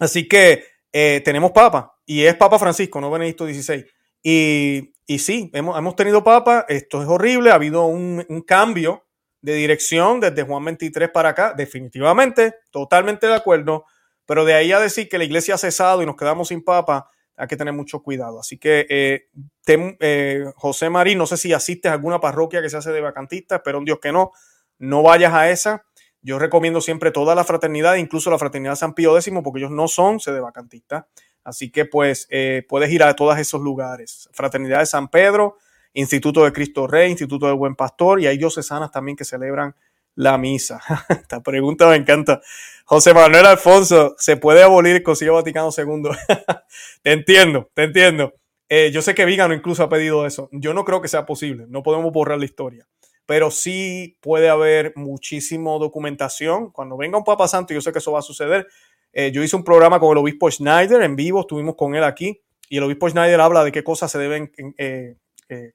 Así 0.00 0.26
que 0.26 0.64
eh, 0.92 1.22
tenemos 1.24 1.52
papa, 1.52 1.96
y 2.04 2.24
es 2.24 2.34
Papa 2.34 2.58
Francisco, 2.58 3.00
no 3.00 3.10
Benedicto 3.10 3.46
XVI. 3.46 3.86
Y, 4.24 5.18
sí, 5.18 5.50
hemos, 5.52 5.96
tenido 5.96 6.24
papa, 6.24 6.66
esto 6.68 7.02
es 7.02 7.08
horrible, 7.08 7.50
ha 7.50 7.54
habido 7.54 7.86
un 7.86 8.44
cambio 8.46 9.04
de 9.42 9.54
dirección 9.54 10.20
desde 10.20 10.44
Juan 10.44 10.64
23 10.64 11.10
para 11.10 11.30
acá, 11.30 11.52
definitivamente, 11.54 12.54
totalmente 12.70 13.26
de 13.26 13.34
acuerdo, 13.34 13.84
pero 14.24 14.44
de 14.44 14.54
ahí 14.54 14.72
a 14.72 14.80
decir 14.80 15.08
que 15.08 15.18
la 15.18 15.24
iglesia 15.24 15.56
ha 15.56 15.58
cesado 15.58 16.02
y 16.02 16.06
nos 16.06 16.16
quedamos 16.16 16.48
sin 16.48 16.64
papa, 16.64 17.10
hay 17.36 17.48
que 17.48 17.56
tener 17.56 17.74
mucho 17.74 18.02
cuidado. 18.02 18.38
Así 18.38 18.56
que, 18.56 18.86
eh, 18.88 19.28
eh, 19.66 20.44
José 20.54 20.90
Marín, 20.90 21.18
no 21.18 21.26
sé 21.26 21.36
si 21.36 21.52
asistes 21.52 21.90
a 21.90 21.94
alguna 21.94 22.20
parroquia 22.20 22.62
que 22.62 22.70
se 22.70 22.76
hace 22.76 22.92
de 22.92 23.00
vacantista, 23.00 23.62
pero 23.62 23.78
un 23.78 23.84
Dios 23.84 23.98
que 24.00 24.12
no, 24.12 24.30
no 24.78 25.02
vayas 25.02 25.34
a 25.34 25.50
esa. 25.50 25.84
Yo 26.20 26.38
recomiendo 26.38 26.80
siempre 26.80 27.10
toda 27.10 27.34
la 27.34 27.42
fraternidad, 27.42 27.96
incluso 27.96 28.30
la 28.30 28.38
fraternidad 28.38 28.76
San 28.76 28.94
Pío 28.94 29.16
X, 29.16 29.32
porque 29.42 29.58
ellos 29.58 29.72
no 29.72 29.88
son 29.88 30.20
sede 30.20 30.40
vacantista. 30.40 31.08
Así 31.42 31.72
que, 31.72 31.84
pues, 31.84 32.28
eh, 32.30 32.64
puedes 32.68 32.90
ir 32.92 33.02
a 33.02 33.16
todos 33.16 33.36
esos 33.38 33.60
lugares. 33.60 34.28
Fraternidad 34.32 34.78
de 34.78 34.86
San 34.86 35.08
Pedro, 35.08 35.56
Instituto 35.94 36.44
de 36.44 36.52
Cristo 36.52 36.86
Rey, 36.86 37.10
Instituto 37.10 37.46
del 37.46 37.56
Buen 37.56 37.74
Pastor, 37.74 38.20
y 38.20 38.26
hay 38.26 38.38
diocesanas 38.38 38.90
también 38.90 39.16
que 39.16 39.24
celebran 39.24 39.74
la 40.14 40.38
misa. 40.38 40.80
Esta 41.08 41.42
pregunta 41.42 41.88
me 41.88 41.96
encanta. 41.96 42.40
José 42.84 43.14
Manuel 43.14 43.46
Alfonso, 43.46 44.14
¿se 44.18 44.36
puede 44.36 44.62
abolir 44.62 44.96
el 44.96 45.02
Concilio 45.02 45.34
Vaticano 45.34 45.70
II? 45.76 46.10
te 47.02 47.12
entiendo, 47.12 47.70
te 47.74 47.84
entiendo. 47.84 48.34
Eh, 48.68 48.90
yo 48.90 49.02
sé 49.02 49.14
que 49.14 49.24
Vígano 49.24 49.54
incluso 49.54 49.82
ha 49.82 49.88
pedido 49.88 50.26
eso. 50.26 50.48
Yo 50.52 50.72
no 50.74 50.84
creo 50.84 51.02
que 51.02 51.08
sea 51.08 51.26
posible. 51.26 51.66
No 51.68 51.82
podemos 51.82 52.12
borrar 52.12 52.38
la 52.38 52.44
historia. 52.44 52.86
Pero 53.26 53.50
sí 53.50 54.16
puede 54.20 54.48
haber 54.48 54.94
muchísima 54.96 55.70
documentación. 55.72 56.70
Cuando 56.70 56.96
venga 56.96 57.18
un 57.18 57.24
Papa 57.24 57.46
Santo, 57.48 57.74
yo 57.74 57.80
sé 57.80 57.92
que 57.92 57.98
eso 57.98 58.12
va 58.12 58.18
a 58.18 58.22
suceder. 58.22 58.66
Eh, 59.12 59.30
yo 59.30 59.42
hice 59.42 59.56
un 59.56 59.64
programa 59.64 60.00
con 60.00 60.12
el 60.12 60.18
obispo 60.18 60.50
Schneider 60.50 61.02
en 61.02 61.16
vivo, 61.16 61.40
estuvimos 61.40 61.76
con 61.76 61.94
él 61.94 62.02
aquí, 62.02 62.40
y 62.68 62.78
el 62.78 62.84
obispo 62.84 63.08
Schneider 63.08 63.40
habla 63.40 63.62
de 63.62 63.72
qué 63.72 63.84
cosas 63.84 64.10
se 64.10 64.18
deben 64.18 64.50
eh, 64.78 65.16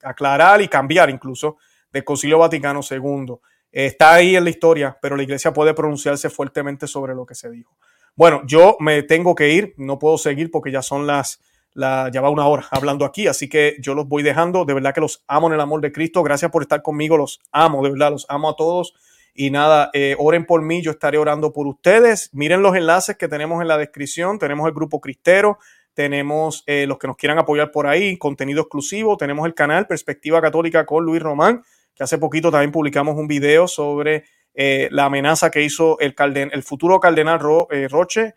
aclarar 0.04 0.62
y 0.62 0.68
cambiar 0.68 1.10
incluso 1.10 1.58
del 1.92 2.04
Concilio 2.04 2.40
Vaticano 2.40 2.82
II. 2.90 3.36
Está 3.72 4.14
ahí 4.14 4.36
en 4.36 4.44
la 4.44 4.50
historia, 4.50 4.98
pero 5.02 5.16
la 5.16 5.24
iglesia 5.24 5.54
puede 5.54 5.74
pronunciarse 5.74 6.30
fuertemente 6.30 6.88
sobre 6.88 7.14
lo 7.14 7.26
que 7.26 7.36
se 7.36 7.50
dijo. 7.50 7.78
Bueno, 8.16 8.42
yo 8.48 8.78
me 8.80 9.04
tengo 9.04 9.36
que 9.36 9.52
ir, 9.52 9.74
no 9.78 10.00
puedo 10.00 10.18
seguir 10.18 10.50
porque 10.50 10.72
ya 10.72 10.82
son 10.82 11.06
las, 11.06 11.40
la, 11.74 12.10
ya 12.12 12.22
va 12.22 12.32
una 12.32 12.48
hora 12.48 12.66
hablando 12.72 13.06
aquí, 13.06 13.28
así 13.28 13.48
que 13.48 13.76
yo 13.80 13.94
los 13.94 14.08
voy 14.08 14.24
dejando. 14.24 14.66
De 14.66 14.74
verdad 14.74 14.94
que 14.94 15.02
los 15.02 15.24
amo 15.28 15.48
en 15.48 15.54
el 15.54 15.62
amor 15.62 15.82
de 15.82 15.92
Cristo. 15.92 16.24
Gracias 16.24 16.50
por 16.50 16.64
estar 16.64 16.82
conmigo, 16.82 17.18
los 17.18 17.40
amo, 17.52 17.84
de 17.84 17.92
verdad, 17.92 18.12
los 18.12 18.26
amo 18.30 18.50
a 18.50 18.56
todos. 18.56 18.94
Y 19.40 19.52
nada, 19.52 19.92
eh, 19.94 20.16
oren 20.18 20.48
por 20.48 20.64
mí, 20.64 20.82
yo 20.82 20.90
estaré 20.90 21.20
orando 21.20 21.54
por 21.54 21.68
ustedes. 21.68 22.32
Miren 22.34 22.64
los 22.64 22.76
enlaces 22.76 23.18
que 23.18 23.28
tenemos 23.28 23.62
en 23.62 23.68
la 23.68 23.78
descripción. 23.78 24.40
Tenemos 24.40 24.68
el 24.68 24.74
grupo 24.74 25.00
Cristero, 25.00 25.60
tenemos 25.98 26.64
eh, 26.68 26.86
los 26.86 27.00
que 27.00 27.08
nos 27.08 27.18
quieran 27.18 27.40
apoyar 27.40 27.72
por 27.72 27.88
ahí, 27.88 28.18
contenido 28.20 28.62
exclusivo, 28.62 29.18
tenemos 29.18 29.48
el 29.48 29.56
canal 29.56 29.88
Perspectiva 29.88 30.40
Católica 30.40 30.86
con 30.86 31.04
Luis 31.04 31.24
Román 31.24 31.64
que 31.96 32.04
hace 32.04 32.20
poquito 32.20 32.52
también 32.52 32.72
publicamos 32.72 33.18
un 33.18 33.28
video 33.28 33.68
sobre 33.68 34.26
eh, 34.54 34.90
la 34.92 35.06
amenaza 35.06 35.50
que 35.50 35.64
hizo 35.64 35.98
el, 36.00 36.14
el 36.54 36.62
futuro 36.62 37.00
cardenal 37.00 37.40
eh, 37.72 37.88
Roche 37.88 38.36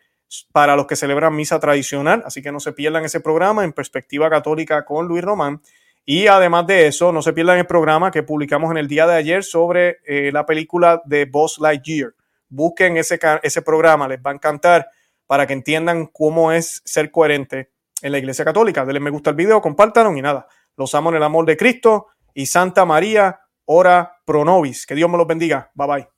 para 0.52 0.74
los 0.74 0.86
que 0.86 0.96
celebran 0.96 1.36
misa 1.36 1.60
tradicional, 1.60 2.22
así 2.24 2.40
que 2.40 2.50
no 2.50 2.60
se 2.60 2.72
pierdan 2.72 3.04
ese 3.04 3.20
programa 3.20 3.62
en 3.62 3.74
perspectiva 3.74 4.30
católica 4.30 4.86
con 4.86 5.06
Luis 5.06 5.22
Román. 5.22 5.60
Y 6.06 6.28
además 6.28 6.66
de 6.66 6.86
eso, 6.86 7.12
no 7.12 7.20
se 7.20 7.34
pierdan 7.34 7.58
el 7.58 7.66
programa 7.66 8.10
que 8.10 8.22
publicamos 8.22 8.70
en 8.70 8.78
el 8.78 8.88
día 8.88 9.06
de 9.06 9.16
ayer 9.16 9.44
sobre 9.44 9.98
la 10.32 10.46
película 10.46 11.02
de 11.04 11.26
Boss 11.26 11.58
Lightyear. 11.60 12.14
Busquen 12.48 12.96
ese, 12.96 13.20
ese 13.42 13.60
programa, 13.60 14.08
les 14.08 14.18
va 14.18 14.30
a 14.30 14.34
encantar 14.34 14.88
para 15.30 15.46
que 15.46 15.52
entiendan 15.52 16.06
cómo 16.06 16.50
es 16.50 16.82
ser 16.84 17.12
coherente 17.12 17.70
en 18.02 18.10
la 18.10 18.18
Iglesia 18.18 18.44
Católica. 18.44 18.84
Denle 18.84 18.98
me 18.98 19.10
gusta 19.10 19.30
al 19.30 19.36
video, 19.36 19.60
compártanlo 19.60 20.16
y 20.16 20.20
nada. 20.20 20.48
Los 20.76 20.92
amo 20.96 21.10
en 21.10 21.18
el 21.18 21.22
amor 21.22 21.46
de 21.46 21.56
Cristo 21.56 22.08
y 22.34 22.46
Santa 22.46 22.84
María 22.84 23.38
ora 23.64 24.16
pro 24.24 24.44
nobis. 24.44 24.86
Que 24.86 24.96
Dios 24.96 25.08
me 25.08 25.16
los 25.16 25.28
bendiga. 25.28 25.70
Bye 25.74 25.86
bye. 25.86 26.10